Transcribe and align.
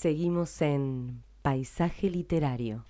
Seguimos 0.00 0.62
en 0.62 1.24
Paisaje 1.42 2.08
Literario. 2.08 2.84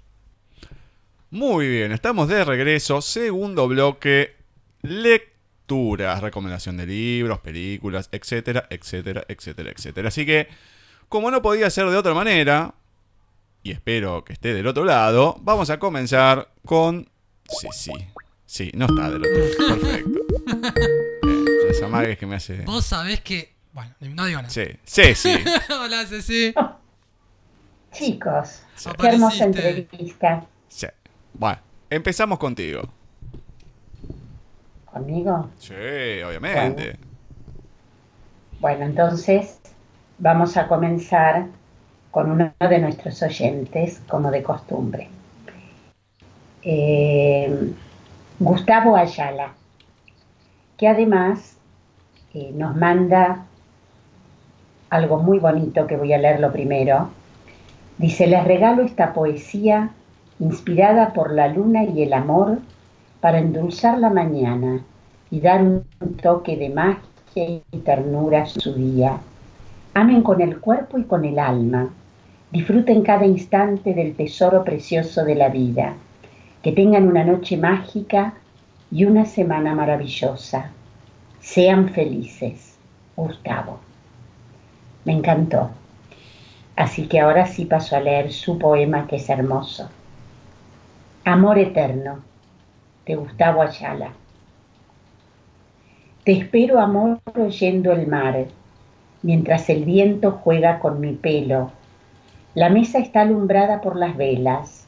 Muy 1.31 1.67
bien, 1.67 1.91
estamos 1.91 2.29
de 2.29 2.45
regreso. 2.45 3.01
Segundo 3.01 3.67
bloque, 3.67 4.37
lecturas, 4.83 6.21
recomendación 6.21 6.77
de 6.77 6.85
libros, 6.85 7.39
películas, 7.39 8.11
etcétera, 8.13 8.67
etcétera, 8.69 9.25
etcétera, 9.27 9.71
etcétera. 9.71 10.09
Así 10.09 10.27
que, 10.27 10.49
como 11.09 11.31
no 11.31 11.41
podía 11.41 11.71
ser 11.71 11.89
de 11.89 11.97
otra 11.97 12.13
manera, 12.13 12.75
y 13.63 13.71
espero 13.71 14.23
que 14.23 14.35
esté 14.35 14.53
del 14.53 14.67
otro 14.67 14.85
lado, 14.85 15.39
vamos 15.41 15.71
a 15.71 15.79
comenzar 15.79 16.53
con... 16.67 17.09
Sí, 17.49 17.69
sí, 17.73 17.93
sí, 18.45 18.71
no 18.75 18.85
está 18.85 19.09
del 19.09 19.23
otro 19.23 19.67
lado. 19.67 19.81
Perfecto. 19.81 20.21
Eh, 21.27 21.71
esa 21.71 21.89
magia 21.89 22.11
es 22.11 22.19
que 22.19 22.27
me 22.27 22.37
hace... 22.37 22.67
Vos 22.67 22.85
sabés 22.85 23.23
que. 23.23 23.57
Bueno, 23.73 23.95
no 23.99 24.27
digo 24.27 24.43
nada. 24.43 24.51
Sí, 24.51 24.67
sí, 24.85 25.15
sí. 25.15 25.33
Hola, 25.71 26.05
Ceci. 26.05 26.53
Chicos, 27.93 28.63
Sí. 28.77 28.91
qué 29.01 29.09
hermosa 29.09 29.45
entrevista. 29.45 30.45
sí. 30.69 30.87
Bueno, 31.35 31.59
empezamos 31.91 32.39
contigo. 32.39 32.83
¿Conmigo? 34.87 35.49
Sí, 35.59 35.75
obviamente. 36.27 36.97
Bueno, 38.61 38.85
entonces 38.87 39.59
vamos 40.19 40.57
a 40.57 40.67
comenzar 40.67 41.47
con 42.11 42.31
uno 42.33 42.53
de 42.59 42.79
nuestros 42.81 43.23
oyentes, 43.23 44.01
como 44.09 44.31
de 44.31 44.43
costumbre. 44.43 45.09
Eh, 46.63 47.73
Gustavo 48.41 48.97
Ayala, 48.97 49.53
que 50.77 50.89
además 50.89 51.57
eh, 52.35 52.51
nos 52.55 52.75
manda 52.77 53.45
algo 54.91 55.19
muy 55.19 55.39
bonito 55.39 55.87
que 55.87 55.97
voy 55.97 56.13
a 56.13 56.19
leerlo 56.19 56.51
primero. 56.53 57.11
Dice, 57.99 58.29
les 58.29 58.45
regalo 58.45 58.83
esta 58.83 59.13
poesía 59.13 59.91
inspirada 60.39 61.13
por 61.13 61.33
la 61.33 61.49
luna 61.49 61.83
y 61.83 62.03
el 62.03 62.13
amor 62.13 62.59
para 63.21 63.41
endulzar 63.41 63.99
la 63.99 64.09
mañana 64.09 64.85
y 65.31 65.41
dar 65.41 65.63
un 65.63 65.85
toque 66.23 66.57
de 66.57 66.71
magia 66.71 67.61
y 67.73 67.79
ternura 67.85 68.43
a 68.43 68.47
su 68.47 68.73
día. 68.73 69.19
Amen 69.95 70.23
con 70.23 70.41
el 70.41 70.61
cuerpo 70.61 70.99
y 70.99 71.05
con 71.05 71.25
el 71.25 71.41
alma. 71.41 71.89
Disfruten 72.53 73.03
cada 73.03 73.27
instante 73.27 73.93
del 73.95 74.15
tesoro 74.15 74.63
precioso 74.63 75.25
de 75.25 75.35
la 75.35 75.49
vida. 75.49 75.95
Que 76.63 76.71
tengan 76.71 77.09
una 77.09 77.25
noche 77.25 77.57
mágica 77.57 78.35
y 78.93 79.05
una 79.05 79.25
semana 79.25 79.75
maravillosa. 79.75 80.71
Sean 81.41 81.89
felices. 81.89 82.77
Gustavo. 83.17 83.81
Me 85.05 85.15
encantó. 85.15 85.71
Así 86.79 87.09
que 87.09 87.19
ahora 87.19 87.45
sí 87.49 87.65
paso 87.65 87.97
a 87.97 88.01
leer 88.01 88.31
su 88.31 88.57
poema 88.57 89.09
que 89.09 89.17
es 89.17 89.29
hermoso. 89.29 89.91
Amor 91.25 91.59
eterno, 91.59 92.21
de 93.05 93.17
Gustavo 93.17 93.63
Ayala. 93.63 94.13
Te 96.23 96.39
espero, 96.39 96.79
amor, 96.79 97.19
oyendo 97.37 97.91
el 97.91 98.07
mar, 98.07 98.47
mientras 99.23 99.69
el 99.71 99.85
viento 99.85 100.39
juega 100.45 100.79
con 100.79 101.01
mi 101.01 101.15
pelo. 101.15 101.73
La 102.55 102.69
mesa 102.69 103.01
está 103.01 103.23
alumbrada 103.23 103.81
por 103.81 103.97
las 103.97 104.17
velas 104.17 104.87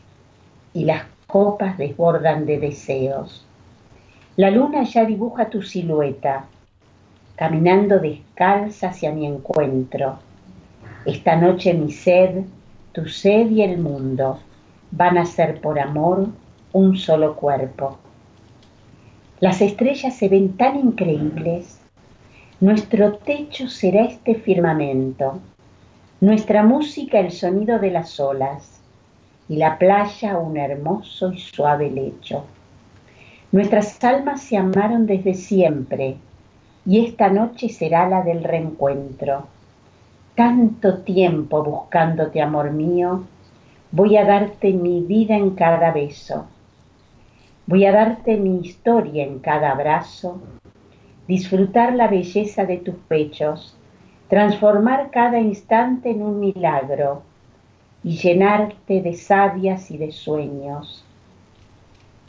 y 0.72 0.84
las 0.84 1.02
copas 1.26 1.76
desbordan 1.76 2.46
de 2.46 2.60
deseos. 2.60 3.44
La 4.36 4.52
luna 4.52 4.84
ya 4.84 5.04
dibuja 5.04 5.50
tu 5.50 5.60
silueta, 5.60 6.44
caminando 7.34 7.98
descalza 7.98 8.90
hacia 8.90 9.10
mi 9.10 9.26
encuentro. 9.26 10.29
Esta 11.06 11.34
noche 11.36 11.72
mi 11.72 11.90
sed, 11.90 12.44
tu 12.92 13.06
sed 13.06 13.50
y 13.50 13.62
el 13.62 13.78
mundo 13.78 14.38
van 14.90 15.16
a 15.16 15.24
ser 15.24 15.58
por 15.60 15.78
amor 15.78 16.28
un 16.72 16.96
solo 16.96 17.36
cuerpo. 17.36 17.98
Las 19.40 19.62
estrellas 19.62 20.14
se 20.14 20.28
ven 20.28 20.58
tan 20.58 20.78
increíbles. 20.78 21.80
Nuestro 22.60 23.14
techo 23.14 23.68
será 23.68 24.04
este 24.04 24.34
firmamento, 24.34 25.38
nuestra 26.20 26.62
música 26.62 27.18
el 27.18 27.32
sonido 27.32 27.78
de 27.78 27.90
las 27.90 28.20
olas 28.20 28.82
y 29.48 29.56
la 29.56 29.78
playa 29.78 30.36
un 30.36 30.58
hermoso 30.58 31.32
y 31.32 31.38
suave 31.38 31.90
lecho. 31.90 32.44
Nuestras 33.52 34.04
almas 34.04 34.42
se 34.42 34.58
amaron 34.58 35.06
desde 35.06 35.32
siempre 35.32 36.16
y 36.84 37.06
esta 37.06 37.30
noche 37.30 37.70
será 37.70 38.06
la 38.06 38.20
del 38.20 38.44
reencuentro. 38.44 39.46
Tanto 40.34 40.98
tiempo 40.98 41.62
buscándote, 41.62 42.40
amor 42.40 42.70
mío, 42.70 43.24
voy 43.90 44.16
a 44.16 44.24
darte 44.24 44.72
mi 44.72 45.02
vida 45.02 45.36
en 45.36 45.50
cada 45.50 45.90
beso. 45.90 46.46
Voy 47.66 47.84
a 47.84 47.92
darte 47.92 48.36
mi 48.36 48.60
historia 48.60 49.24
en 49.24 49.40
cada 49.40 49.72
abrazo, 49.72 50.40
disfrutar 51.28 51.94
la 51.94 52.08
belleza 52.08 52.64
de 52.64 52.78
tus 52.78 52.94
pechos, 52.94 53.76
transformar 54.28 55.10
cada 55.10 55.38
instante 55.38 56.10
en 56.10 56.22
un 56.22 56.40
milagro. 56.40 57.22
Y 58.02 58.16
llenarte 58.16 59.02
de 59.02 59.14
sabias 59.14 59.90
y 59.90 59.98
de 59.98 60.10
sueños. 60.10 61.04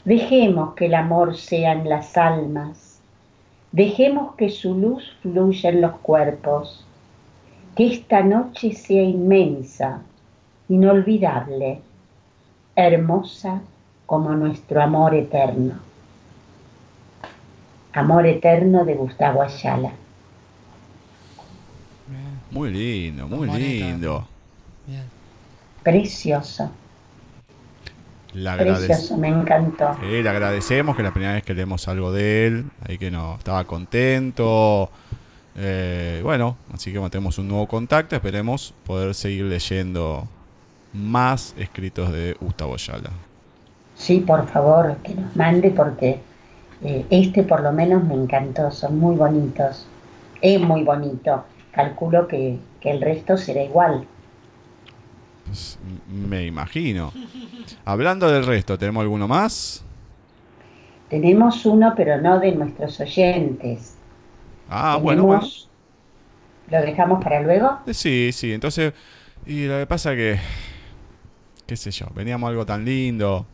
Dejemos 0.04 0.74
que 0.74 0.84
el 0.84 0.94
amor 0.94 1.34
sea 1.34 1.72
en 1.72 1.88
las 1.88 2.18
almas, 2.18 3.00
dejemos 3.70 4.34
que 4.34 4.50
su 4.50 4.74
luz 4.74 5.16
fluya 5.22 5.70
en 5.70 5.80
los 5.80 5.92
cuerpos, 6.00 6.86
que 7.76 7.94
esta 7.94 8.22
noche 8.22 8.72
sea 8.74 9.02
inmensa, 9.02 10.02
inolvidable, 10.68 11.80
hermosa 12.76 13.60
como 14.06 14.34
nuestro 14.34 14.82
amor 14.82 15.14
eterno. 15.14 15.74
Amor 17.94 18.26
eterno 18.26 18.84
de 18.84 18.94
Gustavo 18.94 19.42
Ayala. 19.42 19.92
Muy 22.50 22.70
lindo, 22.70 23.26
muy 23.28 23.48
lindo. 23.48 24.26
Precioso, 25.82 26.70
precioso, 28.32 29.16
me 29.16 29.28
encantó. 29.28 29.96
Eh, 30.02 30.22
le 30.22 30.28
agradecemos 30.28 30.96
que 30.96 31.02
es 31.02 31.04
la 31.04 31.12
primera 31.12 31.34
vez 31.34 31.42
que 31.42 31.54
leemos 31.54 31.88
algo 31.88 32.12
de 32.12 32.46
él, 32.46 32.64
ahí 32.86 32.98
que 32.98 33.10
no 33.10 33.36
estaba 33.36 33.64
contento. 33.64 34.90
Eh, 35.56 36.20
bueno, 36.22 36.56
así 36.72 36.92
que 36.92 37.00
mantenemos 37.00 37.38
un 37.38 37.48
nuevo 37.48 37.66
contacto, 37.66 38.16
esperemos 38.16 38.74
poder 38.86 39.14
seguir 39.14 39.44
leyendo 39.44 40.26
más 40.92 41.54
escritos 41.58 42.12
de 42.12 42.36
Gustavo 42.40 42.74
Ayala. 42.74 43.10
Sí, 43.94 44.20
por 44.20 44.46
favor, 44.48 44.96
que 45.02 45.14
nos 45.14 45.36
mande 45.36 45.70
porque 45.70 46.20
eh, 46.82 47.06
este 47.10 47.42
por 47.42 47.62
lo 47.62 47.72
menos 47.72 48.02
me 48.04 48.14
encantó, 48.14 48.70
son 48.70 48.98
muy 48.98 49.16
bonitos. 49.16 49.86
Es 50.40 50.60
muy 50.60 50.82
bonito. 50.82 51.44
Calculo 51.72 52.26
que, 52.26 52.58
que 52.80 52.90
el 52.90 53.00
resto 53.00 53.36
será 53.36 53.62
igual. 53.62 54.06
Pues, 55.46 55.78
me 56.08 56.46
imagino. 56.46 57.12
Hablando 57.84 58.30
del 58.30 58.44
resto, 58.44 58.78
¿tenemos 58.78 59.02
alguno 59.02 59.28
más? 59.28 59.84
Tenemos 61.08 61.66
uno, 61.66 61.92
pero 61.94 62.20
no 62.20 62.40
de 62.40 62.52
nuestros 62.52 62.98
oyentes. 63.00 63.96
Ah, 64.68 64.98
bueno, 65.02 65.40
¿Lo 66.70 66.80
dejamos 66.80 67.22
para 67.22 67.40
luego? 67.42 67.78
Eh, 67.86 67.94
Sí, 67.94 68.30
sí, 68.32 68.52
entonces, 68.52 68.92
y 69.46 69.66
lo 69.66 69.78
que 69.78 69.86
pasa 69.86 70.14
que, 70.14 70.38
qué 71.66 71.76
sé 71.76 71.90
yo, 71.90 72.06
veníamos 72.14 72.48
algo 72.48 72.64
tan 72.66 72.84
lindo, 72.84 73.46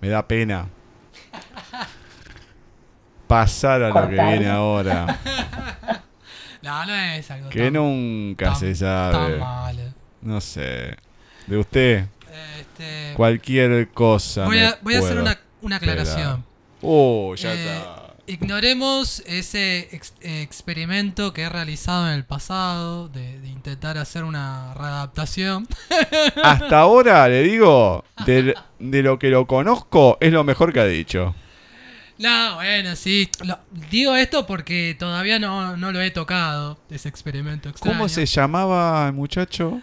me 0.00 0.08
da 0.08 0.26
pena 0.26 0.66
pasar 3.28 3.82
a 3.82 3.88
lo 3.90 4.08
que 4.08 4.14
viene 4.20 4.48
ahora, 4.48 5.06
No, 6.62 6.84
no 6.84 6.94
es 6.94 7.30
algo 7.30 7.48
que 7.48 7.64
tan, 7.64 7.72
nunca 7.72 8.46
tan- 8.46 8.60
se 8.60 8.66
tan 8.74 8.76
sabe, 8.76 9.38
malo. 9.38 9.82
no 10.22 10.40
sé, 10.40 10.96
de 11.46 11.56
usted, 11.56 12.04
Este, 12.58 13.14
cualquier 13.16 13.88
cosa. 13.92 14.44
voy, 14.46 14.58
a, 14.58 14.78
voy 14.82 14.94
a 14.94 14.98
hacer 14.98 15.18
una, 15.18 15.38
una 15.62 15.76
aclaración. 15.76 16.44
Oh, 16.82 17.34
ya 17.34 17.52
Eh, 17.54 17.80
está. 17.82 17.99
Ignoremos 18.30 19.22
ese 19.26 19.88
ex- 19.92 20.14
experimento 20.20 21.32
que 21.32 21.42
he 21.42 21.48
realizado 21.48 22.06
en 22.08 22.14
el 22.14 22.24
pasado 22.24 23.08
de, 23.08 23.40
de 23.40 23.48
intentar 23.48 23.98
hacer 23.98 24.24
una 24.24 24.72
readaptación. 24.74 25.66
Hasta 26.44 26.78
ahora, 26.80 27.28
le 27.28 27.42
digo, 27.42 28.04
de, 28.24 28.54
de 28.78 29.02
lo 29.02 29.18
que 29.18 29.30
lo 29.30 29.46
conozco, 29.46 30.16
es 30.20 30.32
lo 30.32 30.44
mejor 30.44 30.72
que 30.72 30.80
ha 30.80 30.86
dicho. 30.86 31.34
No, 32.18 32.54
bueno, 32.56 32.94
sí. 32.96 33.28
lo- 33.44 33.58
digo 33.90 34.14
esto 34.14 34.46
porque 34.46 34.94
todavía 34.98 35.38
no, 35.38 35.76
no 35.76 35.90
lo 35.90 36.00
he 36.00 36.10
tocado, 36.10 36.78
ese 36.90 37.08
experimento 37.08 37.68
extraño. 37.68 37.96
¿Cómo 37.96 38.08
se 38.08 38.26
llamaba 38.26 39.06
el 39.08 39.12
muchacho? 39.14 39.80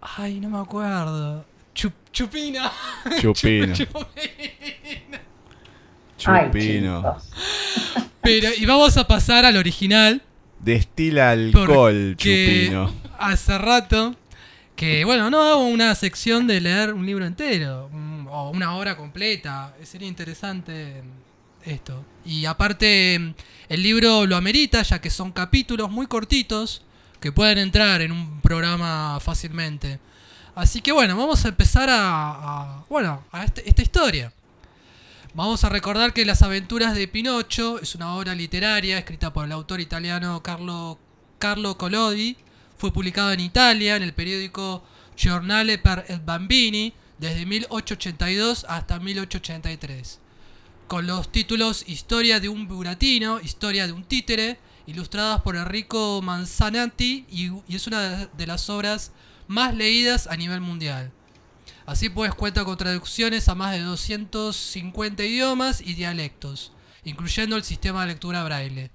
Ay, 0.00 0.40
no 0.40 0.48
me 0.50 0.58
acuerdo. 0.58 1.44
Chup- 1.74 1.92
chupina. 2.12 2.72
Chupino. 3.20 3.74
Chupina. 3.74 4.06
Chupino. 6.18 7.16
Pero, 8.22 8.48
y 8.56 8.66
vamos 8.66 8.96
a 8.96 9.06
pasar 9.06 9.44
al 9.44 9.56
original. 9.56 10.22
Destila 10.60 11.30
alcohol, 11.30 12.14
Porque 12.16 12.64
Chupino. 12.64 12.92
hace 13.18 13.56
rato 13.58 14.16
Que 14.74 15.04
bueno, 15.04 15.30
no 15.30 15.42
hago 15.42 15.66
una 15.66 15.94
sección 15.94 16.46
de 16.46 16.60
leer 16.60 16.92
un 16.94 17.06
libro 17.06 17.24
entero 17.26 17.88
mm, 17.92 18.26
o 18.28 18.50
una 18.50 18.74
hora 18.76 18.96
completa. 18.96 19.74
Sería 19.84 20.08
interesante 20.08 21.02
esto. 21.64 22.04
Y 22.24 22.44
aparte, 22.46 23.18
mm, 23.18 23.34
el 23.68 23.82
libro 23.82 24.26
lo 24.26 24.36
amerita, 24.36 24.82
ya 24.82 25.00
que 25.00 25.10
son 25.10 25.32
capítulos 25.32 25.90
muy 25.90 26.06
cortitos 26.06 26.82
que 27.20 27.32
pueden 27.32 27.58
entrar 27.58 28.00
en 28.02 28.12
un 28.12 28.40
programa 28.40 29.18
fácilmente. 29.20 29.98
Así 30.54 30.80
que 30.80 30.92
bueno, 30.92 31.16
vamos 31.16 31.44
a 31.44 31.48
empezar 31.48 31.88
a, 31.90 32.00
a- 32.30 32.84
bueno, 32.88 33.24
a 33.32 33.44
este- 33.44 33.68
esta 33.68 33.82
historia. 33.82 34.32
Vamos 35.36 35.64
a 35.64 35.68
recordar 35.68 36.14
que 36.14 36.24
Las 36.24 36.40
aventuras 36.40 36.94
de 36.94 37.08
Pinocho 37.08 37.78
es 37.78 37.94
una 37.94 38.14
obra 38.14 38.34
literaria 38.34 38.96
escrita 38.96 39.34
por 39.34 39.44
el 39.44 39.52
autor 39.52 39.82
italiano 39.82 40.42
Carlo, 40.42 40.98
Carlo 41.38 41.76
Collodi. 41.76 42.38
Fue 42.78 42.90
publicado 42.90 43.30
en 43.32 43.40
Italia 43.40 43.96
en 43.96 44.02
el 44.02 44.14
periódico 44.14 44.82
Giornale 45.14 45.76
per 45.76 46.06
il 46.08 46.20
Bambini 46.20 46.94
desde 47.18 47.44
1882 47.44 48.64
hasta 48.66 48.98
1883. 48.98 50.20
Con 50.88 51.06
los 51.06 51.30
títulos 51.30 51.86
Historia 51.86 52.40
de 52.40 52.48
un 52.48 52.66
buratino, 52.66 53.38
Historia 53.38 53.86
de 53.86 53.92
un 53.92 54.04
títere, 54.04 54.58
ilustradas 54.86 55.42
por 55.42 55.56
Enrico 55.56 56.22
Manzanati 56.22 57.26
y, 57.28 57.50
y 57.68 57.76
es 57.76 57.86
una 57.86 58.24
de 58.24 58.46
las 58.46 58.70
obras 58.70 59.12
más 59.48 59.74
leídas 59.74 60.28
a 60.28 60.36
nivel 60.38 60.62
mundial. 60.62 61.12
Así 61.86 62.08
pues 62.08 62.34
cuenta 62.34 62.64
con 62.64 62.76
traducciones 62.76 63.48
a 63.48 63.54
más 63.54 63.72
de 63.72 63.80
250 63.80 65.22
idiomas 65.22 65.80
y 65.80 65.94
dialectos, 65.94 66.72
incluyendo 67.04 67.54
el 67.54 67.62
sistema 67.62 68.00
de 68.00 68.08
lectura 68.08 68.42
braille. 68.42 68.90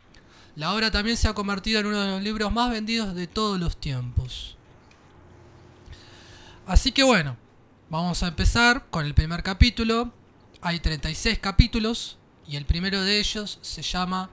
La 0.58 0.74
obra 0.74 0.92
también 0.92 1.16
se 1.16 1.30
ha 1.30 1.34
convertido 1.34 1.80
en 1.80 1.86
uno 1.86 2.02
de 2.02 2.12
los 2.12 2.22
libros 2.22 2.52
más 2.52 2.70
vendidos 2.70 3.16
de 3.16 3.28
todos 3.28 3.58
los 3.58 3.80
tiempos. 3.80 4.58
Así 6.68 6.92
que 6.92 7.04
bueno, 7.04 7.38
vamos 7.90 8.24
a 8.24 8.28
empezar 8.28 8.86
con 8.90 9.06
el 9.06 9.14
primer 9.14 9.42
capítulo. 9.42 10.12
Hay 10.62 10.82
36 10.82 11.40
capítulos 11.40 12.18
y 12.46 12.58
el 12.58 12.66
primero 12.66 13.02
de 13.02 13.20
ellos 13.20 13.58
se 13.62 13.84
llama 13.84 14.30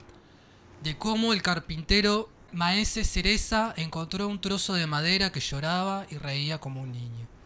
De 0.83 0.97
cómo 0.97 1.31
el 1.31 1.41
carpintero 1.41 2.29
Maese 2.51 3.05
Cereza 3.05 3.73
encontró 3.77 4.27
un 4.27 4.41
trozo 4.41 4.73
de 4.73 4.85
madera 4.85 5.31
que 5.31 5.39
lloraba 5.39 6.05
y 6.09 6.17
reía 6.17 6.57
como 6.57 6.81
un 6.81 6.91
niño. 6.91 7.38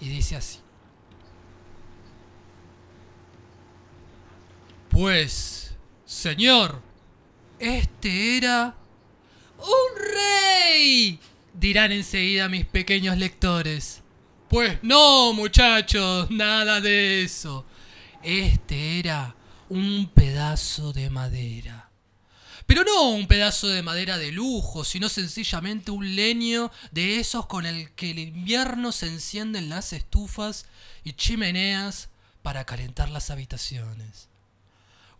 Y 0.00 0.08
dice 0.08 0.36
así. 0.36 0.58
Pues, 4.88 5.76
señor, 6.04 6.82
este 7.58 8.38
era 8.38 8.74
un 9.58 10.02
rey, 10.14 11.20
dirán 11.54 11.92
enseguida 11.92 12.48
mis 12.48 12.64
pequeños 12.64 13.16
lectores. 13.16 14.02
Pues 14.48 14.78
no, 14.82 15.32
muchachos, 15.32 16.28
nada 16.30 16.80
de 16.80 17.22
eso. 17.22 17.64
Este 18.22 18.98
era 18.98 19.36
un 19.68 20.10
pedazo 20.12 20.92
de 20.92 21.08
madera. 21.08 21.79
Pero 22.70 22.84
no 22.84 23.08
un 23.08 23.26
pedazo 23.26 23.66
de 23.66 23.82
madera 23.82 24.16
de 24.16 24.30
lujo, 24.30 24.84
sino 24.84 25.08
sencillamente 25.08 25.90
un 25.90 26.14
leño 26.14 26.70
de 26.92 27.18
esos 27.18 27.46
con 27.46 27.66
el 27.66 27.90
que 27.96 28.12
el 28.12 28.20
invierno 28.20 28.92
se 28.92 29.08
encienden 29.08 29.68
las 29.68 29.92
estufas 29.92 30.66
y 31.02 31.14
chimeneas 31.14 32.10
para 32.42 32.66
calentar 32.66 33.08
las 33.10 33.30
habitaciones. 33.30 34.28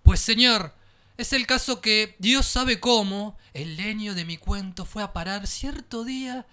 Pues 0.05 0.21
señor, 0.21 0.77
es 1.17 1.33
el 1.33 1.49
caso 1.49 1.81
que 1.81 2.15
Dios 2.21 2.47
sabe 2.47 2.79
cómo 2.79 3.37
el 3.53 3.77
leño 3.77 4.15
de 4.15 4.25
mi 4.25 4.37
cuento 4.37 4.85
fue 4.85 5.03
a 5.03 5.13
parar 5.13 5.49
cierto 5.49 6.05
día 6.05 6.47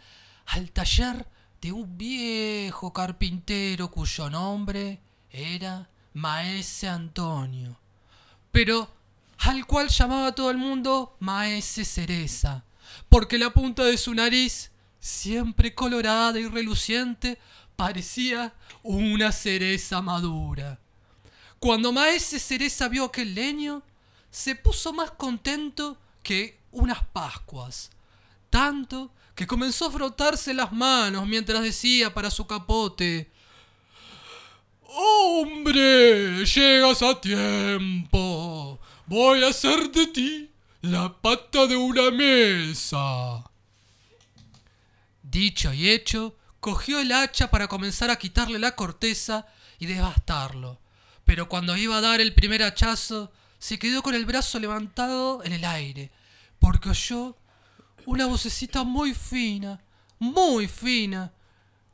al 0.48 0.72
taller 0.72 1.28
de 1.62 1.74
un 1.74 1.96
viejo 2.00 2.92
carpintero 2.92 3.92
cuyo 3.92 4.32
nombre 4.32 5.00
era 5.30 5.92
Maese 6.16 6.88
Antonio. 6.88 7.80
Pero 8.52 8.97
al 9.39 9.66
cual 9.66 9.89
llamaba 9.89 10.34
todo 10.34 10.51
el 10.51 10.57
mundo 10.57 11.16
Maese 11.19 11.86
Cereza, 11.86 12.63
porque 13.10 13.38
la 13.38 13.51
punta 13.51 13.84
de 13.84 13.98
su 13.98 14.13
nariz, 14.13 14.72
siempre 15.00 15.75
colorada 15.75 16.39
y 16.39 16.48
reluciente, 16.48 17.38
parecía 17.75 18.54
una 18.84 19.31
cereza 19.31 20.01
madura. 20.01 20.80
Cuando 21.60 21.92
Maese 21.92 22.39
Cereza 22.39 22.88
vio 22.88 23.06
aquel 23.06 23.36
leño, 23.36 23.84
se 24.30 24.56
puso 24.56 24.94
más 24.94 25.12
contento 25.12 25.98
que 26.24 26.60
unas 26.72 27.04
Pascuas, 27.07 27.92
tanto 28.50 29.12
que 29.36 29.48
comenzó 29.48 29.86
a 29.86 29.92
frotarse 29.92 30.54
las 30.54 30.72
manos 30.72 31.28
mientras 31.28 31.62
decía 31.62 32.13
para 32.13 32.31
su 32.31 32.48
capote 32.48 33.31
¡Hombre! 34.89 36.45
Llegas 36.45 37.01
a 37.04 37.19
tiempo. 37.19 38.80
Voy 39.07 39.42
a 39.42 39.48
hacer 39.48 39.89
de 39.92 40.07
ti 40.07 40.51
la 40.81 41.21
pata 41.21 41.65
de 41.65 41.77
una 41.77 42.12
mesa. 42.12 43.44
Dicho 45.24 45.71
y 45.71 45.89
hecho, 45.89 46.36
cogió 46.59 47.00
el 47.00 47.13
hacha 47.13 47.50
para 47.50 47.69
comenzar 47.69 48.09
a 48.09 48.18
quitarle 48.18 48.59
la 48.59 48.75
corteza 48.75 49.48
y 49.80 49.86
devastarlo. 49.86 50.81
Pero 51.24 51.48
cuando 51.48 51.77
iba 51.77 51.98
a 51.98 52.01
dar 52.01 52.19
el 52.19 52.33
primer 52.33 52.63
hachazo, 52.63 53.31
se 53.59 53.80
quedó 53.80 54.04
con 54.04 54.13
el 54.13 54.25
brazo 54.25 54.59
levantado 54.59 55.42
en 55.45 55.53
el 55.53 55.63
aire, 55.63 56.12
porque 56.60 56.89
oyó 56.89 57.38
una 58.06 58.25
vocecita 58.25 58.83
muy 58.83 59.13
fina, 59.13 59.81
muy 60.19 60.68
fina, 60.68 61.31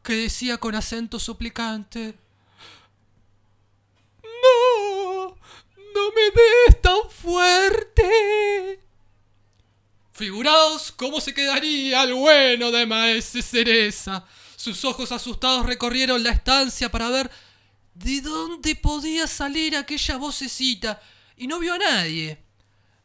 que 0.01 0.13
decía 0.13 0.57
con 0.57 0.73
acento 0.73 1.19
suplicante, 1.19 2.17
No, 4.23 5.37
no 5.93 6.11
me 6.11 6.31
des 6.31 6.81
tan 6.81 7.09
fuerte. 7.09 8.79
Figuraos 10.11 10.91
cómo 10.91 11.19
se 11.19 11.33
quedaría 11.33 12.03
el 12.03 12.13
bueno 12.13 12.71
de 12.71 12.85
Maese 12.85 13.41
Cereza. 13.41 14.25
Sus 14.55 14.85
ojos 14.85 15.11
asustados 15.11 15.65
recorrieron 15.65 16.23
la 16.23 16.29
estancia 16.29 16.91
para 16.91 17.09
ver 17.09 17.31
de 17.95 18.21
dónde 18.21 18.75
podía 18.75 19.27
salir 19.27 19.75
aquella 19.75 20.17
vocecita 20.17 21.01
y 21.35 21.47
no 21.47 21.59
vio 21.59 21.73
a 21.73 21.79
nadie. 21.79 22.43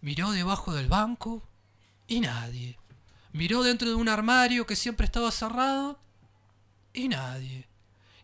Miró 0.01 0.31
debajo 0.33 0.75
del 0.75 0.87
banco 0.87 1.43
y 2.07 2.21
nadie. 2.21 2.79
Miró 3.33 3.63
dentro 3.63 3.89
de 3.89 3.95
un 3.95 4.09
armario 4.09 4.67
que 4.67 4.77
siempre 4.77 5.07
estaba 5.07 5.31
cerrado 5.31 5.99
y 6.93 7.09
nadie. 7.09 7.69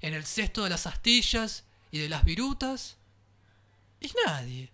En 0.01 0.15
el 0.15 0.25
cesto 0.25 0.65
de 0.65 0.71
las 0.71 0.87
astillas 0.87 1.65
y 1.91 1.99
de 1.99 2.09
las 2.09 2.25
virutas 2.25 2.99
y 4.05 4.13
nadie. 4.27 4.73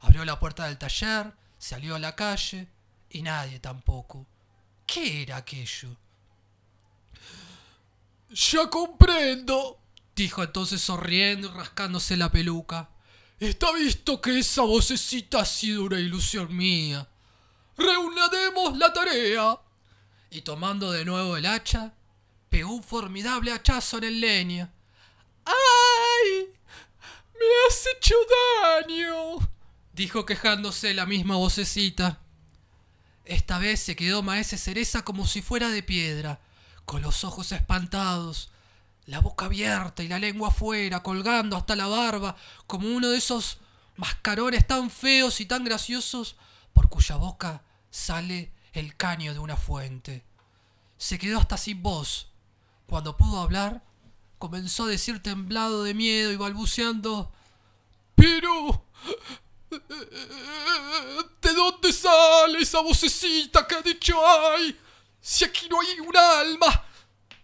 Abrió 0.00 0.24
la 0.24 0.38
puerta 0.38 0.66
del 0.66 0.78
taller, 0.78 1.32
salió 1.58 1.96
a 1.96 1.98
la 1.98 2.14
calle 2.14 2.68
y 3.10 3.22
nadie 3.22 3.58
tampoco. 3.58 4.26
¿Qué 4.86 5.22
era 5.22 5.38
aquello? 5.38 5.96
Ya 8.30 8.68
comprendo, 8.68 9.78
dijo 10.14 10.42
entonces 10.42 10.80
sonriendo 10.80 11.48
y 11.48 11.50
rascándose 11.50 12.16
la 12.16 12.30
peluca. 12.30 12.88
Está 13.40 13.72
visto 13.72 14.20
que 14.20 14.38
esa 14.38 14.62
vocecita 14.62 15.40
ha 15.40 15.44
sido 15.44 15.84
una 15.84 15.98
ilusión 15.98 16.54
mía. 16.54 17.08
Reuniremos 17.76 18.76
la 18.76 18.92
tarea. 18.92 19.58
Y 20.30 20.42
tomando 20.42 20.90
de 20.90 21.04
nuevo 21.04 21.36
el 21.36 21.46
hacha, 21.46 21.94
pegó 22.48 22.72
un 22.72 22.82
formidable 22.82 23.52
hachazo 23.52 23.98
en 23.98 24.04
el 24.04 24.20
leño. 24.20 24.70
¡Ay! 25.44 25.77
¡Me 27.38 27.46
has 27.68 27.86
hecho 27.96 28.14
daño! 28.62 29.48
dijo 29.92 30.26
quejándose 30.26 30.94
la 30.94 31.06
misma 31.06 31.36
vocecita. 31.36 32.20
Esta 33.24 33.58
vez 33.58 33.80
se 33.80 33.96
quedó 33.96 34.22
Maese 34.22 34.56
Cereza 34.56 35.04
como 35.04 35.26
si 35.26 35.42
fuera 35.42 35.68
de 35.68 35.82
piedra, 35.82 36.40
con 36.84 37.02
los 37.02 37.24
ojos 37.24 37.52
espantados, 37.52 38.50
la 39.06 39.20
boca 39.20 39.46
abierta 39.46 40.02
y 40.02 40.08
la 40.08 40.18
lengua 40.18 40.48
afuera, 40.48 41.02
colgando 41.02 41.56
hasta 41.56 41.76
la 41.76 41.86
barba, 41.86 42.36
como 42.66 42.88
uno 42.88 43.10
de 43.10 43.18
esos 43.18 43.58
mascarones 43.96 44.66
tan 44.66 44.90
feos 44.90 45.40
y 45.40 45.46
tan 45.46 45.64
graciosos 45.64 46.36
por 46.72 46.88
cuya 46.88 47.16
boca 47.16 47.62
sale 47.90 48.52
el 48.72 48.96
caño 48.96 49.32
de 49.32 49.38
una 49.38 49.56
fuente. 49.56 50.24
Se 50.96 51.18
quedó 51.18 51.38
hasta 51.38 51.56
sin 51.56 51.82
voz. 51.82 52.30
Cuando 52.86 53.16
pudo 53.16 53.40
hablar, 53.40 53.82
comenzó 54.38 54.84
a 54.84 54.88
decir 54.88 55.22
temblado 55.22 55.84
de 55.84 55.94
miedo 55.94 56.32
y 56.32 56.36
balbuceando 56.36 57.32
Pero... 58.14 58.84
¿De 61.42 61.52
dónde 61.52 61.92
sale 61.92 62.60
esa 62.60 62.80
vocecita 62.80 63.66
que 63.66 63.74
ha 63.74 63.82
dicho 63.82 64.16
ay? 64.26 64.78
Si 65.20 65.44
aquí 65.44 65.68
no 65.68 65.80
hay 65.80 66.00
un 66.00 66.16
alma. 66.16 66.84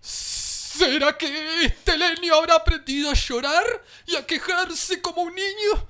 ¿Será 0.01 1.17
que 1.17 1.67
este 1.67 1.93
habrá 2.33 2.57
aprendido 2.57 3.11
a 3.11 3.15
llorar 3.15 3.85
y 4.07 4.17
a 4.17 4.27
quejarse 4.27 5.01
como 5.03 5.23
un 5.23 5.35
niño? 5.35 5.89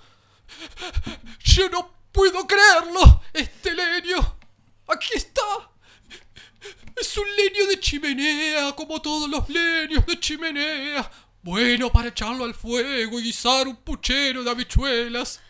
Yo 1.44 1.68
no 1.70 1.94
puedo 2.11 2.46
creerlo. 2.46 3.23
Este. 3.32 3.54
Aquí 4.87 5.14
está. 5.14 5.70
Es 6.96 7.16
un 7.16 7.26
leño 7.36 7.66
de 7.66 7.80
chimenea, 7.80 8.72
como 8.72 9.02
todos 9.02 9.28
los 9.28 9.48
leños 9.48 10.06
de 10.06 10.18
chimenea. 10.20 11.10
Bueno 11.42 11.92
para 11.92 12.08
echarlo 12.08 12.44
al 12.44 12.54
fuego 12.54 13.20
y 13.20 13.24
guisar 13.24 13.68
un 13.68 13.76
puchero 13.76 14.42
de 14.42 14.50
habichuelas. 14.50 15.40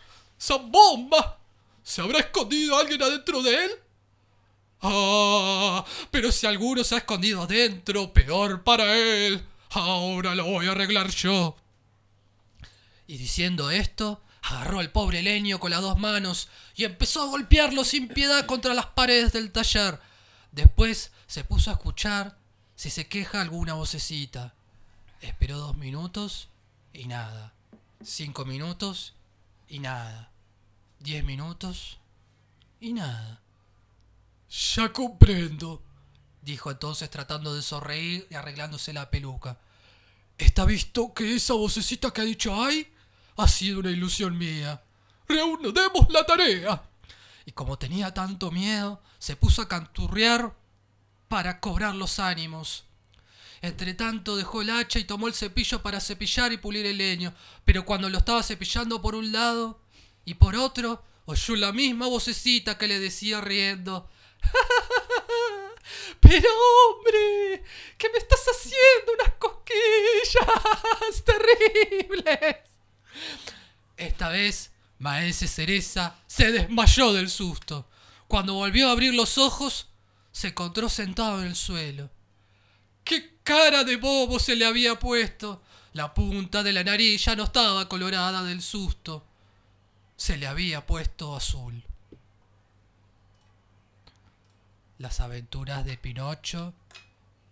¡Zambomba! 0.41 1.39
¿Se 1.83 2.01
habrá 2.01 2.19
escondido 2.19 2.77
alguien 2.77 3.01
adentro 3.01 3.41
de 3.41 3.65
él? 3.65 3.71
Ah, 4.81 5.85
pero 6.11 6.31
si 6.31 6.45
alguno 6.47 6.83
se 6.83 6.95
ha 6.95 6.97
escondido 6.99 7.43
adentro, 7.43 8.11
peor 8.11 8.63
para 8.63 8.95
él. 8.97 9.41
Ahora 9.69 10.35
lo 10.35 10.45
voy 10.45 10.67
a 10.67 10.71
arreglar 10.71 11.09
yo. 11.09 11.55
Y 13.07 13.17
diciendo 13.17 13.71
esto, 13.71 14.21
agarró 14.41 14.79
al 14.79 14.91
pobre 14.91 15.21
leño 15.21 15.59
con 15.59 15.71
las 15.71 15.81
dos 15.81 15.97
manos 15.97 16.49
y 16.75 16.83
empezó 16.83 17.21
a 17.21 17.27
golpearlo 17.27 17.83
sin 17.83 18.07
piedad 18.07 18.45
contra 18.45 18.73
las 18.73 18.87
paredes 18.87 19.31
del 19.31 19.51
taller. 19.51 19.99
Después 20.51 21.11
se 21.27 21.43
puso 21.43 21.69
a 21.69 21.73
escuchar 21.73 22.37
si 22.75 22.89
se 22.89 23.07
queja 23.07 23.41
alguna 23.41 23.73
vocecita. 23.73 24.53
Esperó 25.21 25.57
dos 25.57 25.77
minutos 25.77 26.49
y 26.93 27.05
nada. 27.07 27.53
Cinco 28.03 28.45
minutos 28.45 29.13
y 29.67 29.79
nada. 29.79 30.31
Diez 30.99 31.23
minutos 31.23 31.99
y 32.79 32.93
nada. 32.93 33.41
Ya 34.49 34.93
comprendo, 34.93 35.81
dijo 36.41 36.71
entonces 36.71 37.09
tratando 37.09 37.55
de 37.55 37.61
sonreír 37.61 38.27
y 38.29 38.35
arreglándose 38.35 38.93
la 38.93 39.09
peluca. 39.09 39.57
Está 40.37 40.65
visto 40.65 41.13
que 41.13 41.35
esa 41.35 41.53
vocecita 41.53 42.11
que 42.11 42.21
ha 42.21 42.25
dicho 42.25 42.61
ay 42.61 42.91
ha 43.37 43.47
sido 43.47 43.79
una 43.79 43.91
ilusión 43.91 44.37
mía. 44.37 44.81
Reunamos 45.27 46.09
la 46.09 46.25
tarea. 46.25 46.83
Y 47.45 47.51
como 47.51 47.77
tenía 47.77 48.13
tanto 48.13 48.51
miedo, 48.51 49.01
se 49.19 49.35
puso 49.35 49.61
a 49.61 49.67
canturrear 49.67 50.55
para 51.27 51.59
cobrar 51.59 51.95
los 51.95 52.19
ánimos. 52.19 52.85
Entre 53.61 53.93
tanto 53.93 54.35
dejó 54.35 54.61
el 54.61 54.69
hacha 54.69 54.99
y 54.99 55.05
tomó 55.05 55.27
el 55.27 55.33
cepillo 55.33 55.81
para 55.81 55.99
cepillar 55.99 56.53
y 56.53 56.57
pulir 56.57 56.85
el 56.85 56.97
leño, 56.97 57.33
pero 57.63 57.85
cuando 57.85 58.09
lo 58.09 58.17
estaba 58.19 58.43
cepillando 58.43 59.01
por 59.01 59.15
un 59.15 59.31
lado 59.31 59.79
y 60.23 60.35
por 60.35 60.55
otro, 60.55 61.03
oyó 61.25 61.55
la 61.55 61.71
misma 61.71 62.07
vocecita 62.07 62.77
que 62.77 62.87
le 62.87 62.99
decía 62.99 63.41
riendo. 63.41 64.09
Pero 66.19 66.49
hombre, 66.49 67.63
que 67.97 68.09
me 68.09 68.17
estás 68.17 68.43
haciendo 68.47 69.13
unas 69.19 69.33
cosquillas 69.35 71.23
terribles. 71.23 72.59
Esta 73.97 74.29
vez, 74.29 74.71
Maese 74.99 75.47
Cereza 75.47 76.15
se 76.27 76.51
desmayó 76.51 77.13
del 77.13 77.29
susto. 77.29 77.87
Cuando 78.27 78.55
volvió 78.55 78.89
a 78.89 78.91
abrir 78.91 79.13
los 79.13 79.37
ojos, 79.37 79.89
se 80.35 80.49
encontró 80.49 80.89
sentado 80.89 81.39
en 81.39 81.47
el 81.47 81.55
suelo. 81.55 82.09
¡Qué 83.05 83.37
cara 83.41 83.85
de 83.85 83.95
bobo 83.95 84.37
se 84.37 84.57
le 84.57 84.65
había 84.65 84.99
puesto! 84.99 85.61
La 85.93 86.13
punta 86.13 86.61
de 86.61 86.73
la 86.73 86.83
nariz 86.83 87.23
ya 87.23 87.37
no 87.37 87.45
estaba 87.45 87.87
colorada 87.87 88.43
del 88.43 88.61
susto. 88.61 89.25
Se 90.17 90.35
le 90.35 90.45
había 90.45 90.85
puesto 90.85 91.37
azul. 91.37 91.85
Las 94.97 95.21
aventuras 95.21 95.85
de 95.85 95.97
Pinocho, 95.97 96.73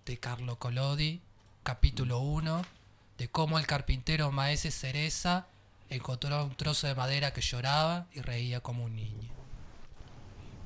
de 0.05 0.17
Carlo 0.17 0.59
Collodi, 0.59 1.21
capítulo 1.63 2.19
1, 2.19 2.65
de 3.17 3.29
cómo 3.29 3.59
el 3.59 3.65
carpintero 3.65 4.29
Maese 4.33 4.71
Cereza 4.71 5.47
encontró 5.89 6.43
un 6.43 6.55
trozo 6.57 6.87
de 6.87 6.95
madera 6.95 7.31
que 7.31 7.39
lloraba 7.39 8.07
y 8.11 8.19
reía 8.19 8.59
como 8.59 8.83
un 8.83 8.97
niño. 8.97 9.42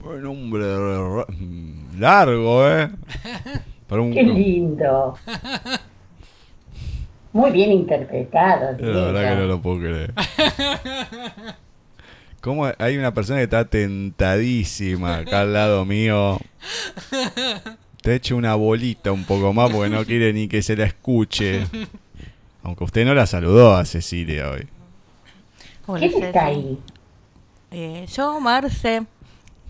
Buen 0.03 0.23
mm, 0.23 1.99
largo, 1.99 2.69
¿eh? 2.69 2.89
Para 3.87 4.01
un, 4.01 4.13
Qué 4.13 4.23
lindo. 4.23 5.15
Muy 7.33 7.51
bien 7.51 7.71
interpretado. 7.71 8.77
La 8.79 9.05
verdad 9.05 9.29
que 9.29 9.35
no 9.41 9.47
lo 9.47 9.61
puedo 9.61 9.79
creer. 9.79 10.13
¿Cómo 12.41 12.65
hay 12.77 12.97
una 12.97 13.13
persona 13.13 13.39
que 13.39 13.43
está 13.43 13.65
tentadísima 13.65 15.17
acá 15.17 15.41
al 15.41 15.53
lado 15.53 15.85
mío? 15.85 16.37
Te 18.01 18.15
echa 18.15 18.35
una 18.35 18.55
bolita 18.55 19.11
un 19.11 19.23
poco 19.25 19.53
más 19.53 19.71
porque 19.71 19.89
no 19.89 20.05
quiere 20.05 20.33
ni 20.33 20.47
que 20.47 20.61
se 20.61 20.75
la 20.75 20.85
escuche. 20.85 21.65
Aunque 22.63 22.83
usted 22.83 23.05
no 23.05 23.13
la 23.13 23.25
saludó 23.25 23.75
a 23.75 23.85
Cecilia 23.85 24.49
hoy. 24.49 24.67
¿Quién 25.99 26.23
está 26.23 26.45
ahí? 26.45 26.77
Eh, 27.71 28.05
yo, 28.13 28.39
Marce. 28.39 29.05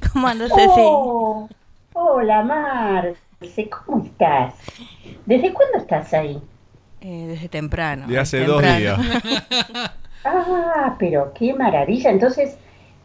¿Cómo 0.14 0.28
andas, 0.28 0.52
Ceci? 0.54 0.70
Oh, 0.84 1.50
hola, 1.94 2.44
Marce, 2.44 3.70
¿cómo 3.70 4.04
estás? 4.04 4.54
¿Desde 5.26 5.54
cuándo 5.54 5.78
estás 5.80 6.14
ahí? 6.14 6.42
Eh, 7.02 7.26
desde 7.28 7.50
temprano. 7.50 8.08
De 8.08 8.18
hace 8.20 8.40
temprano. 8.46 8.62
dos 8.62 8.78
días. 8.78 9.92
Ah, 10.30 10.96
pero 11.00 11.32
qué 11.34 11.54
maravilla. 11.54 12.10
Entonces, 12.10 12.58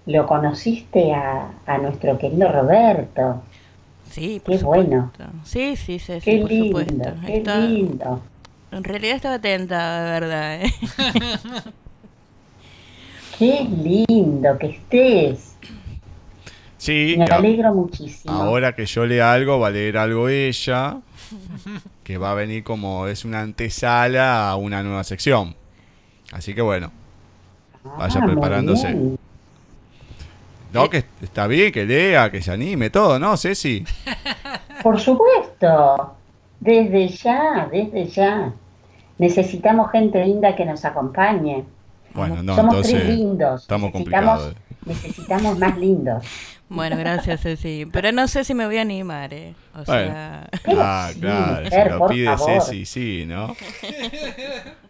lo 0.07 0.27
conociste 0.27 1.13
a, 1.13 1.53
a 1.67 1.79
nuestro 1.79 2.19
querido 2.19 2.51
Roberto. 2.51 3.43
Sí, 4.11 4.41
por 4.45 4.55
Qué 4.55 4.59
supuesto. 4.59 4.89
bueno. 4.89 5.13
Sí, 5.45 5.77
sí, 5.77 6.01
Ceci, 6.01 6.29
Qué 6.29 6.39
por 6.41 6.51
lindo, 6.51 6.81
supuesto. 6.81 7.15
qué 7.27 7.37
Está- 7.37 7.59
lindo. 7.61 8.21
En 8.73 8.83
realidad 8.83 9.15
estaba 9.17 9.35
atenta, 9.37 10.03
de 10.03 10.11
verdad. 10.21 10.63
¿eh? 10.63 10.73
Qué 13.39 13.65
lindo 14.09 14.59
que 14.59 14.67
estés. 14.71 15.57
Sí, 16.83 17.15
Me 17.17 17.27
alegro 17.27 17.73
muchísimo. 17.73 18.35
ahora 18.35 18.75
que 18.75 18.87
yo 18.87 19.07
lea 19.07 19.33
algo, 19.33 19.61
va 19.61 19.69
a 19.69 19.71
leer 19.71 19.97
algo 19.97 20.29
ella. 20.29 20.99
Que 22.03 22.19
va 22.19 22.33
a 22.33 22.35
venir 22.35 22.65
como 22.65 23.07
es 23.07 23.25
una 23.25 23.41
antesala 23.41 24.51
a 24.51 24.57
una 24.57 24.83
nueva 24.83 25.05
sección. 25.05 25.55
Así 26.33 26.55
que 26.55 26.61
bueno. 26.61 26.91
vaya 27.97 28.21
Ah, 28.21 28.27
preparándose. 28.27 28.97
No, 30.73 30.91
que 30.91 31.05
está 31.23 31.47
bien 31.47 31.71
que 31.71 31.87
lea, 31.87 32.33
que 32.33 32.43
se 32.43 32.51
anime, 32.51 32.91
todo, 32.91 33.17
¿no, 33.21 33.37
Ceci? 33.37 33.85
Por 34.83 34.99
supuesto. 34.99 36.15
Desde 36.59 37.07
ya, 37.11 37.69
desde 37.71 38.07
ya. 38.09 38.53
Necesitamos 39.19 39.93
gente 39.93 40.25
linda 40.25 40.57
que 40.57 40.65
nos 40.65 40.85
acompañe. 40.85 41.63
Bueno, 42.13 42.43
no, 42.43 42.57
Somos 42.57 42.75
entonces. 42.75 42.93
tres 43.05 43.17
lindos. 43.17 43.63
estamos 43.63 43.93
necesitamos, 43.93 44.41
complicados. 44.41 44.57
necesitamos 44.85 45.59
más 45.61 45.79
lindos. 45.79 46.25
Bueno, 46.75 46.97
gracias, 46.97 47.41
Ceci. 47.43 47.87
Pero 47.93 48.13
no 48.13 48.27
sé 48.29 48.45
si 48.45 48.55
me 48.55 48.67
voy 48.67 48.79
a 48.79 48.83
animar, 48.83 49.33
¿eh? 49.35 49.55
O 49.75 49.85
Bueno. 49.85 50.13
sea, 50.13 50.49
Ah, 50.79 51.11
claro, 51.19 51.71
si 51.71 51.91
lo 51.91 52.07
pide 52.09 52.27
favor. 52.37 52.63
Ceci, 52.63 52.87
sí, 52.87 53.25
¿no? 53.27 53.55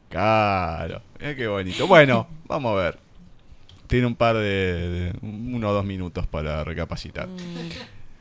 Claro, 0.09 1.03
mira 1.19 1.35
qué 1.37 1.47
bonito. 1.47 1.87
Bueno, 1.87 2.27
vamos 2.47 2.73
a 2.79 2.83
ver. 2.85 2.99
Tiene 3.87 4.07
un 4.07 4.15
par 4.15 4.37
de, 4.37 4.41
de- 4.43 5.12
uno 5.23 5.69
o 5.69 5.73
dos 5.73 5.85
minutos 5.85 6.27
para 6.27 6.65
recapacitar. 6.65 7.29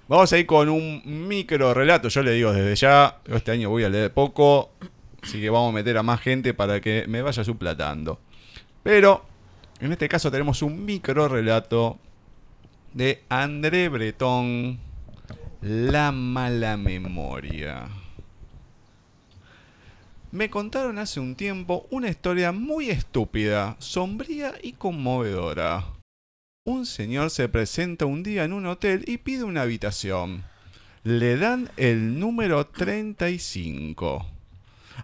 Vamos 0.07 0.31
a 0.33 0.37
ir 0.37 0.45
con 0.45 0.67
un 0.69 1.01
micro 1.27 1.73
relato. 1.73 2.09
Yo 2.09 2.23
le 2.23 2.31
digo 2.31 2.51
desde 2.51 2.75
ya, 2.75 3.17
este 3.27 3.51
año 3.51 3.69
voy 3.69 3.83
a 3.85 3.89
leer 3.89 4.11
poco, 4.13 4.71
así 5.23 5.39
que 5.39 5.49
vamos 5.49 5.69
a 5.71 5.75
meter 5.75 5.97
a 5.97 6.03
más 6.03 6.19
gente 6.19 6.53
para 6.53 6.81
que 6.81 7.05
me 7.07 7.21
vaya 7.21 7.43
suplatando. 7.43 8.19
Pero 8.83 9.23
en 9.79 9.91
este 9.93 10.09
caso 10.09 10.29
tenemos 10.31 10.61
un 10.61 10.83
micro 10.83 11.27
relato 11.29 11.97
de 12.93 13.23
André 13.29 13.87
Breton, 13.87 14.79
La 15.61 16.11
mala 16.11 16.75
memoria. 16.75 17.87
Me 20.31 20.49
contaron 20.49 20.97
hace 20.97 21.19
un 21.19 21.35
tiempo 21.35 21.87
una 21.89 22.09
historia 22.09 22.51
muy 22.51 22.89
estúpida, 22.89 23.75
sombría 23.79 24.55
y 24.61 24.73
conmovedora. 24.73 25.85
Un 26.65 26.85
señor 26.85 27.29
se 27.29 27.49
presenta 27.49 28.05
un 28.05 28.23
día 28.23 28.43
en 28.43 28.53
un 28.53 28.65
hotel 28.65 29.03
y 29.07 29.17
pide 29.17 29.43
una 29.43 29.63
habitación. 29.63 30.43
Le 31.03 31.37
dan 31.37 31.69
el 31.77 32.19
número 32.19 32.67
35. 32.67 34.25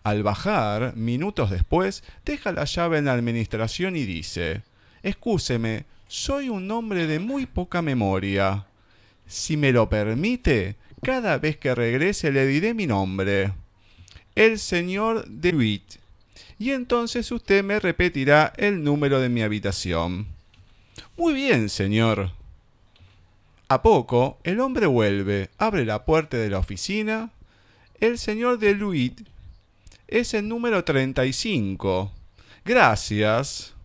Al 0.03 0.23
bajar, 0.23 0.95
minutos 0.95 1.49
después, 1.49 2.03
deja 2.25 2.51
la 2.51 2.65
llave 2.65 2.97
en 2.97 3.05
la 3.05 3.13
administración 3.13 3.95
y 3.95 4.03
dice, 4.03 4.63
Excúseme, 5.03 5.85
soy 6.07 6.49
un 6.49 6.69
hombre 6.71 7.07
de 7.07 7.19
muy 7.19 7.45
poca 7.45 7.81
memoria. 7.81 8.65
Si 9.27 9.57
me 9.57 9.71
lo 9.71 9.89
permite, 9.89 10.75
cada 11.03 11.37
vez 11.37 11.57
que 11.57 11.75
regrese 11.75 12.31
le 12.31 12.45
diré 12.47 12.73
mi 12.73 12.87
nombre. 12.87 13.53
El 14.35 14.59
señor 14.59 15.27
DeWitt. 15.27 15.99
Y 16.59 16.71
entonces 16.71 17.31
usted 17.31 17.63
me 17.63 17.79
repetirá 17.79 18.53
el 18.57 18.83
número 18.83 19.19
de 19.19 19.29
mi 19.29 19.41
habitación. 19.41 20.27
Muy 21.17 21.33
bien, 21.33 21.69
señor. 21.69 22.31
A 23.69 23.81
poco, 23.81 24.39
el 24.43 24.59
hombre 24.59 24.85
vuelve, 24.85 25.49
abre 25.57 25.85
la 25.85 26.05
puerta 26.05 26.37
de 26.37 26.49
la 26.49 26.59
oficina. 26.59 27.31
El 27.99 28.17
señor 28.17 28.59
DeWitt 28.59 29.27
es 30.07 30.33
el 30.33 30.47
número 30.47 30.83
35. 30.83 32.11
Gracias. 32.63 33.76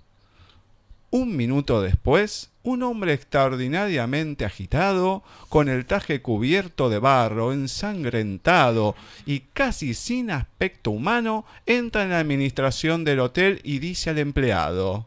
Un 1.14 1.36
minuto 1.36 1.82
después, 1.82 2.50
un 2.62 2.82
hombre 2.82 3.12
extraordinariamente 3.12 4.46
agitado, 4.46 5.22
con 5.50 5.68
el 5.68 5.84
traje 5.84 6.22
cubierto 6.22 6.88
de 6.88 6.98
barro, 6.98 7.52
ensangrentado 7.52 8.96
y 9.26 9.40
casi 9.40 9.92
sin 9.92 10.30
aspecto 10.30 10.90
humano, 10.90 11.44
entra 11.66 12.04
en 12.04 12.10
la 12.10 12.18
administración 12.18 13.04
del 13.04 13.20
hotel 13.20 13.60
y 13.62 13.78
dice 13.78 14.08
al 14.08 14.20
empleado, 14.20 15.06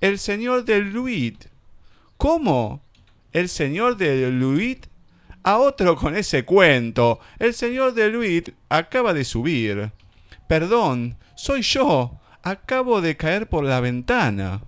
El 0.00 0.18
señor 0.18 0.64
de 0.64 0.80
Luit. 0.80 1.44
¿Cómo? 2.16 2.82
¿El 3.32 3.48
señor 3.48 3.96
de 3.98 4.28
Luit? 4.28 4.86
A 5.44 5.58
otro 5.58 5.94
con 5.94 6.16
ese 6.16 6.44
cuento. 6.44 7.20
El 7.38 7.54
señor 7.54 7.94
de 7.94 8.10
Luit 8.10 8.48
acaba 8.68 9.14
de 9.14 9.24
subir. 9.24 9.92
Perdón, 10.48 11.16
soy 11.36 11.62
yo. 11.62 12.18
Acabo 12.42 13.00
de 13.00 13.16
caer 13.16 13.48
por 13.48 13.62
la 13.62 13.78
ventana. 13.78 14.62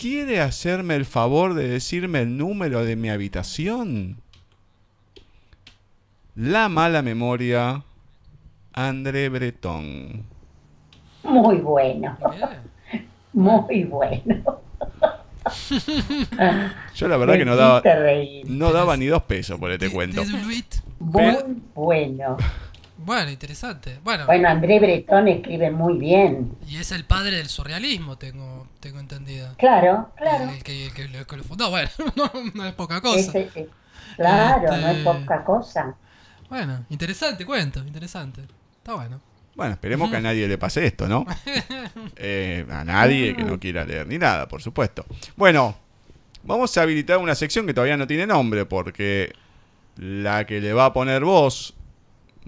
¿Quiere 0.00 0.40
hacerme 0.40 0.94
el 0.96 1.04
favor 1.04 1.52
de 1.52 1.68
decirme 1.68 2.20
el 2.22 2.38
número 2.38 2.82
de 2.86 2.96
mi 2.96 3.10
habitación? 3.10 4.16
La 6.34 6.70
mala 6.70 7.02
memoria, 7.02 7.82
André 8.72 9.28
Breton. 9.28 10.24
Muy 11.22 11.56
bueno, 11.56 12.16
muy 13.34 13.84
bueno. 13.84 14.42
Yo 16.94 17.08
la 17.08 17.18
verdad 17.18 17.34
Me 17.34 17.38
que 17.40 17.44
no 17.44 17.56
daba, 17.56 17.80
reír. 17.82 18.48
no 18.48 18.72
daba 18.72 18.96
ni 18.96 19.04
dos 19.04 19.24
pesos 19.24 19.60
por 19.60 19.70
este 19.70 19.90
cuento. 19.90 20.22
Muy 20.24 20.64
bueno. 21.74 22.38
Bueno, 23.02 23.30
interesante. 23.30 23.98
Bueno, 24.04 24.26
Bueno, 24.26 24.48
André 24.48 24.78
Breton 24.78 25.26
escribe 25.28 25.70
muy 25.70 25.96
bien. 25.98 26.52
y 26.68 26.76
es 26.76 26.92
el 26.92 27.04
padre 27.06 27.36
del 27.36 27.48
surrealismo, 27.48 28.18
tengo, 28.18 28.66
tengo 28.78 29.00
entendido. 29.00 29.54
Claro, 29.56 30.10
claro. 30.16 30.44
El, 30.44 30.50
el 30.56 30.62
que, 30.62 30.86
el 30.86 30.92
que- 30.92 31.02
el 31.04 31.26
que 31.26 31.36
lo 31.38 31.44
fundó. 31.44 31.70
Bueno, 31.70 31.88
no, 32.16 32.30
no 32.54 32.64
es 32.66 32.74
poca 32.74 33.00
cosa. 33.00 33.18
Ese- 33.18 33.50
eh, 33.54 33.68
claro, 34.16 34.68
no 34.76 34.88
es 34.88 34.96
Este- 34.98 35.04
poca 35.04 35.44
cosa. 35.44 35.94
Bueno, 36.50 36.84
interesante 36.90 37.46
cuento, 37.46 37.78
interesante. 37.80 38.42
Está 38.76 38.94
bueno. 38.94 39.20
Bueno, 39.54 39.72
esperemos 39.72 40.10
que 40.10 40.16
a 40.16 40.20
nadie 40.20 40.46
le 40.48 40.58
pase 40.58 40.86
esto, 40.86 41.08
¿no? 41.08 41.24
Eh, 42.16 42.66
a 42.70 42.84
nadie 42.84 43.34
que 43.34 43.44
no 43.44 43.58
quiera 43.58 43.84
leer 43.84 44.06
ni 44.06 44.18
nada, 44.18 44.46
por 44.46 44.60
supuesto. 44.62 45.04
Bueno, 45.36 45.76
vamos 46.42 46.76
a 46.76 46.82
habilitar 46.82 47.18
una 47.18 47.34
sección 47.34 47.66
que 47.66 47.74
todavía 47.74 47.96
no 47.96 48.06
tiene 48.06 48.26
nombre 48.26 48.64
porque 48.66 49.32
la 49.96 50.44
que 50.46 50.60
le 50.60 50.72
va 50.72 50.86
a 50.86 50.92
poner 50.92 51.24
voz 51.24 51.74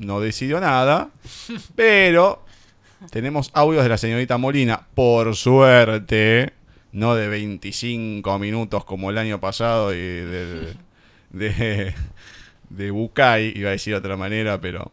no 0.04 0.20
decidió 0.20 0.60
nada, 0.60 1.10
pero 1.74 2.44
tenemos 3.10 3.50
audios 3.54 3.82
de 3.82 3.88
la 3.88 3.98
señorita 3.98 4.38
Molina, 4.38 4.86
por 4.94 5.34
suerte, 5.34 6.52
no 6.92 7.14
de 7.14 7.28
25 7.28 8.38
minutos 8.38 8.84
como 8.84 9.10
el 9.10 9.18
año 9.18 9.40
pasado 9.40 9.92
y 9.94 9.98
del- 9.98 10.76
de, 11.30 11.94
de 12.68 12.90
Bukai, 12.90 13.52
iba 13.56 13.70
a 13.70 13.72
decir 13.72 13.94
de 13.94 13.98
otra 13.98 14.16
manera, 14.16 14.60
pero... 14.60 14.92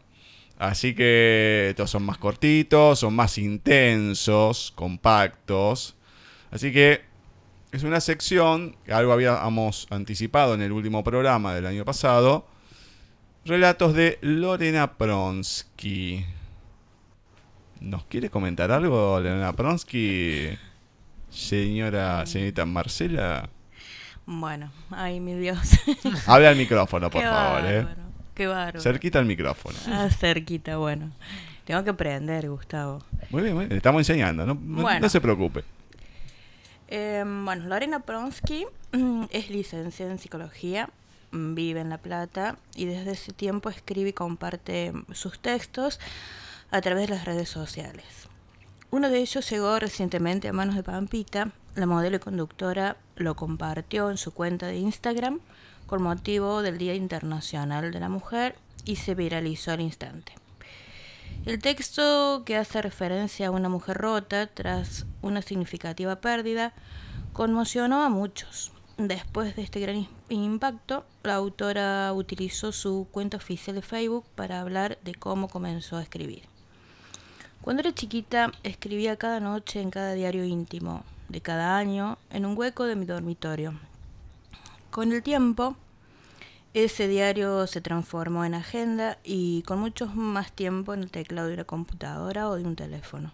Así 0.58 0.94
que 0.94 1.68
estos 1.70 1.90
son 1.90 2.02
más 2.02 2.18
cortitos, 2.18 2.98
son 2.98 3.14
más 3.16 3.38
intensos, 3.38 4.72
compactos. 4.76 5.96
Así 6.50 6.70
que 6.70 7.00
es 7.72 7.82
una 7.82 7.98
sección, 8.02 8.76
que 8.84 8.92
algo 8.92 9.12
habíamos 9.14 9.86
anticipado 9.88 10.52
en 10.52 10.60
el 10.60 10.72
último 10.72 11.02
programa 11.02 11.54
del 11.54 11.64
año 11.64 11.86
pasado. 11.86 12.46
Relatos 13.44 13.94
de 13.94 14.18
Lorena 14.20 14.94
Pronsky. 14.98 16.24
¿Nos 17.80 18.04
quiere 18.04 18.28
comentar 18.28 18.70
algo, 18.70 19.18
Lorena 19.18 19.52
Pronsky? 19.54 20.50
Señora, 21.30 22.26
señorita 22.26 22.66
Marcela. 22.66 23.48
Bueno, 24.26 24.70
ay, 24.90 25.20
mi 25.20 25.34
Dios. 25.34 25.58
Habla 26.26 26.50
al 26.50 26.56
micrófono, 26.56 27.08
por 27.10 27.22
Qué 27.22 27.28
favor, 27.28 27.62
eh. 27.66 27.86
Qué 28.34 28.46
bárbaro. 28.46 28.80
Cerquita 28.80 29.18
al 29.18 29.24
micrófono. 29.26 29.76
Ah, 29.88 30.08
cerquita, 30.10 30.76
bueno. 30.76 31.10
Tengo 31.64 31.82
que 31.84 31.90
aprender, 31.90 32.48
Gustavo. 32.48 33.02
Muy 33.30 33.42
bien, 33.42 33.54
muy 33.54 33.66
bien. 33.66 33.76
Estamos 33.76 34.00
enseñando, 34.00 34.44
no, 34.46 34.54
no- 34.54 34.82
Bueno. 34.82 35.00
no 35.00 35.08
se 35.08 35.20
preocupe. 35.20 35.64
Eh, 36.88 37.22
bueno, 37.24 37.66
Lorena 37.68 38.00
Pronsky 38.00 38.66
mm, 38.92 39.24
es 39.30 39.48
licenciada 39.50 40.10
en 40.12 40.18
psicología, 40.18 40.90
vive 41.32 41.80
en 41.80 41.88
La 41.88 41.98
Plata 41.98 42.58
y 42.74 42.86
desde 42.86 43.12
ese 43.12 43.32
tiempo 43.32 43.68
escribe 43.68 44.10
y 44.10 44.12
comparte 44.12 44.92
sus 45.12 45.40
textos 45.40 46.00
a 46.70 46.80
través 46.80 47.08
de 47.08 47.14
las 47.14 47.24
redes 47.24 47.48
sociales. 47.48 48.28
Uno 48.90 49.08
de 49.08 49.20
ellos 49.20 49.48
llegó 49.48 49.78
recientemente 49.78 50.48
a 50.48 50.52
manos 50.52 50.74
de 50.74 50.82
Pampita, 50.82 51.52
la 51.76 51.86
modelo 51.86 52.16
y 52.16 52.20
conductora 52.20 52.96
lo 53.14 53.36
compartió 53.36 54.10
en 54.10 54.16
su 54.16 54.32
cuenta 54.32 54.66
de 54.66 54.78
Instagram 54.78 55.40
con 55.86 56.02
motivo 56.02 56.62
del 56.62 56.78
Día 56.78 56.94
Internacional 56.94 57.92
de 57.92 58.00
la 58.00 58.08
Mujer 58.08 58.56
y 58.84 58.96
se 58.96 59.14
viralizó 59.14 59.72
al 59.72 59.80
instante. 59.80 60.34
El 61.46 61.60
texto 61.60 62.42
que 62.44 62.56
hace 62.56 62.82
referencia 62.82 63.46
a 63.46 63.50
una 63.50 63.68
mujer 63.68 63.96
rota 63.96 64.46
tras 64.46 65.06
una 65.22 65.42
significativa 65.42 66.20
pérdida 66.20 66.74
conmocionó 67.32 68.02
a 68.02 68.08
muchos. 68.08 68.72
Después 69.08 69.56
de 69.56 69.62
este 69.62 69.80
gran 69.80 69.96
im- 69.96 70.08
impacto, 70.28 71.06
la 71.22 71.36
autora 71.36 72.12
utilizó 72.12 72.70
su 72.70 73.08
cuenta 73.10 73.38
oficial 73.38 73.76
de 73.76 73.80
Facebook 73.80 74.26
para 74.34 74.60
hablar 74.60 74.98
de 75.02 75.14
cómo 75.14 75.48
comenzó 75.48 75.96
a 75.96 76.02
escribir. 76.02 76.42
Cuando 77.62 77.80
era 77.80 77.94
chiquita, 77.94 78.52
escribía 78.62 79.16
cada 79.16 79.40
noche 79.40 79.80
en 79.80 79.90
cada 79.90 80.12
diario 80.12 80.44
íntimo 80.44 81.02
de 81.30 81.40
cada 81.40 81.78
año 81.78 82.18
en 82.28 82.44
un 82.44 82.58
hueco 82.58 82.84
de 82.84 82.94
mi 82.94 83.06
dormitorio. 83.06 83.72
Con 84.90 85.12
el 85.12 85.22
tiempo, 85.22 85.76
ese 86.74 87.08
diario 87.08 87.66
se 87.66 87.80
transformó 87.80 88.44
en 88.44 88.52
agenda 88.52 89.16
y 89.24 89.62
con 89.62 89.78
mucho 89.78 90.08
más 90.08 90.52
tiempo 90.52 90.92
en 90.92 91.04
el 91.04 91.10
teclado 91.10 91.48
de 91.48 91.54
una 91.54 91.64
computadora 91.64 92.50
o 92.50 92.56
de 92.56 92.64
un 92.64 92.76
teléfono. 92.76 93.32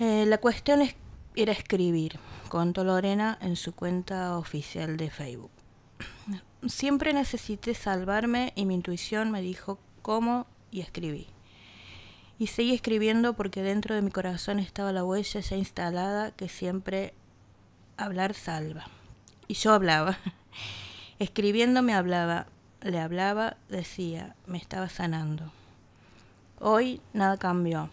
Eh, 0.00 0.24
la 0.26 0.38
cuestión 0.38 0.82
es- 0.82 0.96
escribir, 1.48 2.18
contó 2.48 2.84
Lorena 2.84 3.38
en 3.40 3.56
su 3.56 3.74
cuenta 3.74 4.36
oficial 4.36 4.96
de 4.96 5.10
Facebook. 5.10 5.50
Siempre 6.66 7.14
necesité 7.14 7.74
salvarme 7.74 8.52
y 8.54 8.66
mi 8.66 8.74
intuición 8.74 9.30
me 9.30 9.40
dijo 9.40 9.78
cómo 10.02 10.46
y 10.70 10.80
escribí. 10.80 11.28
Y 12.38 12.48
seguí 12.48 12.74
escribiendo 12.74 13.34
porque 13.34 13.62
dentro 13.62 13.94
de 13.94 14.02
mi 14.02 14.10
corazón 14.10 14.58
estaba 14.58 14.92
la 14.92 15.04
huella 15.04 15.40
ya 15.40 15.56
instalada 15.56 16.32
que 16.32 16.48
siempre 16.48 17.14
hablar 17.96 18.34
salva. 18.34 18.86
Y 19.48 19.54
yo 19.54 19.72
hablaba. 19.72 20.18
Escribiendo 21.18 21.82
me 21.82 21.94
hablaba, 21.94 22.46
le 22.82 22.98
hablaba, 22.98 23.56
decía, 23.68 24.36
me 24.46 24.58
estaba 24.58 24.88
sanando. 24.88 25.52
Hoy 26.58 27.00
nada 27.12 27.36
cambió. 27.36 27.90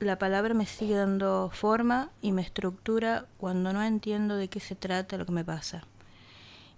La 0.00 0.18
palabra 0.18 0.54
me 0.54 0.64
sigue 0.64 0.94
dando 0.94 1.50
forma 1.52 2.08
y 2.22 2.32
me 2.32 2.40
estructura 2.40 3.26
cuando 3.36 3.74
no 3.74 3.82
entiendo 3.82 4.36
de 4.36 4.48
qué 4.48 4.58
se 4.58 4.74
trata 4.74 5.18
lo 5.18 5.26
que 5.26 5.32
me 5.32 5.44
pasa. 5.44 5.82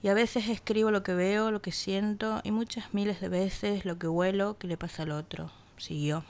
Y 0.02 0.08
a 0.08 0.14
veces 0.14 0.48
escribo 0.48 0.90
lo 0.90 1.04
que 1.04 1.14
veo, 1.14 1.52
lo 1.52 1.62
que 1.62 1.70
siento 1.70 2.40
y 2.42 2.50
muchas 2.50 2.92
miles 2.92 3.20
de 3.20 3.28
veces 3.28 3.84
lo 3.84 3.96
que 3.96 4.08
huelo 4.08 4.58
que 4.58 4.66
le 4.66 4.76
pasa 4.76 5.04
al 5.04 5.12
otro. 5.12 5.52
Siguió. 5.76 6.24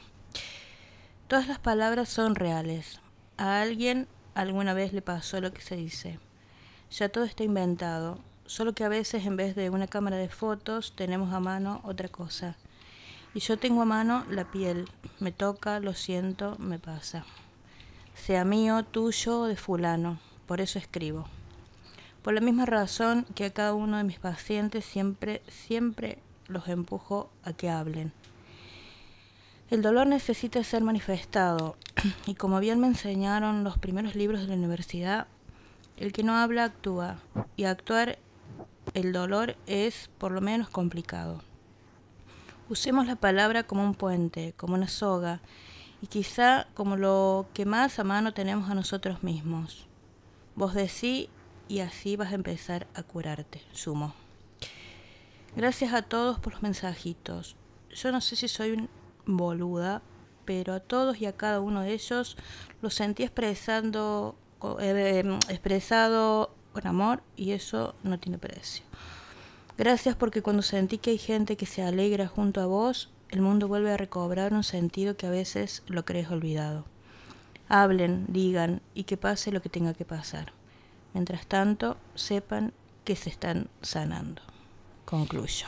Todas 1.28 1.48
las 1.48 1.58
palabras 1.58 2.10
son 2.10 2.34
reales. 2.34 3.00
A 3.38 3.62
alguien 3.62 4.06
alguna 4.34 4.74
vez 4.74 4.92
le 4.92 5.00
pasó 5.00 5.40
lo 5.40 5.50
que 5.50 5.62
se 5.62 5.76
dice. 5.76 6.18
Ya 6.90 7.08
todo 7.08 7.24
está 7.24 7.42
inventado, 7.42 8.18
solo 8.44 8.74
que 8.74 8.84
a 8.84 8.90
veces 8.90 9.24
en 9.24 9.36
vez 9.36 9.56
de 9.56 9.70
una 9.70 9.86
cámara 9.86 10.18
de 10.18 10.28
fotos 10.28 10.94
tenemos 10.94 11.32
a 11.32 11.40
mano 11.40 11.80
otra 11.84 12.10
cosa. 12.10 12.54
Y 13.34 13.40
yo 13.40 13.58
tengo 13.58 13.82
a 13.82 13.86
mano 13.86 14.24
la 14.28 14.50
piel, 14.50 14.88
me 15.18 15.32
toca, 15.32 15.80
lo 15.80 15.94
siento, 15.94 16.56
me 16.58 16.78
pasa. 16.78 17.24
Sea 18.14 18.44
mío, 18.44 18.84
tuyo 18.84 19.40
o 19.40 19.46
de 19.46 19.56
fulano, 19.56 20.18
por 20.46 20.60
eso 20.60 20.78
escribo. 20.78 21.26
Por 22.22 22.34
la 22.34 22.40
misma 22.40 22.66
razón 22.66 23.26
que 23.34 23.46
a 23.46 23.52
cada 23.52 23.74
uno 23.74 23.96
de 23.96 24.04
mis 24.04 24.18
pacientes 24.18 24.84
siempre, 24.84 25.42
siempre 25.48 26.18
los 26.46 26.68
empujo 26.68 27.30
a 27.42 27.52
que 27.52 27.70
hablen. 27.70 28.12
El 29.70 29.80
dolor 29.80 30.06
necesita 30.06 30.62
ser 30.62 30.82
manifestado 30.82 31.76
y 32.26 32.34
como 32.34 32.60
bien 32.60 32.78
me 32.80 32.86
enseñaron 32.86 33.64
los 33.64 33.78
primeros 33.78 34.14
libros 34.14 34.42
de 34.42 34.48
la 34.48 34.54
universidad, 34.54 35.26
el 35.96 36.12
que 36.12 36.22
no 36.22 36.36
habla 36.36 36.64
actúa 36.64 37.16
y 37.56 37.64
actuar 37.64 38.18
el 38.94 39.12
dolor 39.12 39.56
es 39.66 40.10
por 40.18 40.32
lo 40.32 40.42
menos 40.42 40.68
complicado. 40.68 41.42
Usemos 42.72 43.06
la 43.06 43.16
palabra 43.16 43.64
como 43.64 43.84
un 43.84 43.92
puente, 43.92 44.54
como 44.56 44.72
una 44.76 44.88
soga 44.88 45.42
y 46.00 46.06
quizá 46.06 46.68
como 46.72 46.96
lo 46.96 47.44
que 47.52 47.66
más 47.66 47.98
a 47.98 48.02
mano 48.02 48.32
tenemos 48.32 48.70
a 48.70 48.74
nosotros 48.74 49.22
mismos. 49.22 49.86
Vos 50.54 50.72
decí 50.72 51.28
y 51.68 51.80
así 51.80 52.16
vas 52.16 52.32
a 52.32 52.34
empezar 52.34 52.86
a 52.94 53.02
curarte, 53.02 53.60
sumo. 53.72 54.14
Gracias 55.54 55.92
a 55.92 56.00
todos 56.00 56.38
por 56.38 56.54
los 56.54 56.62
mensajitos. 56.62 57.56
Yo 57.90 58.10
no 58.10 58.22
sé 58.22 58.36
si 58.36 58.48
soy 58.48 58.70
un 58.70 58.88
boluda, 59.26 60.00
pero 60.46 60.72
a 60.72 60.80
todos 60.80 61.20
y 61.20 61.26
a 61.26 61.36
cada 61.36 61.60
uno 61.60 61.82
de 61.82 61.92
ellos 61.92 62.38
los 62.80 62.94
sentí 62.94 63.22
expresando, 63.22 64.34
eh, 64.80 65.22
expresado 65.50 66.54
con 66.72 66.86
amor 66.86 67.22
y 67.36 67.50
eso 67.50 67.94
no 68.02 68.18
tiene 68.18 68.38
precio. 68.38 68.82
Gracias 69.78 70.14
porque 70.16 70.42
cuando 70.42 70.62
sentí 70.62 70.98
que 70.98 71.10
hay 71.10 71.18
gente 71.18 71.56
que 71.56 71.66
se 71.66 71.82
alegra 71.82 72.26
junto 72.26 72.60
a 72.60 72.66
vos, 72.66 73.10
el 73.30 73.40
mundo 73.40 73.68
vuelve 73.68 73.92
a 73.92 73.96
recobrar 73.96 74.52
un 74.52 74.62
sentido 74.64 75.16
que 75.16 75.26
a 75.26 75.30
veces 75.30 75.82
lo 75.86 76.04
crees 76.04 76.30
olvidado. 76.30 76.84
Hablen, 77.68 78.26
digan 78.28 78.82
y 78.94 79.04
que 79.04 79.16
pase 79.16 79.50
lo 79.50 79.62
que 79.62 79.70
tenga 79.70 79.94
que 79.94 80.04
pasar. 80.04 80.52
Mientras 81.14 81.46
tanto, 81.46 81.96
sepan 82.14 82.72
que 83.04 83.16
se 83.16 83.30
están 83.30 83.68
sanando. 83.80 84.42
Concluyo. 85.06 85.66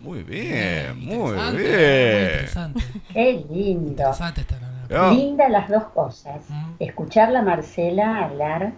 Muy 0.00 0.24
bien, 0.24 0.98
muy 0.98 1.38
Interesante, 1.38 1.52
Muy 1.52 1.62
bien. 1.62 2.22
interesante. 2.24 2.84
Qué 3.12 3.44
lindo. 3.48 3.90
Interesante 3.90 4.40
esta 4.40 4.58
Linda 4.88 5.48
las 5.48 5.68
dos 5.68 5.84
cosas. 5.84 6.44
Escucharla 6.78 7.38
a 7.38 7.42
Marcela 7.42 8.24
hablar 8.24 8.74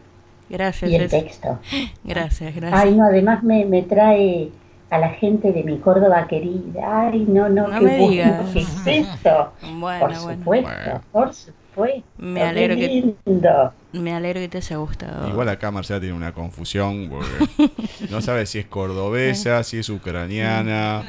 Gracias, 0.49 0.91
y 0.91 0.95
el 0.97 1.09
texto. 1.09 1.59
Gracias, 2.05 2.55
gracias. 2.55 2.81
Ay, 2.83 2.95
no, 2.95 3.05
además 3.07 3.43
me, 3.43 3.65
me 3.65 3.83
trae 3.83 4.51
a 4.91 4.99
la 4.99 5.09
gente 5.11 5.53
de 5.53 5.63
mi 5.65 5.79
Córdoba 5.79 6.27
querida. 6.29 7.09
Ay, 7.09 7.25
no, 7.27 7.49
no, 7.49 7.69
No 7.69 7.79
qué 7.81 7.85
me 7.85 7.99
bueno 7.99 8.11
digas. 8.11 8.51
que 8.53 8.61
es 8.61 8.87
esto. 8.87 9.53
Bueno, 9.63 10.01
por 10.01 10.09
bueno. 10.23 10.39
supuesto, 10.39 10.69
Bueno. 10.71 11.01
por 11.13 11.35
supuesto. 11.35 12.05
Me 12.19 12.41
qué 12.41 12.47
alegro 12.47 12.77
que- 12.77 12.89
lindo. 13.27 13.73
Me 13.93 14.13
alegro 14.15 14.41
que 14.41 14.49
te 14.49 14.59
haya 14.59 14.77
gustado. 14.77 15.29
Igual 15.29 15.49
acá 15.49 15.71
Marcela 15.71 15.99
tiene 16.01 16.15
una 16.15 16.33
confusión 16.33 17.09
porque 17.11 17.71
no 18.11 18.21
sabe 18.21 18.47
si 18.47 18.59
es 18.61 18.67
cordobesa, 18.67 19.63
si 19.65 19.79
es 19.79 19.89
ucraniana, 19.89 21.03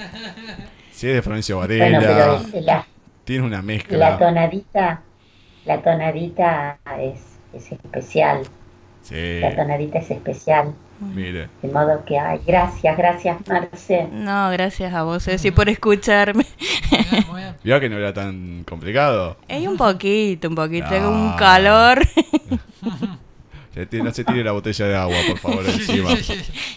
si 0.91 1.07
es 1.09 1.15
de 1.15 1.21
Florencio 1.21 1.57
Bueno, 1.57 1.99
Varela. 1.99 2.41
es- 2.53 2.63
la, 2.65 2.87
Tiene 3.25 3.45
una 3.45 3.57
la 3.57 3.61
mezcla. 3.63 4.17
tonadita, 4.17 5.01
la 5.65 5.81
tonadita 5.81 6.77
es, 6.99 7.37
es 7.53 7.71
especial. 7.71 8.41
Sí, 9.07 9.39
La 9.39 9.55
tonadita 9.55 9.99
es 9.99 10.09
especial. 10.09 10.73
mire. 10.99 11.47
De 11.61 11.67
modo 11.71 12.03
que, 12.05 12.17
ay, 12.17 12.39
gracias, 12.45 12.97
gracias, 12.97 13.37
Marce. 13.47 14.07
No, 14.11 14.49
gracias 14.49 14.91
a 14.93 15.03
vos, 15.03 15.23
Ceci, 15.23 15.51
por 15.51 15.69
escucharme. 15.69 16.45
Vio 17.63 17.79
que 17.79 17.87
no 17.89 17.97
era 17.97 18.13
tan 18.13 18.63
complicado. 18.63 19.37
Hay 19.47 19.67
un 19.67 19.77
poquito, 19.77 20.49
un 20.49 20.55
poquito, 20.55 20.89
No. 20.99 21.11
un 21.11 21.33
calor. 21.35 21.99
No 23.91 24.13
se 24.13 24.23
tire 24.23 24.41
la 24.41 24.53
botella 24.53 24.85
de 24.87 24.95
agua, 24.95 25.17
por 25.27 25.37
favor, 25.37 25.65
encima. 25.65 26.09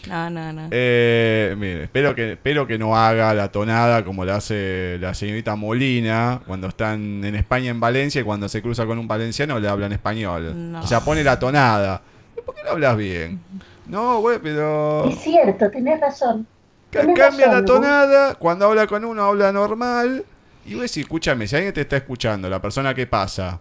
No, 0.09 0.29
no, 0.31 0.53
no. 0.53 0.69
Eh, 0.73 1.55
mire, 1.57 1.85
espero 1.85 2.12
que, 2.12 2.33
espero 2.33 2.67
que 2.67 2.77
no 2.77 2.97
haga 2.97 3.33
la 3.35 3.53
tonada 3.53 4.05
como 4.05 4.25
la 4.25 4.35
hace 4.35 4.99
la 5.01 5.14
señorita 5.14 5.55
Molina 5.55 6.41
cuando 6.45 6.67
están 6.67 7.23
en 7.25 7.37
España, 7.37 7.71
en 7.71 7.79
Valencia, 7.79 8.21
y 8.21 8.25
cuando 8.25 8.49
se 8.49 8.62
cruza 8.62 8.85
con 8.85 8.99
un 8.99 9.07
valenciano 9.07 9.61
le 9.61 9.69
hablan 9.69 9.93
español. 9.93 10.53
No. 10.73 10.81
O 10.81 10.87
sea, 10.88 10.99
pone 11.05 11.23
la 11.23 11.38
tonada. 11.38 12.03
¿Por 12.49 12.55
qué 12.55 12.63
no 12.65 12.71
hablas 12.71 12.97
bien? 12.97 13.43
No, 13.87 14.21
güey, 14.21 14.39
pero... 14.43 15.05
Es 15.07 15.19
cierto, 15.21 15.71
tenés 15.71 16.01
razón. 16.01 16.47
Tenés 16.89 17.19
Cambia 17.19 17.49
la 17.49 17.63
tonada, 17.63 18.37
cuando 18.37 18.65
habla 18.65 18.87
con 18.87 19.05
uno 19.05 19.23
habla 19.23 19.53
normal. 19.53 20.25
Y 20.65 20.73
vos 20.73 20.81
decís, 20.85 21.03
escúchame, 21.03 21.47
si 21.47 21.57
alguien 21.57 21.75
te 21.75 21.83
está 21.83 21.99
escuchando, 21.99 22.49
la 22.49 22.63
persona 22.63 22.95
que 22.95 23.07
pasa, 23.07 23.61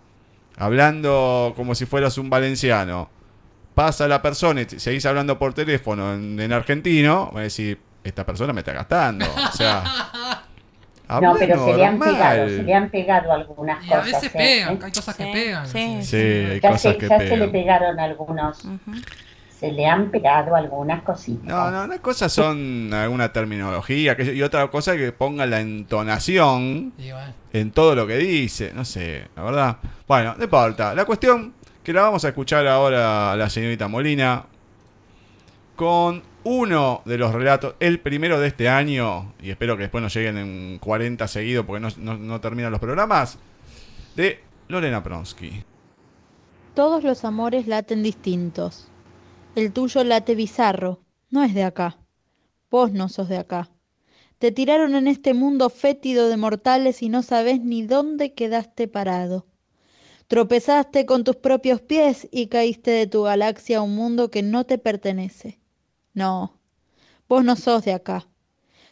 hablando 0.56 1.52
como 1.58 1.76
si 1.76 1.86
fueras 1.86 2.18
un 2.18 2.30
valenciano, 2.30 3.10
pasa 3.76 4.08
la 4.08 4.22
persona 4.22 4.62
y 4.62 4.66
te- 4.68 4.80
seguís 4.80 5.06
hablando 5.06 5.38
por 5.38 5.54
teléfono 5.54 6.14
en, 6.14 6.40
en 6.40 6.54
argentino, 6.54 7.30
va 7.36 7.42
a 7.42 7.44
decir, 7.44 7.80
esta 8.06 8.26
persona 8.26 8.54
me 8.54 8.62
está 8.62 8.72
gastando. 8.72 9.26
O 9.26 9.52
sea, 9.52 9.84
No, 11.10 11.16
habla 11.16 11.36
pero 11.40 11.66
se 11.66 11.74
le 11.78 11.86
han 11.86 12.00
pegado, 12.00 12.48
se 12.50 12.64
le 12.64 12.74
han 12.74 12.90
pegado 12.90 13.32
algunas 13.32 13.86
Y 13.86 13.94
a 13.94 13.98
cosas. 14.02 14.06
veces 14.06 14.24
¿eh? 14.36 14.38
pegan, 14.38 14.80
hay 14.84 14.92
cosas 14.92 15.16
que 15.16 15.24
Sí, 15.24 15.32
pegan. 15.32 15.68
sí. 15.68 16.00
Sí, 16.04 16.16
hay 16.18 16.60
Ya, 16.60 16.70
cosas 16.70 16.92
se, 16.94 16.98
que 16.98 17.08
ya 17.08 17.18
se 17.20 17.38
le 17.38 17.48
pegaron 17.48 18.00
algunos, 18.00 18.64
se 19.60 19.72
le 19.72 19.86
han 19.88 20.12
pegado 20.12 20.56
algunas 20.56 21.02
cositas. 21.04 21.44
No, 21.44 21.72
no, 21.72 21.86
unas 21.86 22.00
cosas 22.02 22.32
son 22.32 22.94
alguna 22.94 23.32
terminología 23.34 24.16
que- 24.18 24.34
y 24.34 24.42
otra 24.44 24.68
cosa 24.70 24.94
es 24.94 25.00
que 25.00 25.12
ponga 25.12 25.46
la 25.46 25.62
entonación 25.62 26.94
bueno, 26.98 27.34
en 27.54 27.72
todo 27.72 27.96
lo 27.96 28.06
que 28.06 28.18
dice. 28.18 28.72
No 28.76 28.84
sé, 28.86 29.28
la 29.36 29.44
verdad. 29.44 29.78
Bueno, 30.08 30.36
no 30.38 30.44
importa. 30.44 30.94
La 30.94 31.06
cuestión 31.06 31.54
que 31.84 31.94
la 31.94 32.02
vamos 32.02 32.26
a 32.26 32.28
escuchar 32.28 32.68
ahora 32.68 33.32
a 33.32 33.36
la 33.38 33.50
señorita 33.50 33.88
Molina 33.88 34.44
con 35.76 36.22
uno 36.48 37.02
de 37.06 37.18
los 37.18 37.34
relatos, 37.34 37.76
el 37.80 38.00
primero 38.00 38.40
de 38.40 38.48
este 38.48 38.70
año, 38.70 39.34
y 39.42 39.50
espero 39.52 39.76
que 39.76 39.84
después 39.84 40.02
nos 40.02 40.14
lleguen 40.16 40.38
en 40.38 40.80
40 40.80 41.28
seguidos 41.28 41.66
porque 41.66 41.82
no, 41.82 42.18
no- 42.18 42.42
terminan 42.42 42.72
los 42.72 42.80
programas, 42.80 43.38
de 44.16 44.40
Lorena 44.68 45.04
Pronsky. 45.04 45.64
Todos 46.76 47.04
los 47.04 47.26
amores 47.26 47.68
laten 47.68 48.04
distintos. 48.04 48.88
El 49.56 49.74
tuyo 49.74 50.04
late 50.06 50.36
bizarro, 50.36 51.04
no 51.30 51.44
es 51.44 51.54
de 51.54 51.64
acá. 51.64 51.98
Vos 52.72 52.92
no 52.94 53.10
sos 53.10 53.28
de 53.30 53.38
acá. 53.38 53.70
Te 54.40 54.52
tiraron 54.52 54.96
en 54.96 55.08
este 55.08 55.34
mundo 55.34 55.70
fétido 55.70 56.30
de 56.30 56.38
mortales 56.38 57.02
y 57.02 57.10
no 57.10 57.24
sabés 57.24 57.62
ni 57.62 57.84
dónde 57.84 58.34
quedaste 58.34 58.88
parado. 58.88 59.48
Tropezaste 60.28 61.06
con 61.06 61.24
tus 61.24 61.38
propios 61.38 61.82
pies 61.82 62.28
y 62.32 62.48
caíste 62.48 62.92
de 62.92 63.08
tu 63.08 63.24
galaxia 63.24 63.80
a 63.80 63.82
un 63.82 63.96
mundo 63.96 64.30
que 64.32 64.44
no 64.44 64.66
te 64.66 64.78
pertenece. 64.78 65.60
No, 66.18 66.60
vos 67.30 67.44
no 67.44 67.56
sos 67.56 67.86
de 67.86 67.94
acá. 67.94 68.28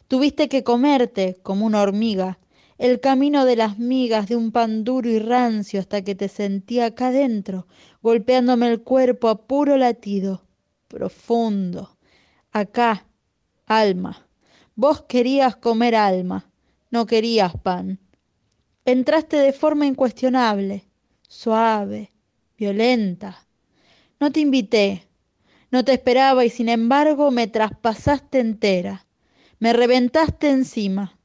Tuviste 0.08 0.48
que 0.48 0.64
comerte, 0.64 1.40
como 1.42 1.66
una 1.66 1.82
hormiga, 1.82 2.38
el 2.78 3.00
camino 3.00 3.46
de 3.46 3.56
las 3.56 3.80
migas 3.80 4.28
de 4.28 4.36
un 4.36 4.52
pan 4.52 4.84
duro 4.84 5.10
y 5.10 5.18
rancio 5.18 5.80
hasta 5.80 6.04
que 6.04 6.14
te 6.14 6.28
sentí 6.28 6.80
acá 6.80 7.10
dentro, 7.10 7.66
golpeándome 8.04 8.68
el 8.68 8.84
cuerpo 8.84 9.30
a 9.30 9.48
puro 9.48 9.76
latido, 9.76 10.44
profundo. 10.88 11.98
Acá, 12.52 13.08
alma. 13.66 14.28
Vos 14.76 15.02
querías 15.02 15.56
comer 15.56 15.96
alma, 15.96 16.52
no 16.92 17.08
querías 17.08 17.54
pan. 17.58 17.98
Entraste 18.86 19.38
de 19.38 19.52
forma 19.52 19.88
incuestionable, 19.88 20.86
suave, 21.28 22.12
violenta. 22.56 23.48
No 24.20 24.32
te 24.32 24.42
invité, 24.42 25.08
no 25.76 25.84
te 25.84 25.92
esperaba 25.92 26.46
y 26.46 26.50
sin 26.50 26.70
embargo 26.70 27.32
me 27.32 27.48
traspasaste 27.48 28.40
entera, 28.40 29.06
me 29.60 29.74
reventaste 29.74 30.50
encima. 30.50 31.20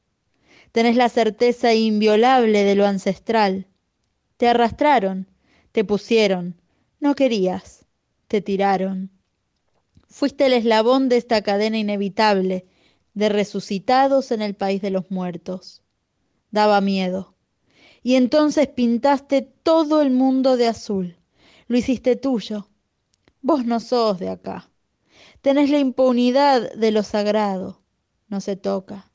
Tenés 0.73 0.97
la 0.97 1.07
certeza 1.07 1.73
inviolable 1.73 2.65
de 2.65 2.75
lo 2.75 2.85
ancestral. 2.85 3.67
Te 4.35 4.49
arrastraron, 4.49 5.29
te 5.71 5.85
pusieron, 5.85 6.59
no 6.99 7.15
querías, 7.15 7.85
te 8.27 8.41
tiraron. 8.41 9.09
Fuiste 10.09 10.47
el 10.47 10.51
eslabón 10.51 11.07
de 11.07 11.15
esta 11.15 11.41
cadena 11.43 11.77
inevitable 11.77 12.65
de 13.13 13.29
resucitados 13.29 14.33
en 14.33 14.41
el 14.41 14.55
país 14.55 14.81
de 14.81 14.89
los 14.89 15.09
muertos. 15.09 15.81
Daba 16.51 16.81
miedo. 16.81 17.35
Y 18.03 18.15
entonces 18.15 18.67
pintaste 18.67 19.43
todo 19.43 20.01
el 20.01 20.11
mundo 20.11 20.57
de 20.57 20.67
azul. 20.67 21.15
Lo 21.69 21.77
hiciste 21.77 22.17
tuyo. 22.17 22.67
Vos 23.43 23.65
no 23.65 23.79
sos 23.79 24.19
de 24.19 24.29
acá. 24.29 24.69
Tenés 25.41 25.71
la 25.71 25.79
impunidad 25.79 26.73
de 26.73 26.91
lo 26.91 27.01
sagrado. 27.01 27.81
No 28.27 28.39
se 28.39 28.55
toca. 28.55 29.11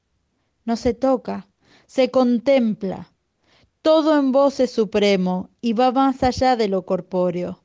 No 0.65 0.77
se 0.77 0.95
toca. 0.95 1.49
Se 1.87 2.11
contempla. 2.11 3.13
Todo 3.83 4.19
en 4.19 4.33
vos 4.33 4.59
es 4.59 4.73
supremo 4.73 5.51
y 5.61 5.75
va 5.75 5.93
más 5.93 6.25
allá 6.25 6.57
de 6.57 6.67
lo 6.67 6.85
corpóreo. 6.85 7.63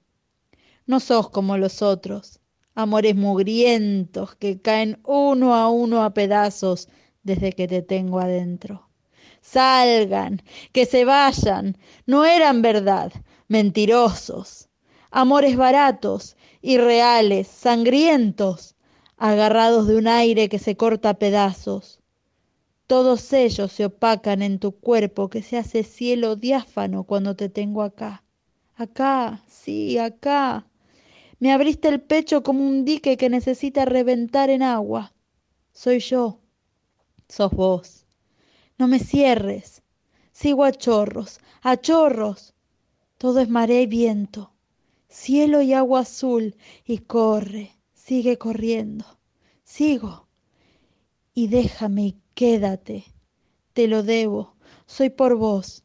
No 0.85 0.99
sos 0.99 1.31
como 1.31 1.57
los 1.57 1.81
otros, 1.81 2.39
amores 2.75 3.15
mugrientos 3.15 4.35
que 4.35 4.61
caen 4.61 4.99
uno 5.03 5.55
a 5.55 5.67
uno 5.69 6.03
a 6.03 6.13
pedazos 6.13 6.89
desde 7.23 7.53
que 7.53 7.67
te 7.67 7.81
tengo 7.81 8.19
adentro. 8.19 8.87
Salgan, 9.41 10.43
que 10.71 10.85
se 10.85 11.05
vayan, 11.05 11.77
no 12.05 12.23
eran 12.25 12.61
verdad, 12.61 13.11
mentirosos. 13.47 14.69
Amores 15.09 15.57
baratos, 15.57 16.37
irreales, 16.61 17.47
sangrientos, 17.47 18.75
agarrados 19.17 19.87
de 19.87 19.97
un 19.97 20.07
aire 20.07 20.49
que 20.49 20.59
se 20.59 20.75
corta 20.75 21.09
a 21.09 21.13
pedazos. 21.15 21.99
Todos 22.87 23.31
ellos 23.33 23.71
se 23.71 23.85
opacan 23.85 24.41
en 24.41 24.59
tu 24.59 24.73
cuerpo 24.73 25.29
que 25.29 25.41
se 25.41 25.57
hace 25.57 25.83
cielo 25.83 26.35
diáfano 26.35 27.03
cuando 27.03 27.35
te 27.35 27.49
tengo 27.49 27.83
acá. 27.83 28.23
Acá, 28.75 29.43
sí, 29.47 29.97
acá. 29.97 30.67
Me 31.39 31.51
abriste 31.51 31.87
el 31.87 32.01
pecho 32.01 32.43
como 32.43 32.67
un 32.67 32.83
dique 32.83 33.17
que 33.17 33.29
necesita 33.29 33.85
reventar 33.85 34.49
en 34.49 34.61
agua. 34.61 35.13
Soy 35.71 35.99
yo. 35.99 36.39
Sos 37.29 37.51
vos. 37.51 38.05
No 38.77 38.87
me 38.87 38.99
cierres. 38.99 39.83
Sigo 40.31 40.63
a 40.63 40.71
chorros, 40.71 41.39
a 41.61 41.77
chorros. 41.77 42.53
Todo 43.17 43.39
es 43.39 43.49
marea 43.49 43.81
y 43.81 43.87
viento. 43.87 44.50
Cielo 45.11 45.61
y 45.61 45.73
agua 45.73 45.99
azul. 45.99 46.55
Y 46.85 46.99
corre, 46.99 47.75
sigue 47.93 48.37
corriendo. 48.37 49.05
Sigo. 49.63 50.29
Y 51.33 51.47
déjame 51.47 52.03
y 52.03 52.17
quédate. 52.33 53.03
Te 53.73 53.87
lo 53.87 54.03
debo. 54.03 54.55
Soy 54.85 55.09
por 55.09 55.35
vos. 55.35 55.83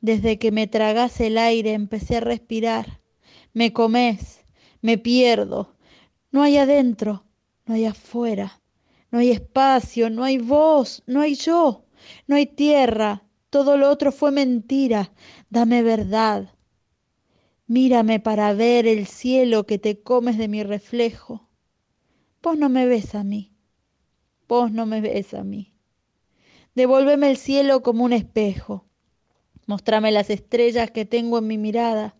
Desde 0.00 0.38
que 0.38 0.50
me 0.50 0.66
tragás 0.66 1.20
el 1.20 1.38
aire 1.38 1.72
empecé 1.72 2.16
a 2.16 2.20
respirar. 2.20 3.00
Me 3.52 3.72
comés, 3.72 4.44
me 4.82 4.98
pierdo, 4.98 5.76
No 6.32 6.42
hay 6.42 6.56
adentro, 6.58 7.24
no 7.66 7.74
hay 7.74 7.84
afuera, 7.84 8.60
no 9.12 9.20
hay 9.20 9.30
espacio, 9.30 10.10
no 10.10 10.24
hay 10.24 10.38
voz, 10.38 11.04
no 11.06 11.20
hay 11.20 11.36
yo, 11.36 11.84
no 12.26 12.34
hay 12.34 12.46
tierra, 12.46 13.22
todo 13.48 13.76
lo 13.76 13.88
otro 13.88 14.10
fue 14.10 14.32
mentira, 14.32 15.12
dame 15.50 15.84
verdad. 15.84 16.53
Mírame 17.66 18.20
para 18.20 18.52
ver 18.52 18.86
el 18.86 19.06
cielo 19.06 19.64
que 19.64 19.78
te 19.78 20.02
comes 20.02 20.36
de 20.36 20.48
mi 20.48 20.62
reflejo. 20.62 21.48
Vos 22.42 22.58
no 22.58 22.68
me 22.68 22.84
ves 22.84 23.14
a 23.14 23.24
mí, 23.24 23.54
vos 24.46 24.70
no 24.70 24.84
me 24.84 25.00
ves 25.00 25.32
a 25.32 25.44
mí. 25.44 25.72
Devuélveme 26.74 27.30
el 27.30 27.38
cielo 27.38 27.82
como 27.82 28.04
un 28.04 28.12
espejo. 28.12 28.84
Mostrame 29.66 30.12
las 30.12 30.28
estrellas 30.28 30.90
que 30.90 31.06
tengo 31.06 31.38
en 31.38 31.46
mi 31.46 31.56
mirada. 31.56 32.16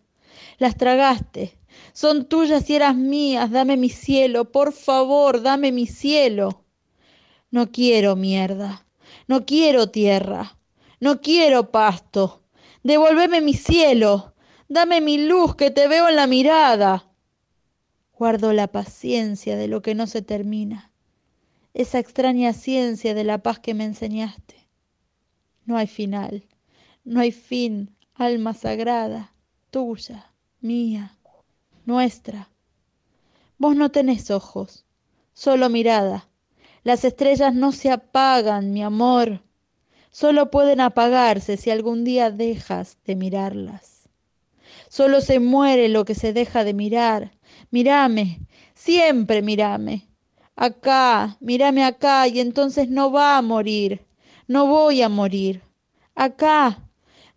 Las 0.57 0.77
tragaste, 0.77 1.59
son 1.93 2.25
tuyas 2.25 2.67
y 2.69 2.75
eras 2.75 2.95
mías. 2.95 3.51
Dame 3.51 3.77
mi 3.77 3.89
cielo, 3.89 4.51
por 4.51 4.73
favor, 4.73 5.43
dame 5.43 5.71
mi 5.71 5.85
cielo. 5.85 6.65
No 7.51 7.71
quiero 7.71 8.15
mierda, 8.15 8.87
no 9.27 9.45
quiero 9.45 9.91
tierra, 9.91 10.57
no 10.99 11.21
quiero 11.21 11.69
pasto. 11.69 12.41
Devuélveme 12.81 13.41
mi 13.41 13.53
cielo, 13.53 14.34
dame 14.67 15.01
mi 15.01 15.17
luz 15.17 15.55
que 15.55 15.71
te 15.71 15.87
veo 15.87 16.09
en 16.09 16.15
la 16.15 16.27
mirada. 16.27 17.05
Guardo 18.13 18.53
la 18.53 18.67
paciencia 18.67 19.57
de 19.57 19.67
lo 19.67 19.81
que 19.81 19.93
no 19.93 20.07
se 20.07 20.21
termina, 20.21 20.91
esa 21.73 21.99
extraña 21.99 22.53
ciencia 22.53 23.13
de 23.13 23.23
la 23.23 23.39
paz 23.39 23.59
que 23.59 23.73
me 23.73 23.83
enseñaste. 23.83 24.55
No 25.65 25.77
hay 25.77 25.87
final, 25.87 26.45
no 27.03 27.19
hay 27.19 27.31
fin, 27.31 27.95
alma 28.13 28.53
sagrada, 28.53 29.33
tuya, 29.69 30.31
mía, 30.61 31.17
nuestra. 31.85 32.49
Vos 33.57 33.75
no 33.75 33.91
tenés 33.91 34.31
ojos, 34.31 34.85
solo 35.33 35.69
mirada. 35.69 36.29
Las 36.83 37.03
estrellas 37.03 37.53
no 37.53 37.71
se 37.71 37.91
apagan, 37.91 38.71
mi 38.71 38.83
amor. 38.83 39.41
Solo 40.11 40.49
pueden 40.51 40.79
apagarse 40.79 41.57
si 41.57 41.71
algún 41.71 42.05
día 42.05 42.31
dejas 42.31 42.97
de 43.05 43.15
mirarlas. 43.15 43.94
Solo 44.95 45.19
se 45.19 45.41
muere 45.41 45.89
lo 45.89 46.05
que 46.05 46.15
se 46.15 46.31
deja 46.31 46.63
de 46.63 46.73
mirar. 46.73 47.33
Mírame, 47.69 48.39
siempre 48.75 49.41
mírame. 49.41 50.07
Acá, 50.55 51.35
mírame 51.41 51.83
acá 51.83 52.29
y 52.29 52.39
entonces 52.39 52.89
no 52.89 53.11
va 53.11 53.37
a 53.37 53.41
morir. 53.41 54.05
No 54.47 54.67
voy 54.67 55.01
a 55.01 55.09
morir. 55.09 55.61
Acá, 56.15 56.87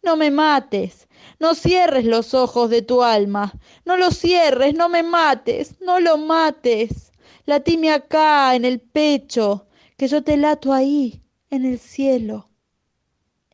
no 0.05 0.17
me 0.17 0.31
mates. 0.31 1.09
No 1.41 1.57
cierres 1.57 2.05
los 2.05 2.33
ojos 2.33 2.71
de 2.71 2.83
tu 2.83 3.03
alma. 3.03 3.53
No 3.85 3.97
los 3.97 4.17
cierres, 4.17 4.75
no 4.75 4.89
me 4.89 5.03
mates. 5.03 5.81
No 5.81 5.99
lo 5.99 6.17
mates. 6.17 7.11
Latime 7.45 7.91
acá, 7.91 8.55
en 8.55 8.67
el 8.67 8.79
pecho, 8.79 9.67
que 9.97 10.07
yo 10.07 10.23
te 10.23 10.37
lato 10.37 10.73
ahí, 10.73 11.25
en 11.51 11.65
el 11.65 11.81
cielo. 11.81 12.51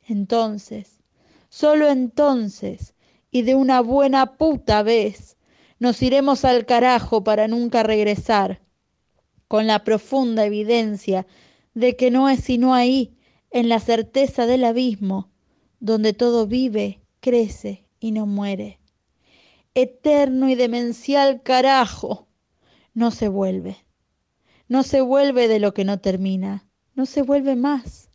Entonces, 0.07 1.01
solo 1.49 1.89
entonces, 1.89 2.94
y 3.35 3.43
de 3.43 3.57
una 3.57 3.81
buena 3.81 4.37
puta 4.37 4.85
vez, 4.85 5.37
nos 5.81 6.01
iremos 6.03 6.45
al 6.45 6.67
carajo 6.67 7.25
para 7.25 7.49
nunca 7.49 7.83
regresar, 7.83 8.63
con 9.49 9.67
la 9.67 9.83
profunda 9.83 10.45
evidencia 10.45 11.27
de 11.75 11.97
que 11.97 12.13
no 12.13 12.29
es 12.29 12.45
sino 12.45 12.75
ahí, 12.75 13.17
en 13.51 13.69
la 13.69 13.81
certeza 13.81 14.47
del 14.47 14.63
abismo, 14.63 15.33
donde 15.81 16.13
todo 16.13 16.47
vive, 16.47 17.01
crece 17.19 17.89
y 17.99 18.13
no 18.13 18.25
muere. 18.25 18.79
Eterno 19.75 20.49
y 20.49 20.55
demencial 20.55 21.43
carajo, 21.43 22.29
no 22.93 23.11
se 23.11 23.27
vuelve. 23.27 23.79
No 24.69 24.85
se 24.85 25.01
vuelve 25.01 25.49
de 25.49 25.59
lo 25.59 25.75
que 25.75 25.85
no 25.85 25.99
termina, 25.99 26.69
no 26.95 27.05
se 27.05 27.23
vuelve 27.23 27.57
más. 27.57 28.11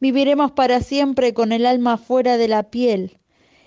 Viviremos 0.00 0.52
para 0.52 0.80
siempre 0.80 1.34
con 1.34 1.52
el 1.52 1.66
alma 1.66 1.98
fuera 1.98 2.38
de 2.38 2.48
la 2.48 2.70
piel, 2.70 3.18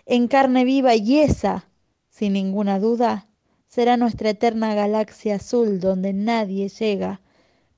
en 0.08 0.30
carne 0.30 0.64
viva 0.64 0.96
y 0.96 1.20
esa, 1.20 1.68
sin 2.10 2.34
ninguna 2.34 2.80
duda, 2.80 3.28
será 3.68 3.98
nuestra 3.98 4.30
eterna 4.30 4.74
galaxia 4.74 5.36
azul 5.36 5.82
donde 5.82 6.14
nadie 6.14 6.70
llega 6.70 7.22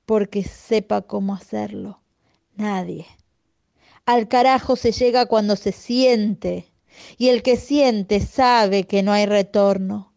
porque 0.06 0.44
sepa 0.44 1.02
cómo 1.02 1.34
hacerlo. 1.34 2.00
Nadie. 2.54 3.06
Al 4.06 4.28
carajo 4.28 4.76
se 4.76 4.92
llega 4.92 5.26
cuando 5.26 5.56
se 5.56 5.72
siente, 5.72 6.72
y 7.18 7.28
el 7.28 7.42
que 7.42 7.56
siente 7.56 8.20
sabe 8.20 8.84
que 8.84 9.02
no 9.02 9.12
hay 9.12 9.26
retorno. 9.26 10.12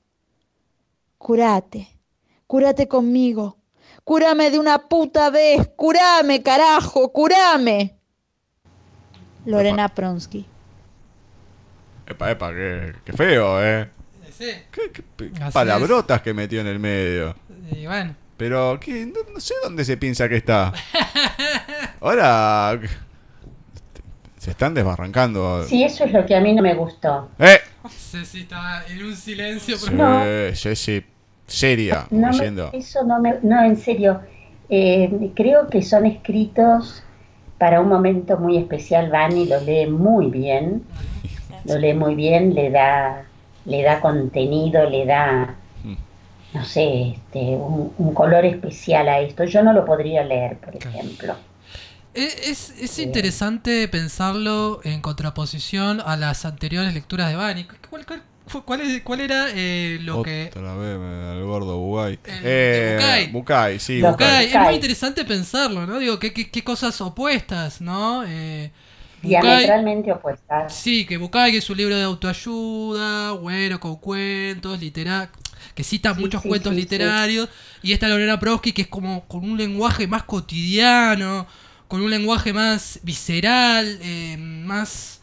Curate, 1.18 1.88
curate 2.48 2.88
conmigo, 2.88 3.58
cúrame 4.04 4.52
de 4.52 4.60
una 4.60 4.88
puta 4.88 5.30
vez, 5.32 5.68
curame, 5.76 6.44
carajo, 6.44 7.12
curame. 7.12 7.98
Lorena 9.46 9.90
Pronsky. 9.90 10.53
Epa, 12.08 12.32
epa, 12.32 12.52
qué, 12.52 12.94
qué 13.06 13.14
feo, 13.14 13.64
¿eh? 13.64 13.88
Sí. 14.38 14.46
Qué, 14.72 14.92
qué- 14.92 15.04
qué 15.18 15.32
palabrotas 15.54 16.22
que 16.22 16.34
metió 16.34 16.62
en 16.62 16.68
el 16.68 16.80
medio. 16.80 17.36
Y 17.72 17.86
bueno. 17.86 18.16
Pero, 18.38 18.78
¿qué? 18.80 19.06
No, 19.06 19.20
no 19.34 19.40
sé 19.40 19.54
dónde 19.64 19.86
se 19.86 19.96
piensa 19.98 20.28
que 20.28 20.38
está. 20.38 20.74
Ahora... 22.02 22.80
Se 24.38 24.52
están 24.52 24.74
desbarrancando. 24.74 25.64
Sí, 25.66 25.84
eso 25.86 26.04
es 26.04 26.12
lo 26.12 26.26
que 26.26 26.36
a 26.36 26.42
mí 26.42 26.54
no 26.54 26.62
me 26.62 26.74
gustó. 26.74 27.30
¡Eh! 27.40 27.60
Ceci 27.90 28.42
estaba 28.42 28.84
en 28.90 29.04
un 29.06 29.16
silencio. 29.16 29.78
Sí, 29.78 30.56
sí, 30.56 30.76
sí. 30.76 31.06
Seria, 31.48 32.08
No 32.10 32.30
me- 32.32 32.70
eso 32.78 33.04
no 33.06 33.20
me, 33.22 33.36
no, 33.44 33.64
en 33.64 33.78
serio, 33.78 34.22
eh, 34.70 35.32
creo 35.36 35.70
que 35.70 35.82
son 35.82 36.06
escritos 36.06 37.04
para 37.58 37.80
un 37.80 37.88
momento 37.90 38.38
muy 38.38 38.58
especial. 38.58 39.10
Vani 39.12 39.46
lo 39.46 39.62
lee 39.62 39.86
muy 39.88 40.28
bien, 40.28 40.84
lo 41.66 41.78
lee 41.78 41.94
muy 41.94 42.16
bien, 42.16 42.54
le 42.54 42.70
da, 42.70 43.26
le 43.66 43.82
da 43.84 44.00
contenido, 44.02 44.90
le 44.90 45.06
da, 45.06 45.56
Mm. 45.84 45.96
no 46.54 46.66
sé, 46.66 47.10
este, 47.16 47.40
un, 47.40 47.94
un 47.98 48.14
color 48.14 48.46
especial 48.46 49.08
a 49.10 49.20
esto. 49.22 49.44
Yo 49.46 49.64
no 49.64 49.74
lo 49.74 49.86
podría 49.86 50.24
leer, 50.24 50.58
por 50.58 50.78
Claro. 50.78 50.98
ejemplo. 50.98 51.36
Es, 52.14 52.40
es- 52.48 52.74
es 52.80 53.00
interesante 53.00 53.88
pensarlo 53.88 54.80
en 54.84 55.02
contraposición 55.02 56.00
a 56.06 56.16
las 56.16 56.46
anteriores 56.46 56.94
lecturas 56.94 57.30
de 57.30 57.36
Bani. 57.36 57.66
¿Cuál, 57.90 58.06
cuál, 58.06 58.22
cuál 58.66 58.82
es- 58.82 59.02
cuál 59.02 59.22
era 59.22 59.48
eh, 59.56 59.98
lo 60.02 60.22
que... 60.22 60.52
Otra 60.56 60.76
vez 60.76 60.96
el 61.38 61.44
gordo 61.44 61.78
Bugay. 61.80 62.20
El 62.24 62.42
Eh. 62.44 63.30
Bucay, 63.32 63.80
sí. 63.80 64.00
Bucay, 64.02 64.46
es 64.54 64.60
muy 64.60 64.76
interesante 64.76 65.26
pensarlo, 65.26 65.88
¿no? 65.88 65.98
Digo, 65.98 66.20
qué, 66.20 66.32
qué, 66.34 66.52
qué 66.52 66.64
cosas 66.64 67.02
opuestas, 67.02 67.82
¿no? 67.82 68.24
Eh, 68.28 68.70
Diametralmente 69.24 70.12
opuestas. 70.12 70.74
Sí, 70.74 71.06
que 71.06 71.20
que 71.20 71.58
es 71.58 71.70
un 71.70 71.78
libro 71.78 71.96
de 71.96 72.04
autoayuda, 72.04 73.32
bueno, 73.34 73.80
con 73.80 73.98
cuentos, 73.98 74.80
literal, 74.80 75.30
que 75.76 75.84
cita 75.84 76.14
Sí, 76.16 76.22
muchos 76.22 76.42
sí, 76.42 76.48
cuentos 76.48 76.74
sí, 76.74 76.76
literarios. 76.76 77.50
Y 77.82 77.94
esta 77.94 78.08
Lorena 78.08 78.40
Prosky 78.40 78.72
que 78.74 78.84
es 78.84 78.88
como 78.88 79.28
con 79.28 79.44
un 79.50 79.58
lenguaje 79.58 80.08
más 80.08 80.24
cotidiano, 80.24 81.48
con 81.88 82.02
un 82.02 82.10
lenguaje 82.10 82.54
más 82.54 83.00
visceral, 83.04 84.00
eh, 84.02 84.38
más... 84.38 85.22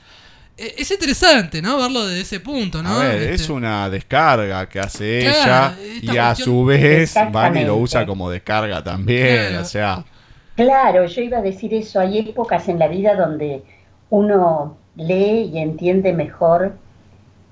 eh, 0.59 0.75
Es 0.79 0.91
interesante, 0.91 1.63
¿no? 1.63 1.79
Verlo 1.79 2.07
desde 2.07 2.23
ese 2.23 2.41
punto, 2.41 2.83
¿no? 2.83 2.95
A 2.95 2.99
ver, 2.99 3.23
Este, 3.23 3.35
es 3.35 3.49
una 3.51 3.91
descarga 3.91 4.69
que 4.69 4.81
hace 4.81 5.29
Claro, 5.29 5.77
ella 5.79 5.79
y 6.01 6.17
a 6.19 6.35
su 6.35 6.65
vez 6.65 7.17
Exactamente. 7.17 7.27
Bunny 7.27 7.65
lo 7.65 7.77
usa 7.79 8.07
como 8.07 8.31
descarga 8.31 8.83
también. 8.85 9.57
Claro. 9.57 9.63
O 9.63 9.65
sea, 9.65 10.05
Claro, 10.55 11.07
yo 11.07 11.23
iba 11.23 11.39
a 11.39 11.43
decir 11.43 11.73
eso. 11.75 12.01
Hay 12.01 12.19
épocas 12.19 12.69
en 12.69 12.79
la 12.79 12.89
vida 12.89 13.15
donde 13.17 13.65
uno 14.11 14.77
lee 14.97 15.51
y 15.53 15.59
entiende 15.59 16.13
mejor 16.13 16.75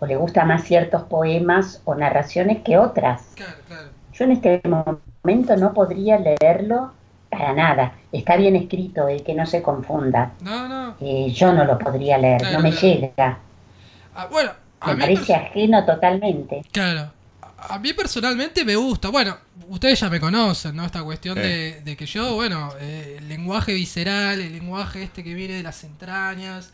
o 0.00 0.06
le 0.06 0.16
gusta 0.16 0.44
más 0.44 0.64
ciertos 0.64 1.02
poemas 1.04 1.80
o 1.84 1.94
narraciones 1.94 2.62
que 2.62 2.78
otras. 2.78 3.32
Claro, 3.34 3.54
claro. 3.66 3.88
Yo 4.12 4.24
en 4.24 4.32
este 4.32 4.62
momento 4.64 5.56
no 5.56 5.72
podría 5.72 6.18
leerlo 6.18 6.92
para 7.30 7.52
nada. 7.52 7.92
Está 8.12 8.36
bien 8.36 8.56
escrito, 8.56 9.08
eh, 9.08 9.22
que 9.22 9.34
no 9.34 9.46
se 9.46 9.62
confunda. 9.62 10.32
No, 10.42 10.68
no. 10.68 10.94
Eh, 11.00 11.30
yo 11.30 11.52
no 11.52 11.64
lo 11.64 11.78
podría 11.78 12.18
leer, 12.18 12.40
Claro, 12.40 12.56
no 12.56 12.62
me 12.62 12.72
llega. 12.72 13.38
Ah, 14.14 14.26
bueno, 14.30 14.50
a 14.80 14.94
Me 14.94 15.00
parece 15.00 15.34
ajeno 15.34 15.84
totalmente. 15.84 16.62
Claro. 16.72 17.10
A 17.60 17.78
mí 17.78 17.92
personalmente 17.92 18.64
me 18.64 18.76
gusta. 18.76 19.08
Bueno, 19.08 19.36
ustedes 19.68 19.98
ya 20.00 20.08
me 20.08 20.20
conocen, 20.20 20.76
¿no? 20.76 20.84
Esta 20.84 21.02
cuestión 21.02 21.34
de, 21.36 21.80
de 21.84 21.96
que 21.96 22.06
yo, 22.06 22.34
bueno, 22.34 22.72
eh, 22.80 23.16
el 23.18 23.28
lenguaje 23.28 23.74
visceral, 23.74 24.40
el 24.40 24.52
lenguaje 24.52 25.02
este 25.02 25.24
que 25.24 25.34
viene 25.34 25.54
de 25.54 25.62
las 25.64 25.82
entrañas, 25.84 26.70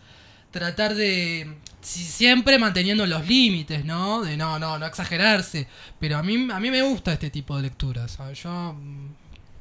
tratar 0.50 0.94
de... 0.94 1.56
si- 1.80 2.04
siempre 2.04 2.58
manteniendo 2.58 3.06
los 3.06 3.26
límites, 3.26 3.84
¿no? 3.84 4.22
De 4.22 4.36
no, 4.36 4.58
no, 4.58 4.78
no 4.78 4.86
exagerarse. 4.86 5.66
Pero 5.98 6.18
a 6.18 6.22
mí, 6.22 6.48
a 6.52 6.60
mí 6.60 6.70
me 6.70 6.82
gusta 6.82 7.12
este 7.14 7.30
tipo 7.30 7.56
de 7.56 7.62
lecturas. 7.62 8.10
¿sabes? 8.12 8.42
Yo... 8.42 8.50
mm, 8.74 9.08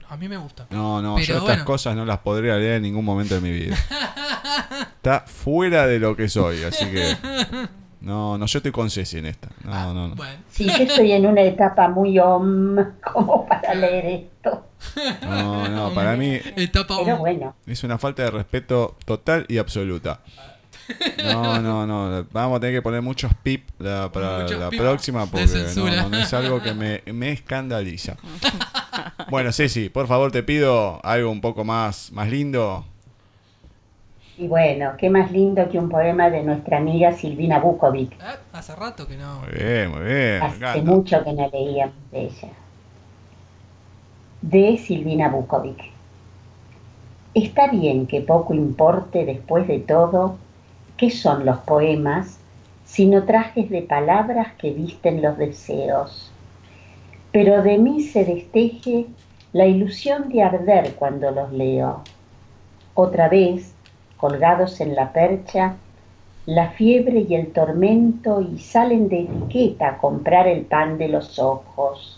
A 0.09 0.17
mí 0.17 0.27
me 0.27 0.37
gusta. 0.37 0.67
no, 0.71 1.01
no, 1.01 1.15
Pero 1.15 1.25
yo 1.27 1.33
estas 1.35 1.47
bueno. 1.47 1.65
cosas 1.65 1.95
no 1.95 2.05
las 2.05 2.19
podría 2.19 2.55
leer 2.57 2.73
en 2.73 2.83
ningún 2.83 3.05
momento 3.05 3.35
de 3.35 3.41
mi 3.41 3.51
vida. 3.51 3.75
Está 4.97 5.21
fuera 5.21 5.87
de 5.87 5.99
lo 5.99 6.15
que 6.17 6.27
soy, 6.29 6.63
así 6.63 6.85
que 6.85 7.17
No, 8.03 8.37
no, 8.37 8.45
yo 8.45 8.59
estoy 8.59 8.71
con 8.71 8.89
Ceci 8.91 9.17
en 9.17 9.25
esta. 9.27 9.47
No, 9.63 9.93
no, 9.93 10.07
no. 10.09 10.15
Bueno, 10.15 10.39
Sí, 10.49 10.65
yo 10.67 10.83
estoy 10.83 11.11
en 11.13 11.25
una 11.25 11.41
etapa 11.41 11.87
muy 11.87 12.19
om 12.19 12.75
como 13.01 13.45
para 13.47 13.73
leer 13.73 14.05
esto. 14.05 14.67
No, 15.25 15.69
no, 15.69 15.93
para 15.93 16.17
mí 16.17 16.37
etapa 16.57 17.01
Pero 17.05 17.17
bueno, 17.17 17.55
es 17.65 17.83
una 17.85 17.97
falta 17.97 18.23
de 18.23 18.31
respeto 18.31 18.97
total 19.05 19.45
y 19.47 19.57
absoluta. 19.57 20.19
No, 21.23 21.61
no, 21.61 21.87
no. 21.87 22.27
Vamos 22.33 22.57
a 22.57 22.59
tener 22.59 22.75
que 22.75 22.81
poner 22.81 23.01
muchos 23.01 23.31
pip 23.41 23.69
la- 23.79 24.11
para 24.11 24.39
Muchos 24.39 24.59
la 24.59 24.69
pip 24.69 24.81
próxima 24.81 25.25
porque 25.25 25.45
no, 25.77 26.09
no 26.09 26.17
es 26.17 26.33
algo 26.33 26.61
que 26.61 26.73
me, 26.73 27.01
me 27.13 27.31
escandaliza. 27.31 28.17
Bueno, 29.29 29.51
Ceci, 29.51 29.89
por 29.89 30.07
favor 30.07 30.31
te 30.31 30.43
pido 30.43 31.03
algo 31.03 31.31
un 31.31 31.41
poco 31.41 31.63
más, 31.63 32.11
más 32.11 32.29
lindo. 32.29 32.85
Y 34.43 34.47
bueno, 34.47 34.91
qué 34.97 35.09
más 35.09 35.31
lindo 35.31 35.69
que 35.69 35.79
un 35.79 35.87
poema 35.87 36.29
de 36.29 36.43
nuestra 36.43 36.77
amiga 36.77 37.13
Silvina 37.13 37.59
Bukovic. 37.59 38.11
Eh, 38.11 38.37
hace 38.51 38.75
rato 38.75 39.07
que 39.07 39.15
no. 39.15 39.39
Muy 39.39 39.51
bien, 39.51 39.89
muy 39.89 40.03
bien. 40.03 40.43
Hace 40.43 40.81
mucho 40.81 41.23
que 41.23 41.31
no 41.31 41.47
leíamos 41.47 41.95
de 42.11 42.21
ella. 42.23 42.49
De 44.41 44.77
Silvina 44.77 45.29
Bukovic. 45.29 45.81
Está 47.33 47.67
bien 47.69 48.05
que 48.05 48.19
poco 48.19 48.53
importe 48.53 49.23
después 49.23 49.65
de 49.65 49.79
todo 49.79 50.35
qué 50.97 51.09
son 51.09 51.45
los 51.45 51.59
poemas, 51.59 52.37
sino 52.83 53.23
trajes 53.23 53.69
de 53.69 53.81
palabras 53.81 54.53
que 54.57 54.71
visten 54.71 55.21
los 55.21 55.37
deseos. 55.37 56.33
Pero 57.31 57.63
de 57.63 57.77
mí 57.77 58.01
se 58.01 58.25
desteje 58.25 59.05
la 59.53 59.65
ilusión 59.67 60.27
de 60.27 60.43
arder 60.43 60.95
cuando 60.95 61.31
los 61.31 61.53
leo. 61.53 62.01
Otra 62.93 63.29
vez, 63.29 63.73
colgados 64.23 64.79
en 64.79 64.95
la 64.95 65.11
percha, 65.11 65.75
la 66.45 66.69
fiebre 66.69 67.25
y 67.27 67.35
el 67.35 67.51
tormento 67.51 68.39
y 68.39 68.57
salen 68.57 69.09
de 69.09 69.23
etiqueta 69.23 69.89
a 69.89 69.97
comprar 69.97 70.47
el 70.47 70.61
pan 70.61 70.97
de 70.97 71.09
los 71.09 71.39
ojos. 71.39 72.17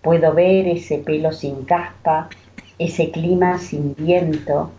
Puedo 0.00 0.32
ver 0.32 0.66
ese 0.66 0.96
pelo 0.96 1.30
sin 1.32 1.66
caspa, 1.66 2.30
ese 2.78 3.10
clima 3.10 3.58
sin 3.58 3.94
viento, 3.94 4.70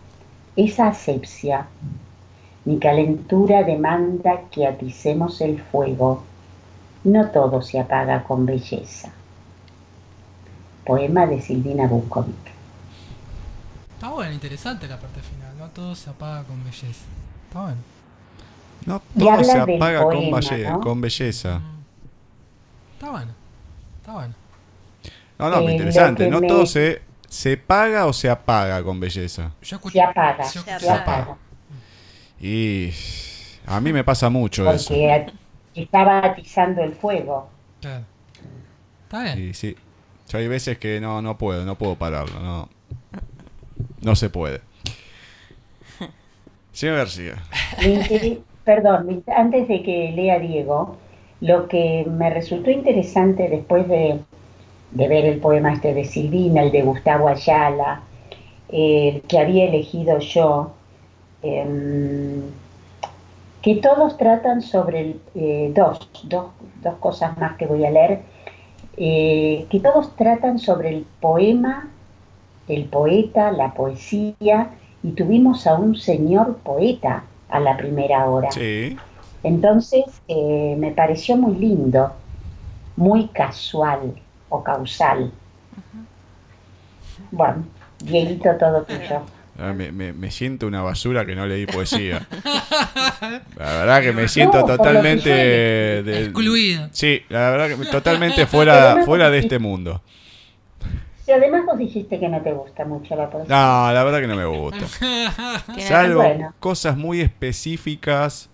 esa 0.56 0.88
asepsia. 0.88 1.68
Mi 2.64 2.80
calentura 2.80 3.62
demanda 3.62 4.40
que 4.50 4.66
aticemos 4.66 5.40
el 5.40 5.60
fuego. 5.60 6.24
No 7.04 7.30
todo 7.30 7.62
se 7.62 7.78
apaga 7.78 8.24
con 8.24 8.46
belleza. 8.46 9.12
Poema 10.84 11.24
de 11.28 11.40
Silvina 11.40 11.86
Bukovic. 11.86 12.55
Está 13.96 14.10
bueno, 14.10 14.32
interesante 14.32 14.86
la 14.86 14.98
parte 14.98 15.20
final. 15.20 15.56
No 15.58 15.68
todo 15.70 15.94
se 15.94 16.10
apaga 16.10 16.44
con 16.44 16.62
belleza. 16.64 17.04
Está 17.48 17.60
bueno. 17.62 17.76
No 18.84 19.00
todo 19.18 19.42
se 19.44 19.58
apaga 19.58 20.02
con, 20.02 20.12
poema, 20.12 20.36
balle- 20.38 20.70
¿no? 20.70 20.80
con 20.80 21.00
belleza. 21.00 21.58
Mm. 21.58 21.76
Está 22.94 23.10
bueno. 23.10 23.32
Está 24.00 24.12
bueno. 24.12 24.34
No, 25.38 25.50
no, 25.50 25.58
Eh, 25.58 25.64
lo 25.64 25.70
interesante. 25.70 26.28
No 26.30 26.40
me- 26.40 26.46
todo 26.46 26.66
se, 26.66 27.02
se 27.28 27.56
paga 27.56 28.06
o 28.06 28.12
se 28.12 28.28
apaga 28.30 28.82
con 28.84 29.00
belleza. 29.00 29.50
Yo 29.62 29.76
escuché. 29.76 29.98
Se 29.98 30.02
apaga, 30.04 30.44
yo 30.44 30.50
Se 30.50 30.58
escuché- 30.60 30.78
se 30.80 30.90
apaga. 30.90 31.36
Y 32.40 32.92
a 33.66 33.80
mí 33.80 33.92
me 33.92 34.04
pasa 34.04 34.28
mucho 34.28 34.70
eso. 34.70 34.88
Porque 34.88 35.10
at- 35.12 35.32
estaba 35.74 36.18
atizando 36.18 36.82
el 36.82 36.94
fuego. 36.94 37.48
Claro. 37.80 38.04
Está 39.04 39.22
bien. 39.22 39.48
Y 39.50 39.54
sí, 39.54 39.74
yo 40.28 40.38
hay 40.38 40.48
veces 40.48 40.78
que 40.78 41.00
no, 41.00 41.22
no 41.22 41.38
puedo, 41.38 41.64
no 41.64 41.76
puedo 41.76 41.96
pararlo, 41.96 42.38
no. 42.40 42.68
No 44.06 44.14
se 44.14 44.30
puede. 44.30 44.60
Señor 46.72 46.98
García. 46.98 47.34
Me 47.82 48.38
Perdón, 48.64 49.24
antes 49.26 49.66
de 49.66 49.82
que 49.82 50.12
lea 50.12 50.38
Diego, 50.38 50.96
lo 51.40 51.66
que 51.66 52.06
me 52.08 52.30
resultó 52.30 52.70
interesante 52.70 53.48
después 53.48 53.88
de, 53.88 54.20
de 54.92 55.08
ver 55.08 55.24
el 55.24 55.40
poema 55.40 55.72
este 55.72 55.92
de 55.92 56.04
Silvina, 56.04 56.62
el 56.62 56.70
de 56.70 56.82
Gustavo 56.82 57.26
Ayala, 57.26 58.02
el 58.68 59.22
que 59.22 59.38
había 59.40 59.64
elegido 59.64 60.20
yo, 60.20 60.72
em, 61.42 62.42
que 63.60 63.74
todos 63.76 64.16
tratan 64.16 64.62
sobre 64.62 65.00
el- 65.00 65.20
eh, 65.34 65.72
dos, 65.74 66.08
dos, 66.24 66.46
dos 66.80 66.94
cosas 67.00 67.36
más 67.38 67.56
que 67.56 67.66
voy 67.66 67.84
a 67.84 67.90
leer, 67.90 68.20
eh, 68.96 69.66
que 69.68 69.80
todos 69.80 70.14
tratan 70.14 70.60
sobre 70.60 70.90
el 70.90 71.06
poema, 71.20 71.88
el 72.68 72.84
poeta, 72.86 73.52
la 73.52 73.72
poesía, 73.74 74.70
y 75.02 75.10
tuvimos 75.12 75.66
a 75.66 75.74
un 75.74 75.96
señor 75.96 76.56
poeta 76.58 77.24
a 77.48 77.60
la 77.60 77.76
primera 77.76 78.24
hora. 78.26 78.50
Sí. 78.50 78.96
Entonces 79.42 80.04
eh, 80.28 80.74
me 80.78 80.90
pareció 80.90 81.36
muy 81.36 81.54
lindo, 81.56 82.12
muy 82.96 83.28
casual 83.28 84.14
o 84.48 84.62
causal. 84.64 85.30
Bueno, 87.30 87.64
Dieguito, 88.02 88.50
todo 88.58 88.82
tuyo. 88.82 89.22
Ah, 89.58 89.72
Me, 89.72 89.90
me- 89.90 90.12
me 90.12 90.30
siento 90.30 90.66
una 90.66 90.82
basura 90.82 91.24
que 91.24 91.34
no 91.34 91.46
leí 91.46 91.64
poesía. 91.66 92.26
La 93.56 93.72
verdad 93.78 94.02
que 94.02 94.12
me 94.12 94.28
siento 94.28 94.58
No, 94.60 94.66
totalmente... 94.66 95.30
del- 95.30 96.24
Excluido. 96.24 96.88
Sí, 96.92 97.22
la 97.30 97.50
verdad 97.50 97.68
que 97.78 97.86
totalmente 97.86 98.46
fuera, 98.46 98.98
fuera 99.06 99.30
de 99.30 99.38
este 99.38 99.58
mundo. 99.58 100.02
Si 101.26 101.32
además 101.32 101.66
vos 101.66 101.76
dijiste 101.76 102.20
que 102.20 102.28
no 102.28 102.40
te 102.40 102.52
gusta 102.52 102.84
mucho 102.84 103.16
la 103.16 103.28
poesía. 103.28 103.56
No, 103.56 103.92
la 103.92 104.04
verdad 104.04 104.20
que 104.20 104.28
no 104.28 104.36
me 104.36 104.44
gusta. 104.46 104.86
Salvo 105.76 106.20
Bueno. 106.22 106.54
cosas 106.60 106.96
muy 106.96 107.20
específicas, 107.20 108.48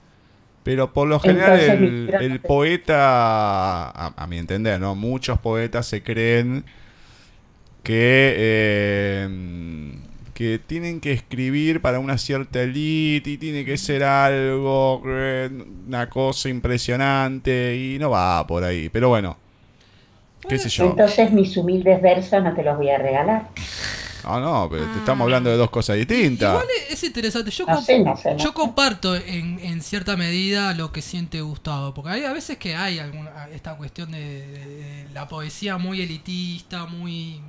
pero 0.62 0.92
por 0.94 1.06
lo 1.06 1.20
general 1.20 1.60
Entonces, 1.60 2.22
el, 2.22 2.40
poeta, 2.40 3.90
a, 3.90 4.14
a 4.16 4.26
mi 4.26 4.38
entender, 4.38 4.80
¿no? 4.80 4.94
Muchos 4.94 5.38
poetas 5.40 5.86
se 5.86 6.02
creen 6.02 6.64
que, 7.82 8.34
eh, 8.36 9.98
que 10.34 10.58
tienen 10.58 11.00
que 11.00 11.12
escribir 11.12 11.80
para 11.80 11.98
una 11.98 12.16
cierta 12.18 12.62
elite 12.62 13.30
y 13.30 13.38
tiene 13.38 13.64
que 13.64 13.76
ser 13.76 14.04
algo, 14.04 15.02
eh, 15.06 15.50
una 15.86 16.08
cosa 16.08 16.48
impresionante 16.48 17.76
y 17.76 17.98
no 17.98 18.10
va 18.10 18.46
por 18.46 18.64
ahí. 18.64 18.88
Pero 18.88 19.08
bueno, 19.08 19.36
qué 20.48 20.58
sé 20.58 20.68
yo. 20.68 20.84
Entonces 20.90 21.32
mis 21.32 21.56
humildes 21.56 22.00
versos 22.02 22.42
no 22.42 22.54
te 22.54 22.62
los 22.62 22.76
voy 22.76 22.90
a 22.90 22.98
regalar. 22.98 23.48
No, 24.24 24.38
no, 24.38 24.68
pero 24.70 24.84
te 24.86 24.98
estamos 25.00 25.24
hablando 25.24 25.50
de 25.50 25.56
dos 25.56 25.68
cosas 25.70 25.96
distintas. 25.96 26.50
Igual 26.52 26.66
es- 26.86 26.92
es 26.92 27.02
interesante. 27.04 27.50
Yo, 27.50 27.66
No 27.66 27.72
comp- 27.74 27.82
sé, 27.84 27.98
no 27.98 28.16
sé. 28.16 28.30
no 28.34 28.38
yo 28.38 28.54
comparto 28.54 29.16
en, 29.16 29.58
en 29.58 29.82
cierta 29.82 30.16
medida 30.16 30.74
lo 30.74 30.92
que 30.92 31.02
siente 31.02 31.40
Gustavo. 31.40 31.92
Porque 31.92 32.10
hay 32.10 32.24
a 32.24 32.32
veces 32.32 32.56
que 32.56 32.76
hay 32.76 33.00
alguna, 33.00 33.48
esta 33.52 33.76
cuestión 33.76 34.12
de, 34.12 34.20
de- 34.46 34.66
de 34.76 35.06
la 35.12 35.26
poesía 35.26 35.76
muy 35.76 36.02
elitista, 36.02 36.86
muy. 36.86 37.40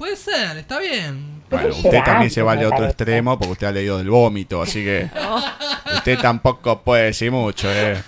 Puede 0.00 0.16
ser, 0.16 0.56
está 0.56 0.78
bien. 0.78 1.42
Bueno, 1.50 1.68
usted 1.74 2.02
también 2.04 2.30
se 2.30 2.40
va 2.42 2.52
al 2.52 2.64
otro 2.64 2.86
extremo 2.86 3.38
porque 3.38 3.52
usted 3.52 3.66
ha 3.66 3.72
leído 3.72 3.98
del 3.98 4.08
vómito, 4.08 4.62
así 4.62 4.82
que 4.82 5.10
usted 5.94 6.18
tampoco 6.18 6.80
puede 6.82 7.04
decir 7.04 7.30
mucho, 7.30 7.68
¿eh? 7.70 8.02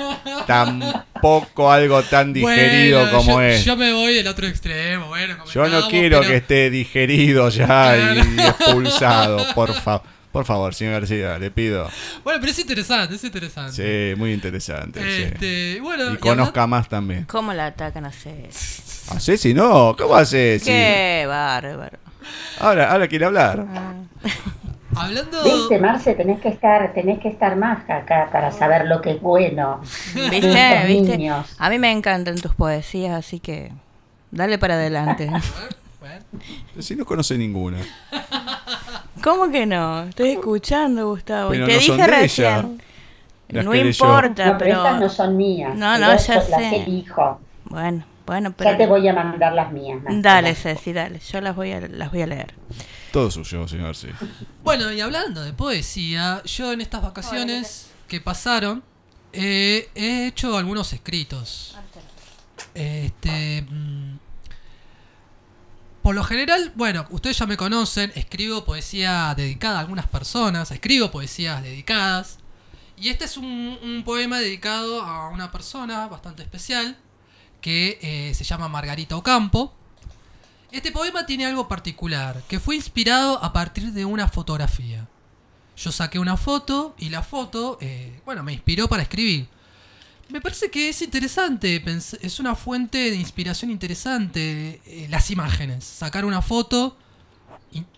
Tampoco 0.46 1.70
algo 1.70 2.02
tan 2.05 2.33
digerido 2.33 3.00
Bueno, 3.00 3.16
como 3.18 3.33
yo, 3.33 3.42
es. 3.42 3.64
Yo 3.64 3.76
me 3.76 3.92
voy 3.92 4.14
del 4.14 4.26
otro 4.28 4.46
extremo. 4.46 5.09
Bueno, 5.09 5.37
Yo 5.52 5.68
no 5.68 5.88
quiero 5.88 6.20
pero- 6.20 6.31
que 6.31 6.37
esté 6.38 6.70
digerido 6.70 7.48
ya 7.50 7.66
Claro. 7.66 8.14
y 8.24 8.40
expulsado, 8.40 9.55
por 9.55 9.74
favor. 9.74 10.02
Por 10.33 10.46
favor, 10.46 10.74
señor 10.74 10.94
García, 10.94 11.38
le 11.38 11.50
pido. 11.50 11.90
Bueno, 12.24 12.40
pero 12.40 12.52
es 12.52 12.59
interesante, 12.59 13.16
es 13.16 13.22
interesante. 13.24 14.12
Sí, 14.14 14.18
muy 14.18 14.33
interesante. 14.33 14.98
sí. 15.00 15.22
Este, 15.24 15.78
bueno, 15.83 16.11
Y 16.11 16.14
y 16.14 16.16
conozca 16.16 16.66
más 16.66 16.88
también. 16.88 17.24
¿Cómo 17.24 17.52
la 17.52 17.66
atacan 17.66 18.07
a 18.07 18.12
Ceci? 18.12 18.83
¿A 19.11 19.21
Ceci 19.21 19.53
no? 19.55 19.95
¿Cómo 19.97 20.15
hace 20.15 20.59
Ceci? 20.59 20.67
Qué 20.71 21.25
bárbaro. 21.27 21.99
Ahora, 22.61 22.93
ahora 22.93 23.09
quiere 23.09 23.25
hablar. 23.27 23.67
Ah. 23.75 23.93
Hablando. 24.95 25.43
Viste, 25.43 25.79
Marce, 25.79 26.15
tenés 26.15 26.41
que 26.41 26.49
estar, 26.49 26.93
tenés 26.93 27.19
que 27.21 27.29
estar 27.29 27.57
más 27.57 27.88
acá 27.88 28.29
para 28.31 28.53
saber 28.53 28.87
lo 28.87 29.01
que 29.01 29.12
es 29.12 29.21
bueno. 29.23 29.81
¿Viste? 30.15 30.85
¿Viste? 30.87 31.17
niños. 31.19 31.55
A 31.59 31.71
mí 31.71 31.79
me 31.79 31.91
encantan 31.91 32.37
tus 32.37 32.55
poesías, 32.55 33.12
así 33.17 33.41
que 33.41 33.73
dale 34.31 34.59
para 34.59 34.75
adelante. 34.75 35.27
Bueno, 36.01 36.25
Si 36.79 36.95
no 36.95 37.05
conoce 37.07 37.38
ninguna. 37.38 37.79
¿Cómo 39.23 39.50
que 39.50 39.67
no? 39.67 40.03
Estoy 40.05 40.31
escuchando, 40.33 41.09
Gustavo. 41.09 41.50
Pero 41.50 41.65
y 41.65 41.69
te 41.69 41.75
no 41.75 41.81
son 41.81 41.96
dije 41.96 42.11
de 42.11 42.25
ella. 42.25 42.57
recién. 42.57 42.83
Las 43.48 43.65
No 43.65 43.71
que 43.73 43.79
importa, 43.81 44.46
No, 44.46 44.59
pero 44.59 44.77
estas 44.77 44.92
no 44.94 44.98
pero. 45.00 45.11
son 45.11 45.37
mías. 45.37 45.75
No, 45.75 45.98
no, 45.98 46.13
Yo 46.17 46.19
ya 46.23 46.35
las 46.35 46.46
sé. 46.46 46.77
elijo. 46.83 47.40
Bueno, 47.65 48.05
bueno, 48.27 48.50
Ya 48.50 48.56
te 48.73 48.77
pero. 48.77 48.88
voy 48.90 49.06
a 49.08 49.12
mandar 49.14 49.52
las 49.52 49.73
mías. 49.73 50.00
Dale, 50.08 50.54
Ceci, 50.54 50.92
dale. 50.92 51.18
Yo 51.20 51.40
las 51.40 51.54
voy 51.56 51.73
a, 51.73 51.81
las 51.81 52.10
voy 52.10 52.23
a 52.23 52.27
leer. 52.27 52.54
Todo 53.12 53.31
suyo, 53.31 53.66
señor 53.68 53.87
García. 53.87 54.14
Bueno, 54.62 54.90
y 54.92 55.00
hablando 55.00 55.42
de 55.42 55.52
poesía, 55.52 56.42
yo 56.44 56.73
en 56.73 56.81
estas 56.81 57.02
vacaciones 57.02 57.90
que 58.08 58.20
pasaron 58.20 58.83
eh, 59.33 59.88
he 59.94 60.27
hecho 60.27 60.56
algunos 60.56 60.92
escritos. 60.92 61.77
Este. 62.75 63.62
mm, 63.68 64.18
Por 66.02 66.14
lo 66.14 66.25
general, 66.25 66.73
bueno, 66.75 67.06
ustedes 67.10 67.38
ya 67.38 67.46
me 67.46 67.56
conocen, 67.56 68.12
escribo 68.14 68.64
poesía 68.64 69.35
dedicada 69.37 69.79
a 69.79 69.81
algunas 69.81 70.06
personas, 70.08 70.70
escribo 70.70 71.10
poesías 71.10 71.62
dedicadas. 71.62 72.38
Y 72.96 73.08
este 73.08 73.25
es 73.25 73.37
un, 73.37 73.79
un 73.83 74.02
poema 74.04 74.38
dedicado 74.38 75.02
a 75.02 75.29
una 75.31 75.50
persona 75.50 76.06
bastante 76.08 76.42
especial 76.42 76.96
que 77.63 77.98
eh, 78.02 78.35
se 78.35 78.44
llama 78.44 78.69
Margarita 78.69 79.17
Ocampo. 79.17 79.73
Este 80.71 80.92
poema 80.92 81.25
tiene 81.25 81.46
algo 81.46 81.69
particular, 81.69 82.42
que 82.48 82.60
fue 82.60 82.77
inspirado 82.77 83.42
a 83.42 83.54
partir 83.54 83.92
de 83.92 84.04
una 84.04 84.29
fotografía. 84.29 85.08
Yo 85.77 85.90
saqué 85.90 86.19
una 86.19 86.37
foto 86.37 86.94
y 86.98 87.08
la 87.08 87.23
foto, 87.23 87.79
eh, 87.81 88.21
bueno, 88.27 88.42
me 88.42 88.52
inspiró 88.52 88.88
para 88.88 89.02
escribir. 89.02 89.48
Me 90.29 90.42
parece 90.42 90.71
que 90.71 90.90
es 90.90 91.00
interesante, 91.00 91.83
es 92.21 92.40
una 92.40 92.54
fuente 92.54 93.10
de 93.10 93.17
inspiración 93.17 93.71
interesante 93.71 94.83
eh, 94.85 95.06
las 95.08 95.31
imágenes. 95.31 95.85
Sacar 95.85 96.27
una 96.27 96.42
foto 96.42 96.98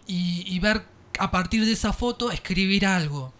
y 0.06 0.58
ver 0.60 0.84
a 1.18 1.30
partir 1.30 1.64
de 1.64 1.72
esa 1.72 1.92
foto 1.92 2.30
escribir 2.30 2.86
algo. 2.86 3.32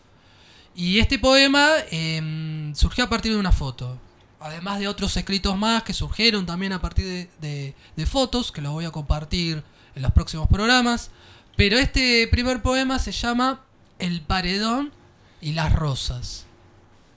Y 0.75 0.99
este 0.99 1.19
poema 1.19 1.71
em, 1.91 2.75
surgió 2.75 3.05
a 3.05 3.09
partir 3.09 3.33
de 3.33 3.39
una 3.39 3.53
foto. 3.53 3.97
Además 4.45 4.79
de 4.79 4.89
otros 4.89 5.17
escritos 5.17 5.57
más 5.57 5.85
que 5.85 5.95
surgieron 5.95 6.45
también 6.45 6.75
a 6.75 6.81
partir 6.83 7.31
de, 7.41 8.07
fotos, 8.07 8.53
que 8.53 8.61
los 8.61 8.75
voy 8.75 8.85
a 8.85 8.91
compartir 8.91 9.65
en 9.95 10.03
los 10.03 10.13
próximos 10.13 10.49
programas. 10.49 11.11
Pero 11.57 11.79
este 11.79 12.29
primer 12.31 12.61
poema 12.61 12.99
se 12.99 13.11
llama 13.11 13.65
El 13.99 14.21
paredón 14.21 14.93
y 15.41 15.55
las 15.55 15.73
rosas, 15.73 16.45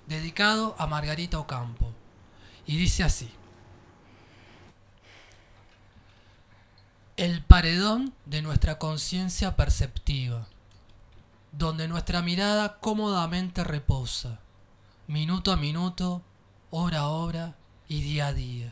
dedicado 0.07 0.73
a 0.80 0.88
Margarita 0.88 1.38
Ocampo. 1.38 1.91
Y 2.65 2.78
dice 2.78 3.03
así. 3.03 3.30
El 7.17 7.43
paredón 7.43 8.13
de 8.25 8.41
nuestra 8.41 8.80
conciencia 8.80 9.57
perceptiva, 9.57 10.47
donde 11.51 11.89
nuestra 11.89 12.21
mirada 12.21 12.78
cómodamente 12.80 13.65
reposa, 13.65 14.39
minuto 15.07 15.51
a 15.51 15.57
minuto, 15.57 16.21
hora 16.78 16.99
a 16.99 17.07
hora 17.07 17.55
y 17.88 18.01
día 18.01 18.28
a 18.28 18.34
día, 18.34 18.71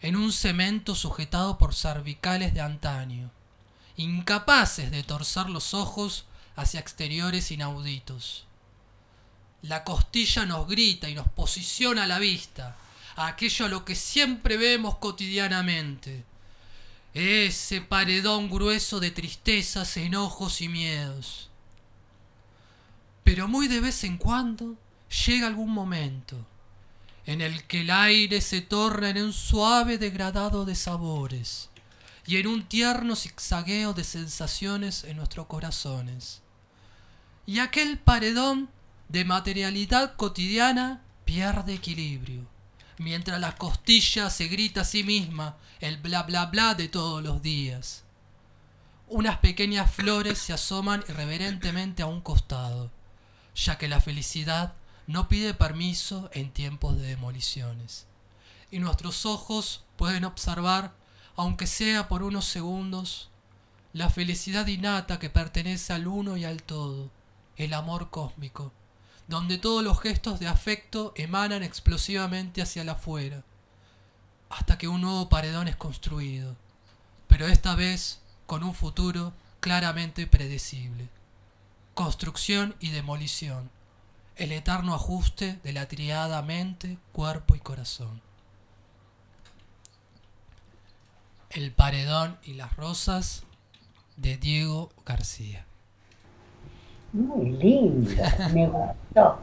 en 0.00 0.16
un 0.16 0.32
cemento 0.32 0.94
sujetado 0.94 1.58
por 1.58 1.74
cervicales 1.74 2.54
de 2.54 2.62
antaño, 2.62 3.30
incapaces 3.96 4.90
de 4.90 5.02
torcer 5.02 5.50
los 5.50 5.74
ojos 5.74 6.24
hacia 6.56 6.80
exteriores 6.80 7.50
inauditos. 7.50 8.46
La 9.60 9.84
costilla 9.84 10.46
nos 10.46 10.66
grita 10.66 11.10
y 11.10 11.14
nos 11.14 11.28
posiciona 11.28 12.04
a 12.04 12.06
la 12.06 12.18
vista, 12.18 12.76
a 13.14 13.26
aquello 13.26 13.66
a 13.66 13.68
lo 13.68 13.84
que 13.84 13.94
siempre 13.94 14.56
vemos 14.56 14.96
cotidianamente, 14.96 16.24
ese 17.12 17.82
paredón 17.82 18.48
grueso 18.48 19.00
de 19.00 19.10
tristezas, 19.10 19.98
enojos 19.98 20.62
y 20.62 20.68
miedos. 20.68 21.50
Pero 23.22 23.48
muy 23.48 23.68
de 23.68 23.80
vez 23.80 24.02
en 24.02 24.16
cuando 24.16 24.76
llega 25.26 25.46
algún 25.46 25.70
momento 25.70 26.46
en 27.26 27.40
el 27.40 27.64
que 27.64 27.82
el 27.82 27.90
aire 27.90 28.40
se 28.40 28.60
torna 28.60 29.10
en 29.10 29.22
un 29.22 29.32
suave 29.32 29.98
degradado 29.98 30.64
de 30.64 30.74
sabores 30.74 31.70
y 32.26 32.36
en 32.36 32.46
un 32.46 32.64
tierno 32.64 33.16
zigzagueo 33.16 33.92
de 33.92 34.04
sensaciones 34.04 35.04
en 35.04 35.16
nuestros 35.16 35.46
corazones. 35.46 36.42
Y 37.46 37.58
aquel 37.58 37.98
paredón 37.98 38.70
de 39.08 39.24
materialidad 39.24 40.16
cotidiana 40.16 41.02
pierde 41.24 41.74
equilibrio, 41.74 42.46
mientras 42.98 43.40
la 43.40 43.56
costilla 43.56 44.30
se 44.30 44.46
grita 44.46 44.82
a 44.82 44.84
sí 44.84 45.04
misma 45.04 45.56
el 45.80 45.98
bla 45.98 46.22
bla 46.22 46.46
bla 46.46 46.74
de 46.74 46.88
todos 46.88 47.22
los 47.22 47.42
días. 47.42 48.04
Unas 49.08 49.38
pequeñas 49.38 49.90
flores 49.90 50.38
se 50.38 50.52
asoman 50.52 51.04
irreverentemente 51.08 52.02
a 52.02 52.06
un 52.06 52.20
costado, 52.20 52.90
ya 53.54 53.76
que 53.76 53.88
la 53.88 54.00
felicidad 54.00 54.74
no 55.06 55.28
pide 55.28 55.54
permiso 55.54 56.30
en 56.32 56.52
tiempos 56.52 56.96
de 56.98 57.06
demoliciones. 57.06 58.06
Y 58.70 58.78
nuestros 58.78 59.26
ojos 59.26 59.84
pueden 59.96 60.24
observar, 60.24 60.94
aunque 61.36 61.66
sea 61.66 62.08
por 62.08 62.22
unos 62.22 62.44
segundos, 62.44 63.30
la 63.92 64.08
felicidad 64.08 64.66
innata 64.66 65.18
que 65.18 65.30
pertenece 65.30 65.92
al 65.92 66.06
uno 66.06 66.36
y 66.36 66.44
al 66.44 66.62
todo, 66.62 67.10
el 67.56 67.74
amor 67.74 68.10
cósmico, 68.10 68.72
donde 69.28 69.58
todos 69.58 69.84
los 69.84 70.00
gestos 70.00 70.40
de 70.40 70.48
afecto 70.48 71.12
emanan 71.16 71.62
explosivamente 71.62 72.62
hacia 72.62 72.82
el 72.82 72.88
afuera, 72.88 73.44
hasta 74.48 74.78
que 74.78 74.88
un 74.88 75.02
nuevo 75.02 75.28
paredón 75.28 75.68
es 75.68 75.76
construido, 75.76 76.56
pero 77.28 77.46
esta 77.46 77.74
vez 77.74 78.20
con 78.46 78.62
un 78.62 78.74
futuro 78.74 79.32
claramente 79.60 80.26
predecible. 80.26 81.08
Construcción 81.94 82.74
y 82.80 82.90
demolición, 82.90 83.70
el 84.36 84.52
eterno 84.52 84.94
ajuste 84.94 85.58
de 85.62 85.72
la 85.72 85.86
triada 85.88 86.42
mente, 86.42 86.98
cuerpo 87.12 87.54
y 87.54 87.58
corazón. 87.58 88.20
El 91.50 91.70
paredón 91.72 92.38
y 92.44 92.54
las 92.54 92.74
rosas 92.76 93.44
de 94.16 94.36
Diego 94.38 94.90
García. 95.04 95.66
Muy 97.12 97.50
lindo, 97.52 98.10
me 98.54 98.68
gustó. 98.68 99.38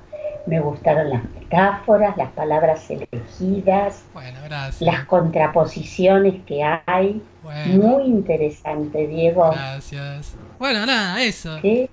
Me 0.47 0.59
gustaron 0.59 1.09
las 1.11 1.23
metáforas, 1.31 2.17
las 2.17 2.31
palabras 2.31 2.89
elegidas, 2.89 4.03
Bueno, 4.13 4.39
gracias. 4.45 4.81
las 4.81 5.05
contraposiciones 5.05 6.43
que 6.45 6.63
hay. 6.63 7.21
Bueno, 7.43 7.83
Muy 7.83 8.03
interesante, 8.05 9.05
Diego. 9.05 9.51
gracias. 9.51 10.33
Bueno, 10.57 10.85
nada, 10.87 11.21
eso. 11.21 11.59
¿sí? 11.61 11.87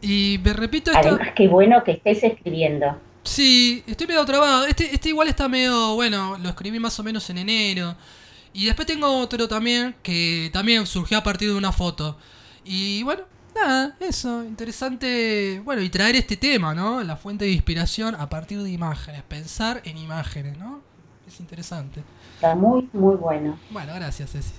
Y 0.00 0.40
me 0.44 0.52
repito 0.52 0.90
esto. 0.90 1.08
Además, 1.08 1.28
qué 1.34 1.48
bueno 1.48 1.82
que 1.84 1.92
estés 1.92 2.22
escribiendo. 2.22 2.98
Sí, 3.22 3.82
estoy 3.86 4.06
medio 4.06 4.24
trabado. 4.24 4.66
Este, 4.66 4.94
este 4.94 5.08
igual 5.08 5.28
está 5.28 5.48
medio, 5.48 5.94
bueno, 5.94 6.38
lo 6.38 6.48
escribí 6.48 6.78
más 6.78 6.98
o 7.00 7.02
menos 7.02 7.28
en 7.30 7.38
enero. 7.38 7.96
Y 8.52 8.66
después 8.66 8.86
tengo 8.86 9.18
otro 9.18 9.48
también 9.48 9.96
que 10.02 10.48
también 10.52 10.86
surgió 10.86 11.18
a 11.18 11.22
partir 11.22 11.48
de 11.48 11.56
una 11.56 11.72
foto. 11.72 12.16
Y 12.64 13.02
bueno, 13.02 13.24
nada, 13.54 13.96
eso, 14.00 14.44
interesante. 14.44 15.60
Bueno, 15.64 15.82
y 15.82 15.90
traer 15.90 16.16
este 16.16 16.36
tema, 16.36 16.74
¿no? 16.74 17.02
La 17.02 17.16
fuente 17.16 17.44
de 17.44 17.50
inspiración 17.50 18.14
a 18.14 18.28
partir 18.28 18.62
de 18.62 18.70
imágenes, 18.70 19.22
pensar 19.24 19.82
en 19.84 19.98
imágenes, 19.98 20.56
¿no? 20.56 20.80
Es 21.26 21.40
interesante. 21.40 22.02
Está 22.36 22.54
muy, 22.54 22.88
muy 22.92 23.16
bueno. 23.16 23.58
Bueno, 23.70 23.92
gracias, 23.94 24.30
Ceci. 24.30 24.54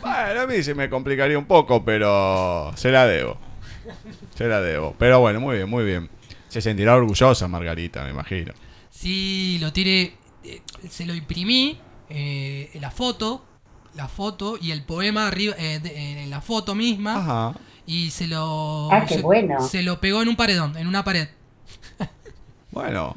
Bueno, 0.00 0.40
a 0.42 0.46
mí 0.46 0.62
se 0.62 0.74
me 0.74 0.88
complicaría 0.88 1.38
un 1.38 1.46
poco, 1.46 1.84
pero 1.84 2.72
se 2.76 2.90
la 2.90 3.06
debo. 3.06 3.49
Se 4.34 4.46
la 4.46 4.60
debo. 4.60 4.94
Pero 4.98 5.20
bueno, 5.20 5.40
muy 5.40 5.56
bien, 5.56 5.68
muy 5.68 5.84
bien. 5.84 6.08
Se 6.48 6.60
sentirá 6.60 6.94
orgullosa 6.96 7.46
Margarita, 7.48 8.02
me 8.04 8.10
imagino. 8.10 8.52
Sí, 8.90 9.58
lo 9.60 9.72
tiene. 9.72 10.14
eh, 10.44 10.62
se 10.88 11.06
lo 11.06 11.14
imprimí, 11.14 11.78
eh, 12.08 12.70
la 12.80 12.90
foto, 12.90 13.44
la 13.94 14.08
foto 14.08 14.56
y 14.60 14.70
el 14.72 14.82
poema 14.84 15.28
arriba, 15.28 15.54
eh, 15.58 15.78
de- 15.80 16.22
en 16.24 16.30
la 16.30 16.40
foto 16.40 16.74
misma. 16.74 17.16
Ajá. 17.16 17.54
Y 17.86 18.10
se 18.10 18.26
lo. 18.26 18.88
Ah, 18.92 19.04
qué 19.06 19.16
se, 19.16 19.22
bueno. 19.22 19.60
se 19.66 19.82
lo 19.82 20.00
pegó 20.00 20.22
en 20.22 20.28
un 20.28 20.36
paredón, 20.36 20.76
en 20.76 20.86
una 20.86 21.04
pared. 21.04 21.28
Bueno, 22.70 23.16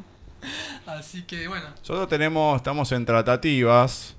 Así 0.86 1.24
que 1.24 1.48
bueno. 1.48 1.68
nosotros 1.80 2.08
tenemos, 2.10 2.58
estamos 2.58 2.92
en 2.92 3.06
tratativas 3.06 4.16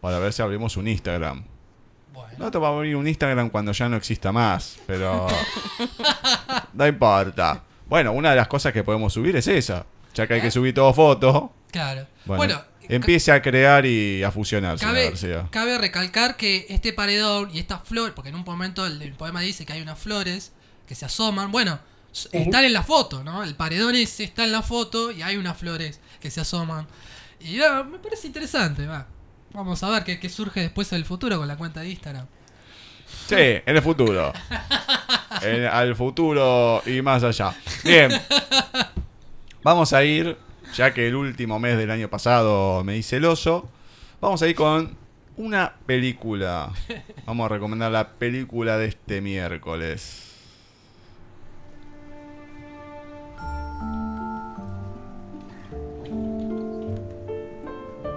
para 0.00 0.18
ver 0.18 0.32
si 0.32 0.42
abrimos 0.42 0.76
un 0.76 0.86
Instagram. 0.88 1.44
No 2.38 2.50
te 2.50 2.58
va 2.58 2.68
a 2.68 2.70
abrir 2.72 2.96
un 2.96 3.06
Instagram 3.06 3.50
cuando 3.50 3.72
ya 3.72 3.88
no 3.88 3.96
exista 3.96 4.32
más, 4.32 4.78
pero 4.86 5.26
no 6.72 6.86
importa. 6.86 7.62
Bueno, 7.86 8.12
una 8.12 8.30
de 8.30 8.36
las 8.36 8.48
cosas 8.48 8.72
que 8.72 8.82
podemos 8.82 9.12
subir 9.12 9.36
es 9.36 9.46
esa. 9.46 9.86
Ya 10.14 10.26
que 10.26 10.34
hay 10.34 10.40
que 10.40 10.50
subir 10.50 10.74
todo 10.74 10.92
fotos. 10.94 11.50
Claro. 11.70 12.06
Bueno, 12.24 12.38
Bueno, 12.38 12.64
empiece 12.88 13.32
a 13.32 13.42
crear 13.42 13.84
y 13.84 14.22
a 14.22 14.30
fusionarse, 14.30 14.84
la 14.84 14.92
cabe, 14.92 15.48
cabe 15.50 15.78
recalcar 15.78 16.36
que 16.36 16.66
este 16.68 16.92
paredón 16.92 17.50
y 17.52 17.58
estas 17.58 17.82
flores, 17.82 18.12
porque 18.14 18.28
en 18.28 18.36
un 18.36 18.44
momento 18.44 18.86
el, 18.86 19.02
el 19.02 19.12
poema 19.14 19.40
dice 19.40 19.66
que 19.66 19.72
hay 19.72 19.82
unas 19.82 19.98
flores 19.98 20.52
que 20.86 20.94
se 20.94 21.04
asoman. 21.04 21.50
Bueno, 21.50 21.80
están 22.32 22.64
en 22.64 22.72
la 22.72 22.82
foto, 22.82 23.24
¿no? 23.24 23.42
El 23.42 23.56
paredón 23.56 23.94
ese 23.96 24.24
está 24.24 24.44
en 24.44 24.52
la 24.52 24.62
foto 24.62 25.10
y 25.10 25.22
hay 25.22 25.36
unas 25.36 25.56
flores 25.56 26.00
que 26.20 26.30
se 26.30 26.40
asoman. 26.40 26.86
Y 27.40 27.60
ah, 27.60 27.82
me 27.82 27.98
parece 27.98 28.26
interesante, 28.28 28.86
va. 28.86 29.06
Vamos 29.54 29.82
a 29.82 29.90
ver 29.90 30.04
qué, 30.04 30.18
qué 30.20 30.28
surge 30.28 30.60
después 30.60 30.92
en 30.92 30.98
el 30.98 31.04
futuro 31.04 31.38
con 31.38 31.48
la 31.48 31.56
cuenta 31.56 31.80
de 31.80 31.90
Instagram. 31.90 32.26
Sí, 33.26 33.36
en 33.36 33.62
el 33.76 33.82
futuro. 33.82 34.32
En- 35.42 35.64
al 35.66 35.94
futuro 35.96 36.80
y 36.86 37.02
más 37.02 37.22
allá. 37.24 37.54
Bien. 37.82 38.10
Vamos 39.62 39.92
a 39.92 40.02
ir, 40.04 40.36
ya 40.74 40.94
que 40.94 41.08
el 41.08 41.16
último 41.16 41.58
mes 41.58 41.76
del 41.76 41.90
año 41.90 42.08
pasado 42.08 42.82
me 42.84 42.96
hice 42.96 43.16
celoso, 43.16 43.68
vamos 44.20 44.40
a 44.42 44.48
ir 44.48 44.54
con 44.54 44.96
una 45.36 45.74
película. 45.86 46.70
Vamos 47.26 47.46
a 47.46 47.48
recomendar 47.48 47.90
la 47.90 48.10
película 48.10 48.78
de 48.78 48.86
este 48.86 49.20
miércoles. 49.20 50.23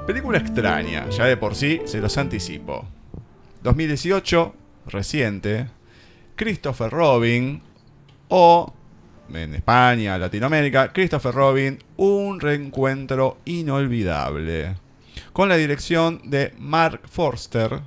Película 0.08 0.38
extraña, 0.38 1.10
ya 1.10 1.26
de 1.26 1.36
por 1.36 1.54
sí 1.54 1.82
se 1.84 2.00
los 2.00 2.18
anticipo. 2.18 2.86
2018, 3.62 4.56
reciente, 4.86 5.68
Christopher 6.38 6.90
Robin 6.90 7.62
o 8.30 8.74
en 9.34 9.56
España, 9.56 10.18
Latinoamérica, 10.18 10.94
Christopher 10.94 11.36
Robin, 11.36 11.78
un 11.98 12.40
reencuentro 12.40 13.40
inolvidable. 13.44 14.78
Con 15.34 15.50
la 15.50 15.58
dirección 15.58 16.22
de 16.24 16.54
Mark 16.58 17.02
Forster 17.10 17.82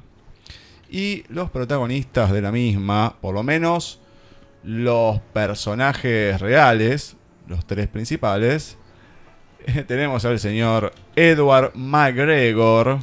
y 0.91 1.25
los 1.31 1.49
protagonistas 1.49 2.33
de 2.33 2.43
la 2.43 2.53
misma, 2.53 3.17
por 3.19 3.35
lo 3.35 3.43
menos 3.43 3.99
los 4.63 5.21
personajes 5.33 6.39
reales, 6.39 7.17
los 7.49 7.67
tres 7.67 7.89
principales, 7.89 8.77
tenemos 9.87 10.25
al 10.25 10.39
señor 10.39 10.93
Edward 11.21 11.73
McGregor 11.75 12.99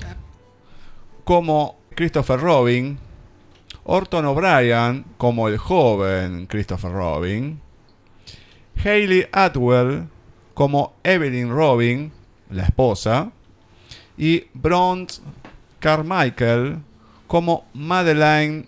como 1.23 1.77
Christopher 1.93 2.39
Robin, 2.39 2.97
Orton 3.83 4.25
O'Brien 4.25 5.05
como 5.19 5.47
el 5.47 5.59
joven 5.59 6.47
Christopher 6.47 6.91
Robin, 6.91 7.61
Hayley 8.83 9.27
Atwell 9.31 10.07
como 10.55 10.95
Evelyn 11.03 11.51
Robin, 11.51 12.11
la 12.49 12.63
esposa, 12.63 13.31
y 14.17 14.45
Bront 14.51 15.13
Carmichael 15.79 16.79
como 17.27 17.65
Madeline 17.75 18.67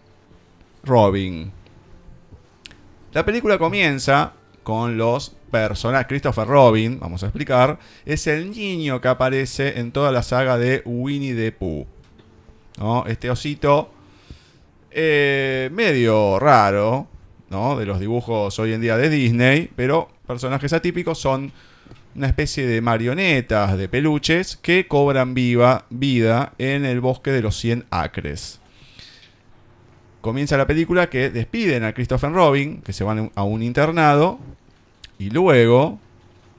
Robin. 0.84 1.52
La 3.14 3.26
película 3.26 3.58
comienza 3.58 4.34
con 4.62 4.95
los 4.95 5.36
personajes. 5.50 6.08
Christopher 6.08 6.47
Robin, 6.47 7.00
vamos 7.00 7.24
a 7.24 7.28
explicar, 7.28 7.80
es 8.06 8.28
el 8.28 8.52
niño 8.52 9.02
que 9.02 9.08
aparece 9.08 9.80
en 9.80 9.91
toda 9.91 10.12
la 10.12 10.24
saga 10.24 10.58
de 10.58 10.82
Winnie 10.86 11.36
the 11.36 11.52
Pooh. 11.52 11.86
Este 13.08 13.30
osito 13.30 13.91
eh, 14.91 15.70
medio 15.74 16.39
raro, 16.39 17.08
¿no? 17.50 17.78
De 17.78 17.86
los 17.86 18.00
dibujos 18.00 18.58
hoy 18.60 18.74
en 18.74 18.82
día 18.82 18.97
de 18.97 19.10
Disney, 19.10 19.70
pero 19.76 20.10
personajes 20.26 20.72
atípicos 20.74 21.20
son 21.20 21.52
una 22.16 22.28
especie 22.28 22.66
de 22.66 22.82
marionetas 22.82 23.78
de 23.78 23.88
peluches 23.88 24.56
que 24.58 24.88
cobran 24.88 25.34
viva 25.34 25.86
vida 25.89 26.54
en 26.58 26.86
el 26.86 27.02
bosque 27.02 27.32
de 27.32 27.41
los 27.41 27.58
100 27.58 27.86
acres. 27.91 28.60
Comienza 30.22 30.58
la 30.58 30.68
película 30.68 31.10
que 31.10 31.30
despiden 31.30 31.84
a 31.84 31.93
Christopher 31.93 32.32
Robin, 32.32 32.82
que 32.82 32.91
se 32.91 33.04
van 33.04 33.32
a 33.36 33.43
un 33.43 33.64
internado, 33.64 34.39
y 35.20 35.30
luego, 35.30 36.00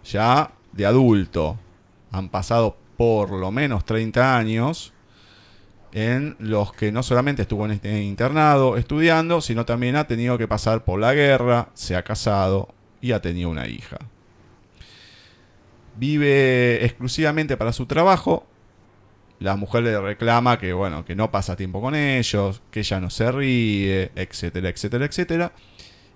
ya 0.04 0.52
de 0.72 0.86
adulto, 0.86 1.58
han 2.12 2.28
pasado 2.28 2.76
por 2.96 3.30
lo 3.30 3.50
menos 3.50 3.84
30 3.86 4.36
años, 4.36 4.92
en 5.92 6.36
los 6.38 6.72
que 6.74 6.92
no 6.92 7.02
solamente 7.02 7.42
estuvo 7.42 7.64
en 7.64 7.72
este 7.72 8.02
internado 8.02 8.76
estudiando, 8.76 9.40
sino 9.40 9.64
también 9.64 9.96
ha 9.96 10.06
tenido 10.06 10.38
que 10.38 10.46
pasar 10.46 10.84
por 10.84 11.00
la 11.00 11.14
guerra, 11.14 11.70
se 11.74 11.96
ha 11.96 12.04
casado 12.04 12.68
y 13.00 13.12
ha 13.12 13.22
tenido 13.22 13.48
una 13.48 13.66
hija. 13.66 13.96
Vive 15.96 16.84
exclusivamente 16.84 17.56
para 17.56 17.72
su 17.72 17.86
trabajo. 17.86 18.46
La 19.38 19.56
mujer 19.56 19.84
le 19.84 19.98
reclama 19.98 20.58
que 20.58 20.74
bueno, 20.74 21.04
que 21.06 21.16
no 21.16 21.30
pasa 21.30 21.56
tiempo 21.56 21.80
con 21.80 21.94
ellos, 21.94 22.62
que 22.70 22.80
ella 22.80 23.00
no 23.00 23.08
se 23.08 23.32
ríe, 23.32 24.12
etcétera, 24.14 24.68
etcétera, 24.68 25.06
etcétera. 25.06 25.52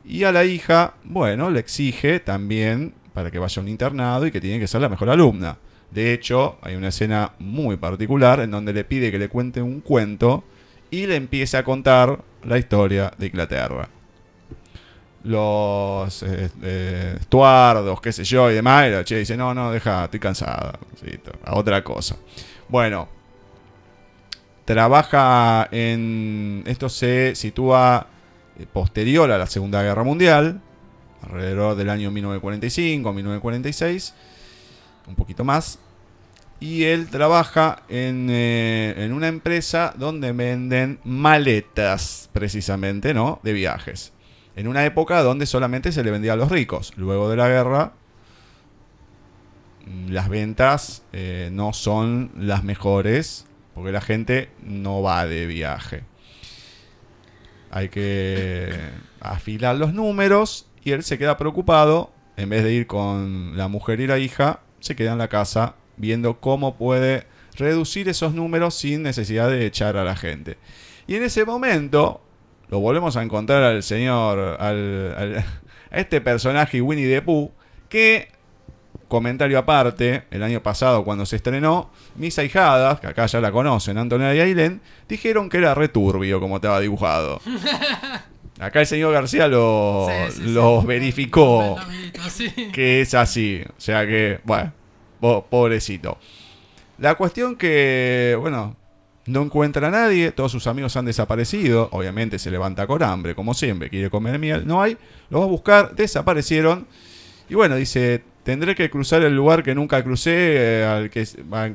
Y 0.05 0.25
a 0.25 0.33
la 0.33 0.45
hija, 0.45 0.95
bueno, 1.05 1.51
le 1.51 1.61
exige 1.61 2.21
también 2.21 2.95
para 3.15 3.31
que 3.31 3.39
vaya 3.39 3.61
a 3.61 3.63
un 3.63 3.69
internado 3.69 4.27
y 4.27 4.31
que 4.31 4.41
tiene 4.41 4.61
que 4.61 4.67
ser 4.67 4.81
la 4.81 4.89
mejor 4.89 5.09
alumna. 5.09 5.57
De 5.91 6.13
hecho, 6.13 6.59
hay 6.61 6.75
una 6.75 6.89
escena 6.89 7.33
muy 7.39 7.77
particular 7.77 8.41
en 8.41 8.51
donde 8.51 8.73
le 8.73 8.85
pide 8.85 9.11
que 9.11 9.19
le 9.19 9.29
cuente 9.29 9.63
un 9.63 9.81
cuento 9.81 10.45
y 10.91 11.07
le 11.07 11.17
empieza 11.17 11.59
a 11.59 11.65
contar 11.65 12.21
la 12.43 12.59
historia 12.59 13.13
de 13.17 13.27
Inglaterra. 13.27 13.89
Los 15.23 16.23
eh, 16.23 16.51
eh, 16.63 17.17
estuardos, 17.19 18.01
qué 18.01 18.13
sé 18.13 18.25
yo, 18.25 18.51
y 18.51 18.55
demás. 18.55 18.89
Y 18.89 18.91
la 18.91 19.05
che 19.05 19.19
dice, 19.19 19.37
no, 19.37 19.55
no, 19.55 19.71
deja, 19.71 20.05
estoy 20.05 20.21
cansada. 20.21 20.79
A 21.45 21.57
otra 21.57 21.83
cosa. 21.83 22.17
Bueno, 22.69 23.09
trabaja 24.65 25.69
en... 25.71 26.63
Esto 26.67 26.89
se 26.89 27.35
sitúa 27.37 28.09
posterior 28.73 29.31
a 29.31 29.39
la 29.39 29.47
Segunda 29.47 29.83
Guerra 29.83 30.05
Mundial, 30.05 30.61
alrededor 31.23 31.77
del 31.77 31.91
año 31.91 32.11
1945, 32.11 33.13
1946, 33.13 34.15
un 35.07 35.15
poquito 35.15 35.45
más. 35.45 35.79
Y 36.61 36.85
él 36.85 37.09
trabaja 37.09 37.83
en, 37.89 38.29
eh, 38.31 38.95
en, 38.97 39.13
una 39.13 39.29
empresa 39.29 39.93
donde 39.97 40.33
venden 40.33 40.99
maletas, 41.05 42.31
precisamente, 42.33 43.13
¿no? 43.13 43.41
De 43.43 43.53
viajes. 43.53 44.13
En 44.57 44.69
una 44.69 44.85
época 44.85 45.23
donde 45.23 45.47
solamente 45.47 45.93
se 45.93 46.05
le 46.05 46.11
vendía 46.11 46.35
a 46.35 46.37
los 46.37 46.51
ricos. 46.51 46.93
Luego 46.97 47.29
de 47.29 47.37
la 47.37 47.49
guerra, 47.49 47.93
las 50.09 50.29
ventas 50.29 51.03
eh, 51.13 51.51
no 51.53 51.73
son 51.73 52.31
las 52.39 52.65
mejores, 52.65 53.47
porque 53.75 53.93
la 53.93 54.01
gente 54.01 54.51
no 54.63 55.03
va 55.03 55.27
de 55.27 55.47
viaje. 55.47 56.05
Hay 57.77 57.89
que 57.89 58.73
afilar 59.19 59.75
los 59.75 59.93
números 59.93 60.69
y 60.85 60.93
él 60.93 61.03
se 61.03 61.19
queda 61.19 61.37
preocupado. 61.37 62.13
En 62.37 62.49
vez 62.49 62.63
de 62.63 62.73
ir 62.73 62.87
con 62.87 63.57
la 63.57 63.67
mujer 63.67 63.99
y 63.99 64.07
la 64.07 64.21
hija, 64.21 64.61
se 64.79 64.95
queda 64.95 65.11
en 65.11 65.19
la 65.19 65.27
casa 65.27 65.75
viendo 65.97 66.39
cómo 66.39 66.77
puede 66.77 67.27
reducir 67.57 68.09
esos 68.09 68.33
números 68.33 68.77
sin 68.77 69.03
necesidad 69.03 69.51
de 69.51 69.67
echar 69.67 69.97
a 69.97 70.05
la 70.05 70.15
gente. 70.15 70.57
Y 71.09 71.17
en 71.17 71.25
ese 71.25 71.45
momento 71.45 72.23
lo 72.69 72.79
volvemos 72.79 73.17
a 73.17 73.25
encontrar 73.25 73.65
al 73.65 73.83
señor, 73.83 74.39
al, 74.61 75.45
a 75.91 75.99
este 75.99 76.21
personaje 76.21 76.81
Winnie 76.81 77.13
the 77.13 77.23
Pooh, 77.23 77.51
que, 77.89 78.29
comentario 79.15 79.59
aparte, 79.59 80.25
el 80.31 80.43
año 80.43 80.61
pasado 80.63 81.05
cuando 81.05 81.25
se 81.25 81.37
estrenó, 81.37 81.91
mis 82.17 82.37
ahijadas, 82.39 82.99
que 83.01 83.07
acá 83.07 83.27
ya 83.27 83.41
la 83.41 83.53
conocen, 83.53 83.97
Antonella 83.97 84.35
y 84.35 84.41
Aileen, 84.41 84.81
dijeron 85.09 85.49
que 85.49 85.59
era 85.59 85.73
returbio 85.75 86.41
como 86.41 86.57
estaba 86.57 86.81
dibujado. 86.81 87.41
Acá 88.61 88.81
el 88.81 88.87
señor 88.87 89.13
García 89.13 89.49
lo, 89.49 90.07
Sí, 90.31 90.33
sí, 90.37 90.43
lo 90.53 90.81
sí. 90.81 90.87
verificó 90.87 91.77
que 92.73 93.01
es 93.01 93.13
así. 93.15 93.63
O 93.69 93.81
sea 93.81 94.07
que, 94.07 94.39
bueno, 94.45 94.73
po- 95.21 95.45
pobrecito. 95.47 96.19
La 96.99 97.17
cuestión 97.17 97.57
que, 97.57 98.37
bueno, 98.41 98.77
no 99.27 99.43
encuentra 99.43 99.89
a 99.89 99.91
nadie, 99.91 100.31
todos 100.31 100.53
sus 100.53 100.67
amigos 100.69 100.97
han 100.97 101.05
desaparecido, 101.05 101.89
obviamente 101.91 102.39
se 102.39 102.51
levanta 102.53 102.87
con 102.87 103.03
hambre, 103.03 103.35
como 103.35 103.55
siempre, 103.55 103.91
quiere 103.91 104.09
comer 104.11 104.39
miel, 104.39 104.67
no 104.67 104.81
hay, 104.83 104.97
lo 105.31 105.41
va 105.41 105.47
a 105.47 105.49
buscar, 105.49 105.95
desaparecieron. 105.97 106.87
Y 107.49 107.55
bueno, 107.55 107.75
dice, 107.75 108.23
tendré 108.45 108.75
que 108.75 108.91
cruzar 108.91 109.23
el 109.23 109.35
lugar 109.35 109.63
que 109.63 109.75
nunca 109.75 110.05
crucé, 110.05 110.33
eh, 110.35 110.85
al 110.85 111.11
que, 111.11 111.27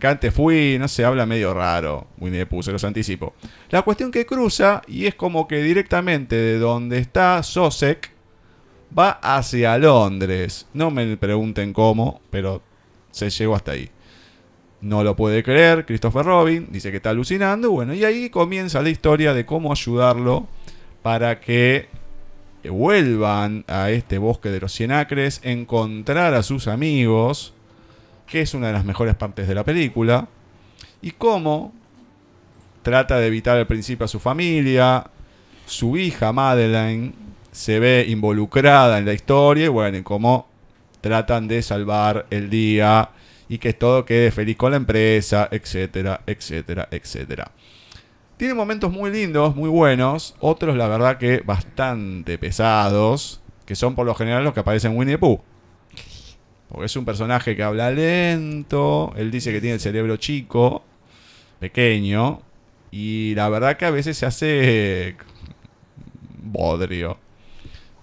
antes 0.08 0.34
fui, 0.34 0.78
no 0.80 0.88
sé, 0.88 1.04
habla 1.04 1.26
medio 1.26 1.54
raro, 1.54 2.08
Winnie 2.20 2.40
the 2.40 2.46
Pooh, 2.46 2.64
se 2.64 2.72
los 2.72 2.84
anticipo. 2.84 3.34
La 3.70 3.82
cuestión 3.82 4.12
que 4.12 4.26
cruza, 4.26 4.82
y 4.88 5.06
es 5.08 5.16
como 5.16 5.48
que 5.48 5.62
directamente 5.62 6.36
de 6.36 6.60
donde 6.60 7.00
está 7.00 7.44
Sosek, 7.44 8.12
va 8.98 9.20
hacia 9.22 9.78
Londres. 9.78 10.68
No 10.74 10.92
me 10.92 11.18
pregunten 11.18 11.74
cómo, 11.74 12.22
pero 12.30 12.62
se 13.12 13.30
llegó 13.30 13.56
hasta 13.56 13.72
ahí. 13.72 13.90
No 14.82 15.04
lo 15.04 15.16
puede 15.16 15.44
creer, 15.44 15.86
Christopher 15.86 16.26
Robin 16.26 16.68
dice 16.72 16.92
que 16.92 16.98
está 16.98 17.10
alucinando. 17.10 17.72
Bueno, 17.72 17.94
y 17.94 18.06
ahí 18.06 18.30
comienza 18.30 18.82
la 18.82 18.90
historia 18.90 19.34
de 19.34 19.46
cómo 19.46 19.72
ayudarlo 19.72 20.48
para 21.02 21.42
que 21.42 21.90
vuelvan 22.66 23.64
a 23.68 23.92
este 23.92 24.18
bosque 24.18 24.50
de 24.50 24.60
los 24.60 24.74
cien 24.74 24.92
acres, 24.92 25.40
encontrar 25.44 26.34
a 26.34 26.44
sus 26.44 26.68
amigos, 26.68 27.54
que 28.28 28.42
es 28.42 28.54
una 28.54 28.68
de 28.68 28.74
las 28.74 28.84
mejores 28.84 29.16
partes 29.16 29.48
de 29.48 29.56
la 29.56 29.64
película, 29.64 30.28
y 31.02 31.12
cómo 31.12 31.74
trata 32.82 33.18
de 33.18 33.28
evitar 33.28 33.58
al 33.58 33.68
principio 33.68 34.06
a 34.06 34.10
su 34.10 34.20
familia, 34.20 35.06
su 35.66 35.96
hija 35.96 36.34
Madeline 36.34 37.14
se 37.52 37.80
ve 37.80 38.06
involucrada 38.10 38.98
en 38.98 39.06
la 39.06 39.14
historia 39.14 39.66
y 39.66 39.70
bueno, 39.70 39.98
y 39.98 40.04
cómo 40.04 40.48
tratan 41.02 41.48
de 41.48 41.62
salvar 41.62 42.26
el 42.30 42.50
día 42.50 43.12
y 43.48 43.58
que 43.58 43.74
todo 43.74 44.06
quede 44.06 44.32
feliz 44.32 44.58
con 44.58 44.72
la 44.72 44.78
empresa, 44.78 45.48
etcétera, 45.52 46.22
etcétera, 46.26 46.88
etcétera. 46.92 47.52
Tiene 48.40 48.54
momentos 48.54 48.90
muy 48.90 49.12
lindos, 49.12 49.54
muy 49.54 49.68
buenos, 49.68 50.34
otros 50.40 50.78
la 50.78 50.88
verdad 50.88 51.18
que 51.18 51.42
bastante 51.42 52.38
pesados, 52.38 53.42
que 53.66 53.76
son 53.76 53.96
por 53.96 54.06
lo 54.06 54.16
general 54.16 54.46
los 54.46 54.54
que 54.54 54.62
aparecen 54.62 54.94
en 54.94 54.98
Winnie 54.98 55.16
the 55.16 55.20
Pooh. 55.20 55.42
Porque 56.70 56.86
es 56.86 56.96
un 56.96 57.04
personaje 57.04 57.58
que 57.58 57.64
habla 57.64 57.92
lento, 57.92 59.12
él 59.18 59.30
dice 59.30 59.52
que 59.52 59.60
tiene 59.60 59.74
el 59.74 59.82
cerebro 59.82 60.16
chico, 60.16 60.84
pequeño, 61.60 62.40
y 62.92 63.36
la 63.36 63.50
verdad 63.50 63.76
que 63.76 63.84
a 63.84 63.92
veces 63.92 64.18
se 64.18 64.26
hace 64.26 65.18
bodrio. 66.42 67.18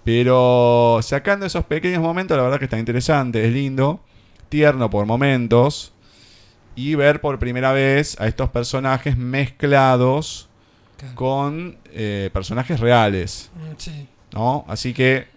Pero 0.03 0.99
sacando 1.01 1.47
esos 1.47 1.65
pequeños 1.65 2.03
momentos, 2.03 2.37
la 2.37 2.43
verdad 2.43 2.59
que 2.59 2.65
está 2.65 2.77
interesante, 2.77 3.43
es 3.43 3.51
lindo, 3.51 4.01
tierno 4.49 4.91
por 4.91 5.07
momentos. 5.07 5.93
Y 6.77 6.95
ver 6.95 7.19
por 7.19 7.37
primera 7.39 7.73
vez 7.73 8.15
a 8.21 8.27
estos 8.27 8.49
personajes 8.49 9.17
mezclados 9.17 10.47
Claro. 10.97 11.15
con 11.15 11.77
eh, 11.91 12.29
personajes 12.33 12.79
reales. 12.79 13.51
Mm, 13.55 13.73
Sí. 13.77 14.07
¿no? 14.33 14.65
Así 14.67 14.93
que 14.93 15.27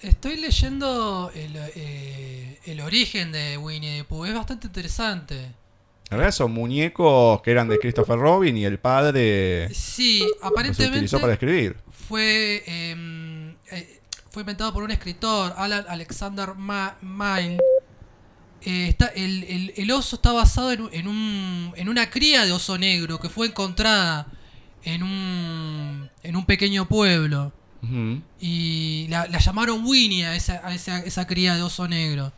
Estoy 0.00 0.36
leyendo 0.36 1.30
el, 1.34 1.56
eh, 1.74 2.58
el 2.66 2.80
origen 2.80 3.32
de 3.32 3.58
Winnie 3.58 3.98
the 3.98 4.04
Pooh. 4.04 4.26
Es 4.26 4.34
bastante 4.34 4.68
interesante. 4.68 5.34
En 5.36 5.52
realidad 6.18 6.30
son 6.32 6.52
muñecos 6.52 7.42
que 7.42 7.50
eran 7.50 7.68
de 7.68 7.78
Christopher 7.80 8.16
Robin 8.18 8.56
y 8.56 8.64
el 8.64 8.78
padre 8.78 9.68
Sí, 9.74 10.20
los 10.20 10.30
aparentemente 10.52 10.98
utilizó 10.98 11.20
para 11.20 11.32
escribir. 11.32 11.76
fue, 12.08 12.62
em, 12.66 13.50
eh, 13.72 14.00
fue 14.30 14.42
inventado 14.42 14.72
por 14.72 14.82
un 14.84 14.90
escritor, 14.92 15.52
Alan 15.56 15.84
Alexander 15.88 16.54
Ma 16.56 16.96
Mile. 17.02 17.58
Eh, 18.62 18.88
está, 18.88 19.06
el, 19.08 19.44
el- 19.44 19.72
el 19.76 19.90
oso 19.92 20.16
está 20.16 20.32
basado 20.32 20.72
en, 20.72 20.82
un- 20.82 20.90
en, 20.92 21.08
un, 21.08 21.72
en 21.76 21.88
una 21.88 22.10
cría 22.10 22.44
de 22.44 22.52
oso 22.52 22.76
negro 22.78 23.18
que 23.20 23.28
fue 23.28 23.46
encontrada 23.46 24.26
en 24.84 25.02
un, 25.02 26.10
en 26.22 26.36
un 26.36 26.44
pequeño 26.44 26.88
pueblo. 26.88 27.52
Y 28.40 29.06
la, 29.08 29.28
la 29.28 29.38
llamaron 29.38 29.84
Winnie 29.86 30.26
a 30.26 30.34
esa, 30.34 30.60
a 30.66 30.74
esa, 30.74 30.98
esa 31.00 31.26
cría 31.26 31.54
de 31.54 31.62
oso 31.62 31.86
negro. 31.86 32.32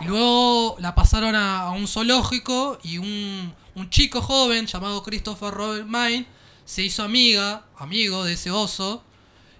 Y 0.00 0.06
luego 0.06 0.76
la 0.80 0.94
pasaron 0.94 1.34
a, 1.34 1.60
a 1.62 1.70
un 1.72 1.86
zoológico 1.86 2.78
y 2.82 2.96
un, 2.98 3.52
un 3.74 3.90
chico 3.90 4.22
joven 4.22 4.66
llamado 4.66 5.02
Christopher 5.02 5.52
Robert 5.52 5.86
Mine 5.86 6.26
se 6.64 6.82
hizo 6.82 7.02
amiga, 7.02 7.64
amigo 7.76 8.24
de 8.24 8.32
ese 8.34 8.50
oso. 8.50 9.04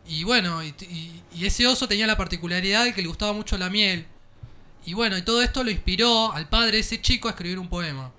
Y 0.09 0.25
bueno, 0.25 0.63
y, 0.65 0.69
y- 0.91 1.23
y 1.37 1.45
ese 1.47 1.67
oso 1.67 1.87
tenía 1.87 2.07
la 2.07 2.17
particularidad 2.17 2.85
de 2.85 2.95
que 2.95 3.03
le 3.03 3.09
gustaba 3.09 3.33
mucho 3.35 3.59
la 3.59 3.69
miel. 3.69 4.07
Y 4.85 4.95
bueno, 4.95 5.17
y 5.19 5.23
todo 5.23 5.43
esto 5.43 5.63
lo 5.63 5.71
inspiró 5.71 6.33
al 6.33 6.49
padre 6.49 6.73
de 6.73 6.79
ese 6.81 7.01
chico 7.01 7.29
a 7.29 7.33
escribir 7.33 7.59
un 7.59 7.69
poema. 7.69 8.11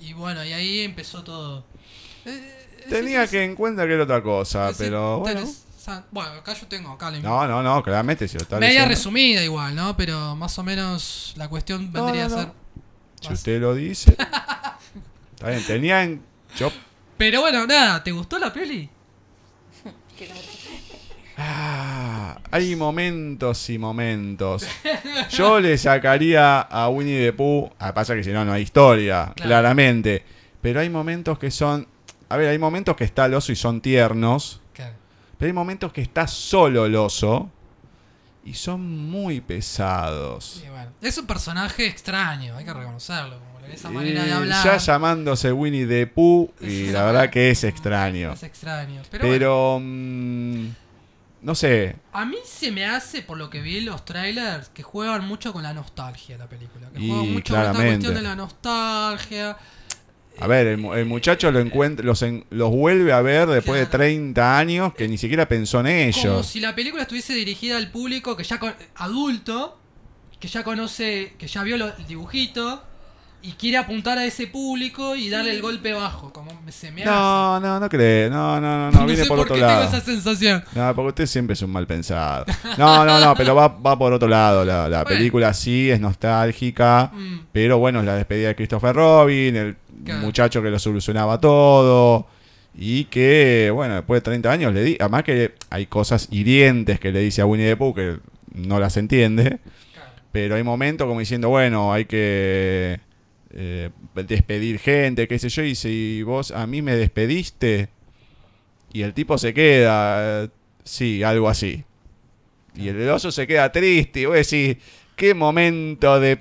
Y 0.00 0.12
bueno, 0.12 0.44
y 0.44 0.52
ahí 0.52 0.80
empezó 0.80 1.24
todo. 1.24 1.64
Eh, 2.24 2.68
es 2.80 2.90
Tenía 2.90 3.26
que 3.26 3.42
en 3.42 3.54
cuenta 3.54 3.86
que 3.86 3.94
era 3.94 4.04
otra 4.04 4.22
cosa, 4.22 4.70
es 4.70 4.76
pero 4.76 5.20
bueno. 5.20 5.42
Bueno, 6.10 6.30
acá 6.32 6.52
yo 6.52 6.66
tengo, 6.66 6.90
acá 6.90 7.10
la 7.12 7.20
No, 7.20 7.46
no, 7.46 7.62
no, 7.62 7.82
claramente 7.82 8.26
si 8.26 8.36
lo 8.36 8.42
está 8.42 8.56
Media 8.58 8.70
leyendo. 8.80 8.88
resumida 8.88 9.42
igual, 9.44 9.74
¿no? 9.74 9.96
Pero 9.96 10.34
más 10.34 10.58
o 10.58 10.64
menos 10.64 11.32
la 11.36 11.48
cuestión 11.48 11.92
No, 11.92 12.04
vendría 12.04 12.28
no, 12.28 12.34
a 12.34 12.38
ser... 12.40 12.52
Si 13.20 13.32
usted 13.32 13.60
lo 13.60 13.74
dice. 13.74 14.10
Está 15.34 15.50
bien, 15.50 15.64
tenían. 15.64 16.22
Yo. 16.58 16.72
Pero 17.16 17.40
bueno, 17.40 17.66
nada, 17.66 18.02
¿te 18.02 18.10
gustó 18.10 18.38
la 18.38 18.52
peli? 18.52 18.90
Ah, 21.38 22.38
hay 22.50 22.74
momentos 22.76 23.68
y 23.70 23.78
momentos. 23.78 24.66
Yo 25.30 25.60
le 25.60 25.76
sacaría 25.78 26.60
a 26.60 26.88
Winnie 26.88 27.26
the 27.26 27.32
Pooh. 27.32 27.70
Ah, 27.78 27.92
pasa 27.92 28.14
que 28.14 28.24
si 28.24 28.30
no, 28.32 28.44
no 28.44 28.52
hay 28.52 28.62
historia, 28.62 29.32
Claro. 29.34 29.48
claramente. 29.48 30.24
Pero 30.62 30.80
hay 30.80 30.88
momentos 30.90 31.38
que 31.38 31.50
son. 31.50 31.86
A 32.28 32.36
ver, 32.36 32.48
hay 32.48 32.58
momentos 32.58 32.96
que 32.96 33.04
está 33.04 33.26
el 33.26 33.34
oso 33.34 33.52
y 33.52 33.56
son 33.56 33.80
tiernos. 33.80 34.60
Claro. 34.72 34.94
Pero 35.38 35.48
hay 35.48 35.52
momentos 35.52 35.92
que 35.92 36.00
está 36.00 36.26
solo 36.26 36.86
el 36.86 36.96
oso. 36.96 37.50
Y 38.44 38.54
son 38.54 39.10
muy 39.10 39.40
pesados. 39.40 40.62
Bueno, 40.70 40.90
es 41.02 41.18
un 41.18 41.26
personaje 41.26 41.84
extraño, 41.86 42.56
hay 42.56 42.64
que 42.64 42.72
reconocerlo. 42.72 43.38
Como 43.40 43.66
esa 43.66 43.90
manera 43.90 44.22
de 44.24 44.32
hablar 44.32 44.64
ya 44.64 44.76
llamándose 44.76 45.52
Winnie 45.52 45.84
the 45.86 46.06
Pooh. 46.06 46.52
Y 46.60 46.86
la 46.92 47.04
verdad 47.06 47.28
que 47.30 47.50
es 47.50 47.64
extraño. 47.64 48.32
es 48.32 48.44
extraño. 48.44 49.02
Pero, 49.10 49.26
bueno, 49.26 49.34
Pero. 49.34 50.85
No 51.46 51.54
sé. 51.54 51.96
a 52.12 52.24
mí 52.26 52.36
se 52.44 52.70
me 52.72 52.84
hace, 52.84 53.22
por 53.22 53.38
lo 53.38 53.48
que 53.48 53.60
vi 53.60 53.78
en 53.78 53.86
los 53.86 54.04
trailers, 54.04 54.68
que 54.68 54.82
juegan 54.82 55.24
mucho 55.26 55.52
con 55.52 55.62
la 55.62 55.72
nostalgia 55.72 56.36
la 56.36 56.48
película. 56.48 56.90
Que 56.90 56.98
Y 57.00 57.08
juegan 57.08 57.32
mucho 57.32 57.54
con 57.54 57.62
esta 57.62 57.72
claramente. 57.72 58.06
cuestión 58.06 58.14
de 58.14 58.22
la 58.22 58.34
nostalgia. 58.36 59.56
A 60.38 60.46
ver, 60.48 60.66
el, 60.66 60.84
el 60.84 61.06
muchacho 61.06 61.50
lo 61.50 61.60
encuentra, 61.60 62.04
los, 62.04 62.20
en- 62.22 62.44
los 62.50 62.70
vuelve 62.70 63.12
a 63.12 63.22
ver 63.22 63.48
después 63.48 63.80
de 63.80 63.86
Claro. 63.86 63.98
30 64.04 64.58
años 64.58 64.92
que 64.94 65.08
ni 65.08 65.16
siquiera 65.16 65.48
pensó 65.48 65.78
en 65.80 66.12
Como 66.12 66.18
ellos. 66.34 66.46
si 66.46 66.60
la 66.60 66.74
película 66.74 67.02
estuviese 67.04 67.32
dirigida 67.32 67.76
al 67.78 67.90
público 67.90 68.36
que 68.36 68.44
ya 68.44 68.58
con- 68.58 68.74
adulto, 68.96 69.78
que 70.38 70.48
ya 70.48 70.62
conoce, 70.64 71.34
que 71.38 71.46
ya 71.46 71.62
vio 71.62 71.78
lo- 71.78 71.96
el 71.96 72.06
dibujito 72.06 72.82
y 73.42 73.52
quiere 73.52 73.76
apuntar 73.76 74.18
a 74.18 74.24
ese 74.24 74.46
público 74.48 75.14
y 75.14 75.30
darle 75.30 75.52
el 75.52 75.62
golpe 75.62 75.92
bajo, 75.92 76.32
como 76.32 76.50
se 76.68 76.90
me 76.90 77.04
No, 77.04 77.60
no, 77.60 77.78
no 77.78 77.88
cree. 77.88 78.28
No, 78.28 78.60
no, 78.60 78.78
no, 78.78 78.88
hace. 78.88 78.98
no, 78.98 79.06
viene 79.06 79.22
sé 79.22 79.28
por 79.28 79.36
por 79.38 79.44
otro 79.46 79.54
qué 79.54 79.60
lado. 79.60 79.82
tengo 79.84 79.96
esa 79.96 80.04
sensación. 80.04 80.64
No, 80.74 80.94
porque 80.96 81.08
usted 81.08 81.26
siempre 81.26 81.54
es 81.54 81.62
un 81.62 81.70
mal 81.70 81.86
pensado. 81.86 82.44
No, 82.76 83.04
no, 83.04 83.20
no, 83.20 83.34
pero 83.36 83.54
va, 83.54 83.68
va 83.68 83.96
por 83.96 84.12
otro 84.12 84.28
lado. 84.28 84.64
La, 84.64 84.88
la 84.88 85.02
Bueno. 85.04 85.16
película 85.18 85.54
sí 85.54 85.90
es 85.90 86.00
nostálgica. 86.00 87.12
Mm, 87.14 87.38
Pero 87.52 87.78
bueno, 87.78 88.00
es 88.00 88.06
la 88.06 88.16
despedida 88.16 88.48
de 88.48 88.56
Christopher 88.56 88.94
Robin, 88.96 89.56
el 89.56 89.76
Claro. 90.04 90.20
muchacho 90.20 90.62
que 90.62 90.70
lo 90.70 90.78
solucionaba 90.78 91.40
todo. 91.40 92.26
Y 92.78 93.04
que, 93.04 93.70
bueno, 93.72 93.94
después 93.94 94.18
de 94.18 94.24
30 94.24 94.50
años 94.52 94.74
le 94.74 94.82
di. 94.82 94.96
Además 95.00 95.22
que 95.24 95.54
hay 95.70 95.86
cosas 95.86 96.28
hirientes 96.30 96.98
que 97.00 97.12
le 97.12 97.20
dice 97.20 97.40
a 97.42 97.46
Winnie 97.46 97.66
the 97.68 97.76
Pooh 97.76 97.94
que 97.94 98.18
no 98.54 98.78
las 98.80 98.96
entiende. 98.98 99.58
claro. 99.94 100.10
Pero 100.32 100.56
hay 100.56 100.62
momentos 100.62 101.06
como 101.06 101.20
diciendo, 101.20 101.48
bueno, 101.48 101.92
hay 101.92 102.04
que 102.04 103.00
eh, 103.50 103.90
despedir 104.14 104.78
gente, 104.78 105.28
qué 105.28 105.38
sé 105.38 105.48
yo. 105.48 105.62
Y 105.62 105.74
si 105.74 106.22
vos 106.22 106.50
a 106.50 106.66
mí 106.66 106.82
me 106.82 106.96
despediste 106.96 107.88
y 108.92 109.02
el 109.02 109.14
tipo 109.14 109.38
se 109.38 109.54
queda, 109.54 110.44
eh, 110.44 110.48
sí, 110.84 111.22
algo 111.22 111.48
así. 111.48 111.84
Y 112.74 112.88
el 112.88 113.08
oso 113.08 113.32
se 113.32 113.46
queda 113.46 113.72
triste 113.72 114.20
y 114.20 114.24
vos 114.26 114.36
decís, 114.36 114.76
qué 115.16 115.34
momento 115.34 116.20
de 116.20 116.40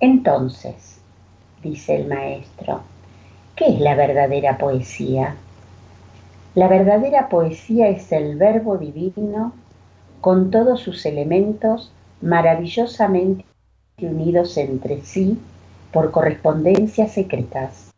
Entonces, 0.00 1.00
dice 1.62 1.96
el 1.96 2.08
maestro, 2.08 2.80
¿qué 3.56 3.66
es 3.66 3.80
la 3.80 3.94
verdadera 3.94 4.58
poesía? 4.58 5.36
La 6.54 6.68
verdadera 6.68 7.28
poesía 7.28 7.88
es 7.88 8.12
el 8.12 8.36
verbo 8.36 8.76
divino 8.78 9.52
con 10.20 10.50
todos 10.50 10.80
sus 10.80 11.06
elementos 11.06 11.92
maravillosamente 12.20 13.44
unidos 14.00 14.56
entre 14.56 15.00
sí 15.02 15.38
por 15.92 16.10
correspondencias 16.10 17.12
secretas. 17.12 17.92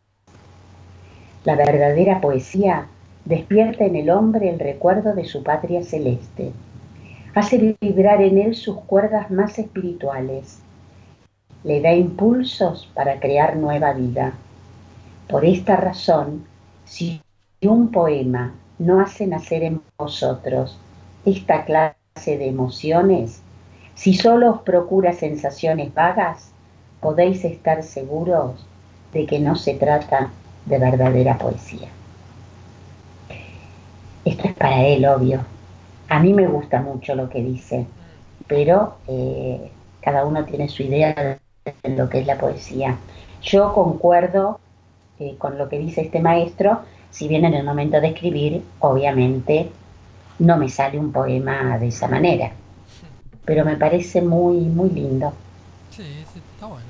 La 1.45 1.57
verdadera 1.57 2.21
poesía 2.21 2.87
despierta 3.25 3.85
en 3.85 3.97
el 3.97 4.11
hombre 4.11 4.51
el 4.51 4.59
recuerdo 4.59 5.15
de 5.15 5.25
su 5.25 5.43
patria 5.43 5.83
celeste, 5.83 6.53
hace 7.35 7.77
vibrar 7.81 8.23
en 8.23 8.39
él 8.39 8.55
sus 8.55 8.79
cuerdas 8.83 9.31
más 9.31 9.59
espirituales 9.59 10.61
le 11.65 11.81
da 11.81 11.93
impulsos 11.93 12.89
para 12.95 13.19
crear 13.19 13.57
nueva 13.57 13.93
vida. 13.93 14.35
Por 15.29 15.45
esta 15.45 15.77
razón, 15.77 16.45
si 16.85 17.21
un 17.63 17.91
poema 17.91 18.53
no 18.79 19.01
hace 19.01 19.27
nacer 19.27 19.63
en 19.63 19.81
vosotros 19.97 20.79
esta 21.25 21.65
clase 21.65 21.97
de 22.39 22.49
emociones, 22.49 23.41
si 23.95 24.15
solo 24.15 24.51
os 24.51 24.63
procura 24.63 25.13
sensaciones 25.15 25.93
vagas, 25.95 26.51
podéis 27.01 27.45
estar 27.45 27.83
seguros 27.83 28.67
de 29.13 29.25
que 29.27 29.39
no 29.39 29.57
se 29.57 29.75
trata 29.75 30.31
de 30.67 30.79
verdadera 30.79 31.39
poesía. 31.39 31.89
Esto 34.25 34.49
es 34.49 34.55
para 34.55 34.85
él, 34.87 35.07
obvio. 35.07 35.41
A 36.09 36.21
mí 36.21 36.33
me 36.33 36.47
gusta 36.47 36.81
mucho 36.81 37.15
lo 37.15 37.29
que 37.29 37.43
dice, 37.43 37.87
pero 38.47 38.97
eh, 39.09 39.71
cada 40.01 40.25
uno 40.25 40.45
tiene 40.45 40.69
su 40.69 40.83
idea 40.83 41.41
de 41.83 41.97
lo 41.97 42.09
que 42.09 42.21
es 42.21 42.27
la 42.27 42.39
poesía. 42.39 42.97
Yo 43.43 43.73
concuerdo 43.73 44.61
eh, 45.19 45.37
con 45.39 45.59
lo 45.59 45.69
que 45.69 45.79
dice 45.79 46.03
este 46.03 46.21
maestro, 46.21 46.81
si 47.11 47.29
bien 47.29 47.45
en 47.45 47.55
el 47.55 47.65
momento 47.65 48.01
de 48.01 48.09
escribir, 48.09 48.63
obviamente, 48.81 49.71
no 50.39 50.57
me 50.57 50.69
sale 50.69 50.99
un 50.99 51.13
poema 51.13 51.79
de 51.79 51.89
esa 51.89 52.09
manera. 52.09 52.53
Pero 53.45 53.65
me 53.65 53.77
parece 53.77 54.23
muy, 54.23 54.59
muy 54.59 54.91
lindo. 54.91 55.33
Sí, 55.91 56.03
sí, 56.33 56.41
está 56.55 56.67
bueno. 56.67 56.87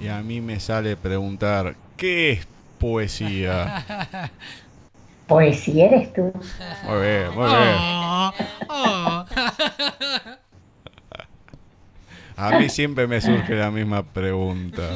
Y 0.00 0.08
a 0.08 0.22
mí 0.22 0.40
me 0.40 0.60
sale 0.60 0.96
preguntar, 0.96 1.74
¿qué 1.96 2.32
es 2.32 2.46
poesía? 2.78 3.84
Poesía 5.30 5.86
eres 5.86 6.12
tú. 6.12 6.22
Muy 6.22 7.02
bien, 7.02 7.34
muy 7.36 7.48
bien. 7.48 7.76
Oh, 7.78 8.32
oh. 8.68 9.24
A 12.36 12.58
mí 12.58 12.68
siempre 12.68 13.06
me 13.06 13.20
surge 13.20 13.54
la 13.54 13.70
misma 13.70 14.02
pregunta. 14.02 14.90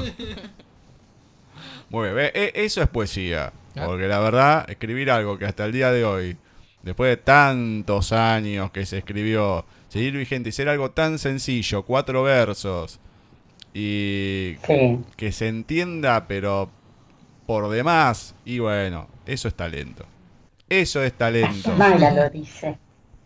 Muy 1.89 2.03
bien, 2.03 2.14
ve, 2.16 2.32
e- 2.35 2.53
eso 2.64 2.82
es 2.82 2.89
poesía. 2.89 3.53
Porque 3.76 4.09
la 4.09 4.18
verdad, 4.18 4.68
escribir 4.68 5.12
algo 5.12 5.39
que 5.39 5.45
hasta 5.45 5.66
el 5.66 5.72
día 5.72 5.93
de 5.93 6.05
hoy, 6.05 6.37
después 6.82 7.11
de 7.11 7.16
tantos 7.16 8.11
años 8.11 8.72
que 8.72 8.87
se 8.87 8.99
escribió, 8.99 9.64
seguir 9.89 10.16
vigente 10.16 10.49
y 10.49 10.53
ser 10.53 10.68
algo 10.68 10.91
tan 10.91 11.20
sencillo, 11.20 11.85
cuatro 11.85 12.24
versos, 12.24 12.99
y 13.72 14.57
Sí, 14.66 14.99
que 15.16 15.30
se 15.30 15.47
entienda, 15.47 16.26
pero 16.26 16.70
por 17.47 17.68
demás, 17.68 18.35
y 18.45 18.59
bueno, 18.59 19.07
eso 19.26 19.47
es 19.47 19.55
talento. 19.55 20.07
Eso 20.69 21.03
es 21.03 21.12
talento. 21.12 21.73
Mala 21.77 22.11
lo 22.12 22.31
dice. 22.31 22.79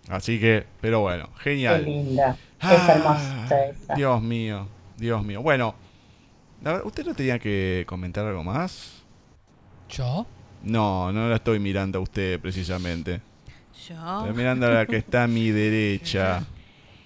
Así 0.08 0.40
que, 0.40 0.64
pero 0.80 1.00
bueno, 1.00 1.28
Qué 1.36 1.50
genial. 1.50 1.84
lindo. 1.84 2.22
Es 2.22 2.36
Ah, 2.60 2.86
hermoso 2.94 3.56
eso. 3.56 3.94
Dios 3.94 4.22
mío, 4.22 4.66
Dios 4.96 5.22
mío. 5.24 5.42
Bueno, 5.42 5.74
¿usted 6.84 7.04
no 7.06 7.14
tenía 7.14 7.38
que 7.38 7.84
comentar 7.86 8.26
algo 8.26 8.42
más? 8.42 9.02
¿Yo? 9.90 10.26
No, 10.62 11.12
no 11.12 11.28
la 11.28 11.36
estoy 11.36 11.58
mirando 11.60 11.98
a 11.98 12.02
usted 12.02 12.40
precisamente. 12.40 13.20
Yo 13.88 13.94
Estoy 14.20 14.34
mirando 14.36 14.66
a 14.66 14.70
la 14.70 14.86
que 14.86 14.96
está 14.96 15.24
a 15.24 15.28
mi 15.28 15.50
derecha. 15.52 16.42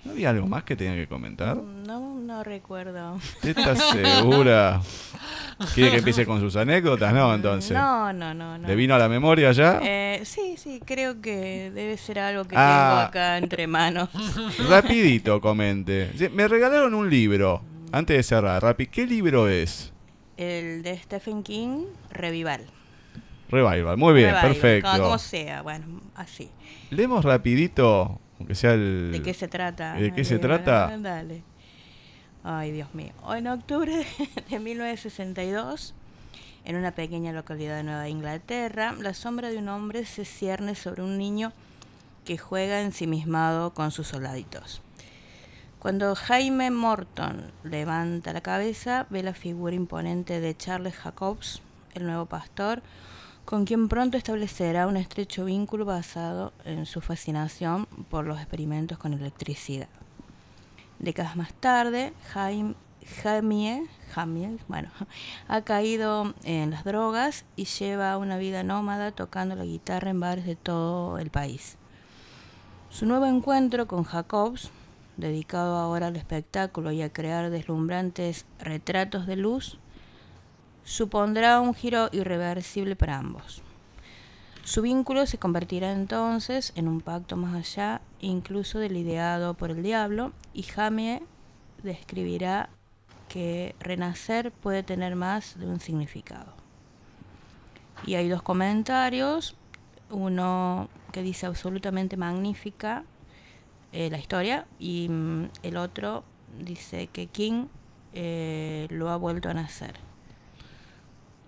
¿No 0.05 0.13
había 0.13 0.31
algo 0.31 0.47
más 0.49 0.65
que 0.65 0.75
tenía 0.77 0.95
que 0.95 1.07
comentar? 1.07 1.57
no, 1.57 2.19
no 2.21 2.43
recuerdo. 2.43 3.15
¿Usted 3.15 3.57
está 3.57 3.75
segura? 3.93 4.81
¿Quiere 5.75 5.91
que 5.93 5.97
empiece 5.99 6.25
con 6.27 6.41
sus 6.41 6.57
anécdotas? 6.57 7.13
No, 7.13 7.35
entonces. 7.35 7.73
No, 7.77 8.13
no, 8.13 8.33
no. 8.35 8.59
no. 8.59 8.67
¿Le 8.67 8.75
vino 8.75 8.95
a 8.95 8.99
la 8.99 9.09
memoria 9.09 9.53
ya? 9.53 9.81
Eh, 9.83 10.23
sí, 10.25 10.57
sí, 10.57 10.81
creo 10.85 11.21
que 11.21 11.71
debe 11.73 11.97
ser 11.99 12.19
algo 12.19 12.45
que 12.45 12.57
Ah. 12.59 12.89
tengo 12.89 13.01
acá 13.09 13.39
entre 13.39 13.67
manos. 13.67 14.09
Rapidito 14.69 15.41
comente. 15.41 16.11
Me 16.33 16.49
regalaron 16.49 16.95
un 16.95 17.09
libro. 17.11 17.63
Antes 17.93 18.17
de 18.17 18.23
cerrar, 18.23 18.63
Rapi, 18.63 18.87
¿qué 18.87 19.07
libro 19.07 19.49
es? 19.49 19.93
El 20.39 20.83
de 20.83 20.99
Stephen 20.99 21.43
King, 21.43 21.85
Revival. 22.11 22.63
Revival. 23.51 23.97
Muy 23.99 24.15
bien, 24.15 24.31
Revival, 24.31 24.49
perfecto. 24.53 24.91
Como, 24.91 25.03
como 25.05 25.19
sea, 25.19 25.61
bueno, 25.63 26.01
así. 26.15 26.49
Leemos 26.91 27.23
rapidito, 27.25 28.19
aunque 28.43 28.55
sea 28.55 28.75
el... 28.75 29.11
¿De 29.13 29.23
qué 29.23 29.35
se 29.35 29.49
trata? 29.49 29.95
¿De 29.95 30.13
qué 30.13 30.25
se 30.25 30.37
Eh, 30.37 30.39
trata? 30.39 30.97
Dale. 30.99 31.43
Ay, 32.45 32.73
Dios 32.73 32.93
mío. 32.95 33.13
En 33.37 33.47
octubre 33.47 34.05
de 34.51 34.59
1962, 34.59 35.95
en 36.65 36.77
una 36.77 36.93
pequeña 36.93 37.33
localidad 37.33 37.77
de 37.77 37.85
Nueva 37.85 38.09
Inglaterra, 38.09 38.95
la 38.99 39.15
sombra 39.15 39.51
de 39.51 39.59
un 39.59 39.69
hombre 39.69 40.05
se 40.05 40.25
cierne 40.25 40.75
sobre 40.75 41.03
un 41.03 41.19
niño 41.19 41.53
que 42.25 42.39
juega 42.39 42.81
ensimismado 42.83 43.75
con 43.75 43.91
sus 43.91 44.09
soldaditos. 44.09 44.81
Cuando 45.79 46.15
Jaime 46.15 46.71
Morton 46.71 47.51
levanta 47.65 48.33
la 48.33 48.41
cabeza, 48.41 49.07
ve 49.11 49.23
la 49.25 49.35
figura 49.35 49.75
imponente 49.75 50.39
de 50.41 50.57
Charles 50.57 50.95
Jacobs, 50.95 51.61
el 51.95 52.05
nuevo 52.07 52.27
pastor, 52.27 52.83
con 53.45 53.65
quien 53.65 53.89
pronto 53.89 54.17
establecerá 54.17 54.87
un 54.87 54.97
estrecho 54.97 55.45
vínculo 55.45 55.85
basado 55.85 56.53
en 56.65 56.87
su 56.87 57.01
fascinación 57.01 57.87
por 58.11 58.27
los 58.27 58.39
experimentos 58.39 58.99
con 58.99 59.13
electricidad. 59.13 59.89
Décadas 60.99 61.37
más 61.37 61.53
tarde, 61.55 62.13
Jaime, 62.33 62.75
Jamie, 63.23 63.89
Jamie, 64.15 64.59
bueno, 64.69 64.91
ha 65.49 65.63
caído 65.63 66.35
en 66.45 66.71
las 66.71 66.85
drogas 66.85 67.45
y 67.57 67.65
lleva 67.65 68.17
una 68.17 68.39
vida 68.39 68.63
nómada 68.63 69.11
tocando 69.11 69.57
la 69.57 69.65
guitarra 69.65 70.11
en 70.11 70.21
bares 70.21 70.47
de 70.47 70.57
todo 70.57 71.19
el 71.19 71.31
país. 71.31 71.77
Su 72.91 73.07
nuevo 73.07 73.27
encuentro 73.27 73.87
con 73.87 74.05
Jacobs, 74.05 74.71
dedicado 75.17 75.77
ahora 75.77 76.09
al 76.09 76.17
espectáculo 76.17 76.93
y 76.93 77.03
a 77.03 77.13
crear 77.13 77.51
deslumbrantes 77.51 78.47
retratos 78.61 79.27
de 79.27 79.37
luz, 79.37 79.79
supondrá 80.85 81.61
un 81.61 81.75
giro 81.75 82.09
irreversible 82.13 82.97
para 82.97 83.19
ambos. 83.19 83.63
Su 84.65 84.83
vínculo 84.83 85.27
se 85.27 85.39
convertirá 85.39 85.93
entonces 85.93 86.73
en 86.77 86.87
un 86.87 87.01
pacto 87.01 87.37
más 87.37 87.55
allá, 87.55 88.01
incluso 88.21 88.79
del 88.79 88.97
ideado 88.97 89.55
por 89.55 89.71
el 89.71 89.83
diablo, 89.83 90.33
y 90.55 90.63
Jamie 90.63 91.23
describirá 91.83 92.69
que 93.29 93.75
renacer 93.81 94.53
puede 94.53 94.83
tener 94.83 95.17
más 95.17 95.59
de 95.59 95.67
un 95.67 95.81
significado. 95.81 96.53
Y 98.07 98.15
hay 98.15 98.29
dos 98.29 98.43
comentarios, 98.43 99.57
uno 100.11 100.89
que 101.11 101.23
dice 101.23 101.47
absolutamente 101.47 102.17
magnífica 102.17 103.05
eh, 103.93 104.11
la 104.11 104.19
historia 104.19 104.67
y 104.79 105.09
mm, 105.09 105.51
el 105.63 105.77
otro 105.77 106.25
dice 106.59 107.09
que 107.09 107.27
King 107.27 107.67
eh, 108.15 108.87
lo 108.91 109.11
ha 109.11 109.17
vuelto 109.17 109.49
a 109.49 109.55
nacer. 109.55 110.12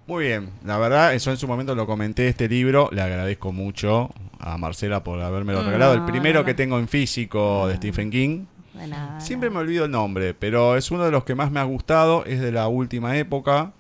Muy 0.07 0.25
bien, 0.27 0.51
la 0.65 0.77
verdad, 0.77 1.15
eso 1.15 1.31
en 1.31 1.39
su 1.39 1.49
momento 1.49 1.75
lo 1.75 1.87
comenté 1.87 2.29
este 2.29 2.47
libro. 2.47 2.91
Le 2.93 3.01
agradezco 3.01 3.53
mucho 3.53 4.11
a 4.39 4.59
Marcela 4.59 5.03
por 5.03 5.21
habérmelo 5.23 5.61
No, 5.61 5.67
regalado. 5.67 5.95
El 5.95 6.05
primero 6.05 6.41
no. 6.41 6.45
que 6.45 6.53
tengo 6.53 6.79
en 6.79 6.89
físico 6.89 7.67
de 7.69 7.77
Stephen 7.77 8.11
King. 8.11 8.45
Nada. 8.75 9.19
Siempre 9.21 9.49
me 9.49 9.59
olvido 9.61 9.87
el 9.87 9.91
nombre, 9.91 10.35
pero 10.35 10.77
es 10.77 10.91
uno 10.91 11.05
de 11.05 11.11
los 11.11 11.25
que 11.25 11.35
más 11.35 11.51
me 11.51 11.61
ha 11.61 11.65
gustado. 11.65 12.25
Es 12.27 12.41
de 12.41 12.53
la 12.53 12.69
última 12.69 13.17
época. 13.17 13.73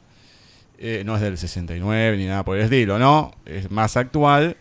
Eh, 0.79 1.03
no 1.05 1.14
es 1.16 1.20
del 1.20 1.37
69 1.37 2.16
ni 2.16 2.27
nada 2.27 2.43
por 2.45 2.57
el 2.57 2.64
estilo, 2.64 2.99
¿no? 2.99 3.33
Es 3.45 3.70
más 3.70 3.97
actual. 3.99 4.57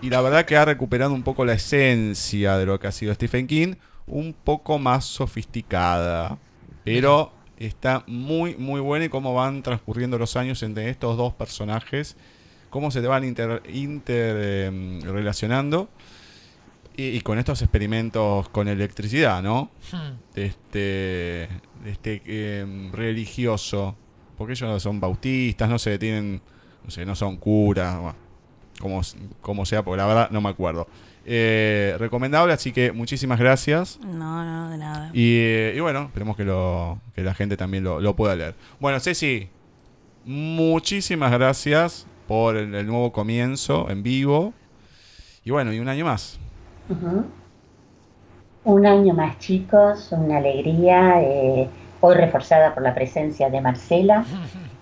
Y 0.00 0.10
la 0.10 0.20
verdad 0.20 0.44
que 0.44 0.56
ha 0.56 0.64
recuperado 0.64 1.12
un 1.12 1.24
poco 1.24 1.44
la 1.44 1.54
esencia 1.54 2.56
de 2.58 2.66
lo 2.66 2.78
que 2.78 2.86
ha 2.86 2.92
sido 2.92 3.12
Stephen 3.12 3.48
King. 3.48 3.74
Un 4.06 4.34
poco 4.34 4.78
más 4.78 5.04
sofisticada. 5.04 6.38
Pero 6.84 7.32
está 7.58 8.04
muy, 8.06 8.56
muy 8.56 8.80
buena 8.80 9.06
y 9.06 9.08
cómo 9.08 9.34
van 9.34 9.62
transcurriendo 9.62 10.18
los 10.18 10.36
años 10.36 10.62
entre 10.62 10.88
estos 10.88 11.16
dos 11.16 11.34
personajes. 11.34 12.16
Cómo 12.70 12.90
se 12.90 13.00
te 13.00 13.06
van 13.06 13.24
inter, 13.24 13.62
inter, 13.72 14.66
em. 14.66 15.00
Y, 16.96 17.02
y 17.04 17.20
con 17.20 17.38
estos 17.38 17.62
experimentos 17.62 18.48
con 18.48 18.66
electricidad, 18.66 19.42
¿no? 19.42 19.70
Hmm. 19.92 20.34
de 20.34 20.46
este, 20.46 20.78
de 21.84 21.90
este 21.90 22.22
eh, 22.26 22.90
religioso, 22.92 23.96
porque 24.36 24.54
ellos 24.54 24.68
no 24.68 24.80
son 24.80 24.98
bautistas, 24.98 25.68
no 25.68 25.78
sé, 25.78 25.96
tienen, 25.98 26.42
no 26.84 26.90
sé, 26.90 27.06
no 27.06 27.14
son 27.14 27.36
curas, 27.36 28.00
bueno, 28.00 28.27
como, 28.80 29.00
como 29.40 29.64
sea, 29.66 29.82
porque 29.82 29.98
la 29.98 30.06
verdad 30.06 30.30
no 30.30 30.40
me 30.40 30.48
acuerdo. 30.48 30.86
Eh, 31.24 31.94
recomendable, 31.98 32.52
así 32.52 32.72
que 32.72 32.92
muchísimas 32.92 33.38
gracias. 33.38 33.98
No, 34.02 34.44
no, 34.44 34.70
de 34.70 34.78
nada. 34.78 35.10
Y, 35.12 35.36
eh, 35.40 35.74
y 35.76 35.80
bueno, 35.80 36.04
esperemos 36.04 36.36
que, 36.36 36.44
lo, 36.44 37.00
que 37.14 37.22
la 37.22 37.34
gente 37.34 37.56
también 37.56 37.84
lo, 37.84 38.00
lo 38.00 38.16
pueda 38.16 38.34
leer. 38.34 38.54
Bueno, 38.80 38.98
Ceci, 38.98 39.48
muchísimas 40.24 41.30
gracias 41.32 42.06
por 42.26 42.56
el, 42.56 42.74
el 42.74 42.86
nuevo 42.86 43.12
comienzo 43.12 43.90
en 43.90 44.02
vivo. 44.02 44.54
Y 45.44 45.50
bueno, 45.50 45.72
y 45.72 45.80
un 45.80 45.88
año 45.88 46.04
más. 46.04 46.38
Un 48.64 48.86
año 48.86 49.14
más, 49.14 49.38
chicos, 49.38 50.08
una 50.12 50.38
alegría, 50.38 51.22
eh, 51.22 51.68
hoy 52.00 52.14
reforzada 52.14 52.74
por 52.74 52.82
la 52.82 52.94
presencia 52.94 53.50
de 53.50 53.60
Marcela. 53.60 54.24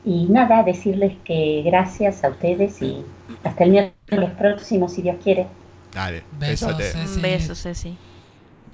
Y 0.07 0.27
nada, 0.27 0.63
decirles 0.63 1.15
que 1.25 1.63
gracias 1.67 2.23
a 2.23 2.29
ustedes 2.29 2.81
y 2.81 3.05
hasta 3.43 3.65
el 3.65 3.71
miércoles 3.71 4.31
próximo, 4.39 4.89
si 4.89 5.03
Dios 5.03 5.17
quiere. 5.23 5.49
Dale, 5.93 6.23
Besos, 6.39 6.77
besate. 6.77 6.99
Ceci. 6.99 7.17
Un 7.17 7.23
beso, 7.23 7.55
Ceci. 7.57 7.99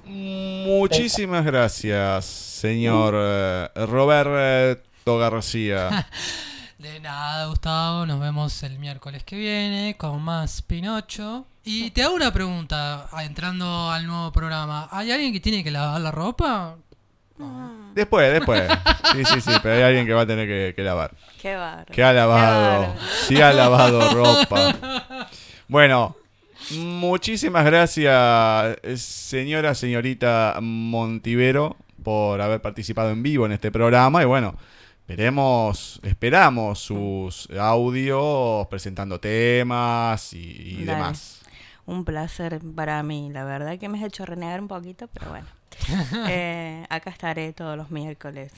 Muchísimas 0.05 1.43
gracias, 1.43 2.25
señor 2.25 3.15
eh, 3.17 3.67
Roberto 3.87 5.17
García. 5.17 6.07
De 6.77 6.99
nada, 6.99 7.47
Gustavo. 7.47 8.05
Nos 8.05 8.19
vemos 8.19 8.61
el 8.61 8.77
miércoles 8.77 9.23
que 9.23 9.35
viene 9.35 9.95
con 9.97 10.21
más 10.21 10.61
Pinocho. 10.61 11.47
Y 11.63 11.89
te 11.91 12.03
hago 12.03 12.13
una 12.13 12.31
pregunta, 12.31 13.09
entrando 13.23 13.89
al 13.89 14.05
nuevo 14.05 14.31
programa. 14.31 14.87
¿Hay 14.91 15.11
alguien 15.11 15.33
que 15.33 15.39
tiene 15.39 15.63
que 15.63 15.71
lavar 15.71 15.99
la 15.99 16.11
ropa? 16.11 16.75
Después, 17.93 18.31
después. 18.31 18.63
Sí, 19.11 19.25
sí, 19.25 19.41
sí, 19.41 19.51
pero 19.61 19.75
hay 19.75 19.81
alguien 19.81 20.05
que 20.05 20.13
va 20.13 20.21
a 20.21 20.27
tener 20.27 20.47
que, 20.47 20.73
que 20.75 20.83
lavar. 20.83 21.15
Qué 21.41 21.55
bárbaro. 21.55 21.91
Que 21.91 22.03
ha 22.03 22.13
lavado. 22.13 22.95
Sí 23.27 23.41
ha 23.41 23.53
lavado 23.53 24.13
ropa. 24.13 25.29
Bueno, 25.67 26.15
muchísimas 26.71 27.65
gracias, 27.65 28.77
señora, 28.95 29.75
señorita 29.75 30.57
Montivero, 30.61 31.77
por 32.03 32.41
haber 32.41 32.61
participado 32.61 33.11
en 33.11 33.23
vivo 33.23 33.45
en 33.45 33.53
este 33.53 33.71
programa. 33.71 34.21
Y 34.21 34.25
bueno, 34.25 34.55
esperemos, 35.07 35.99
esperamos 36.03 36.79
sus 36.79 37.49
audios 37.59 38.67
presentando 38.67 39.19
temas 39.19 40.33
y, 40.33 40.79
y 40.79 40.83
demás. 40.83 41.41
Un 41.85 42.05
placer 42.05 42.61
para 42.75 43.03
mí, 43.03 43.29
la 43.31 43.43
verdad 43.43 43.77
que 43.77 43.89
me 43.89 43.99
has 43.99 44.05
hecho 44.05 44.25
renegar 44.25 44.61
un 44.61 44.67
poquito, 44.67 45.07
pero 45.13 45.31
bueno. 45.31 45.47
Eh, 46.29 46.85
acá 46.89 47.09
estaré 47.09 47.53
todos 47.53 47.77
los 47.77 47.91
miércoles, 47.91 48.51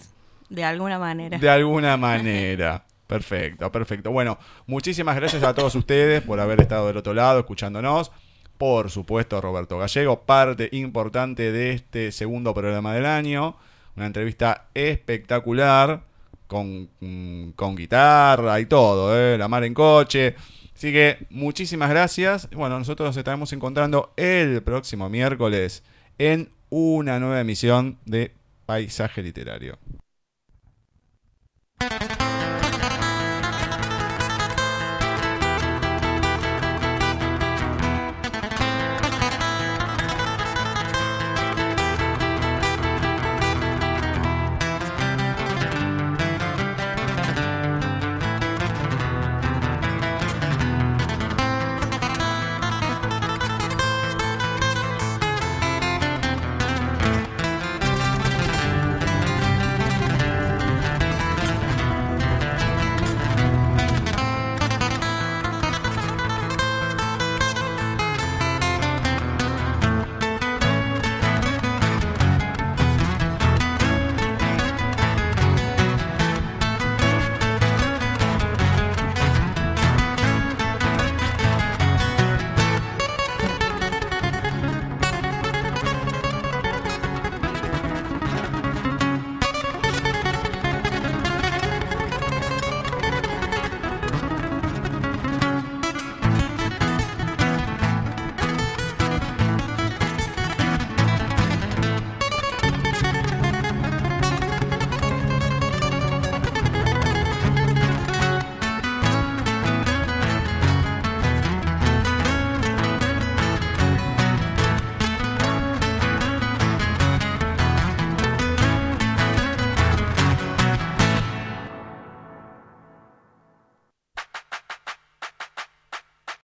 de 0.49 0.63
alguna 0.63 0.99
manera. 0.99 1.37
De 1.37 1.49
alguna 1.49 1.97
manera. 1.97 2.83
Perfecto, 3.07 3.71
perfecto. 3.71 4.09
Bueno, 4.11 4.39
muchísimas 4.65 5.15
gracias 5.15 5.43
a 5.43 5.53
todos 5.53 5.75
ustedes 5.75 6.23
por 6.23 6.39
haber 6.39 6.61
estado 6.61 6.87
del 6.87 6.97
otro 6.97 7.13
lado 7.13 7.39
escuchándonos. 7.39 8.11
Por 8.57 8.89
supuesto, 8.89 9.39
Roberto 9.41 9.77
Gallego, 9.77 10.21
parte 10.21 10.69
importante 10.71 11.51
de 11.51 11.73
este 11.73 12.11
segundo 12.11 12.53
programa 12.55 12.95
del 12.95 13.05
año. 13.05 13.57
Una 13.95 14.07
entrevista 14.07 14.69
espectacular 14.73 16.01
con, 16.47 16.89
mm, 16.99 17.51
con 17.51 17.75
guitarra 17.75 18.59
y 18.59 18.65
todo, 18.65 19.15
¿eh? 19.15 19.37
la 19.37 19.47
mar 19.47 19.63
en 19.63 19.75
coche. 19.75 20.35
Así 20.75 20.91
que 20.91 21.27
muchísimas 21.29 21.89
gracias. 21.89 22.49
Bueno, 22.51 22.79
nosotros 22.79 23.07
nos 23.07 23.17
estaremos 23.17 23.53
encontrando 23.53 24.13
el 24.17 24.63
próximo 24.63 25.09
miércoles 25.09 25.83
en 26.17 26.49
una 26.69 27.19
nueva 27.19 27.41
emisión 27.41 27.97
de 28.05 28.31
Paisaje 28.65 29.21
Literario. 29.21 29.77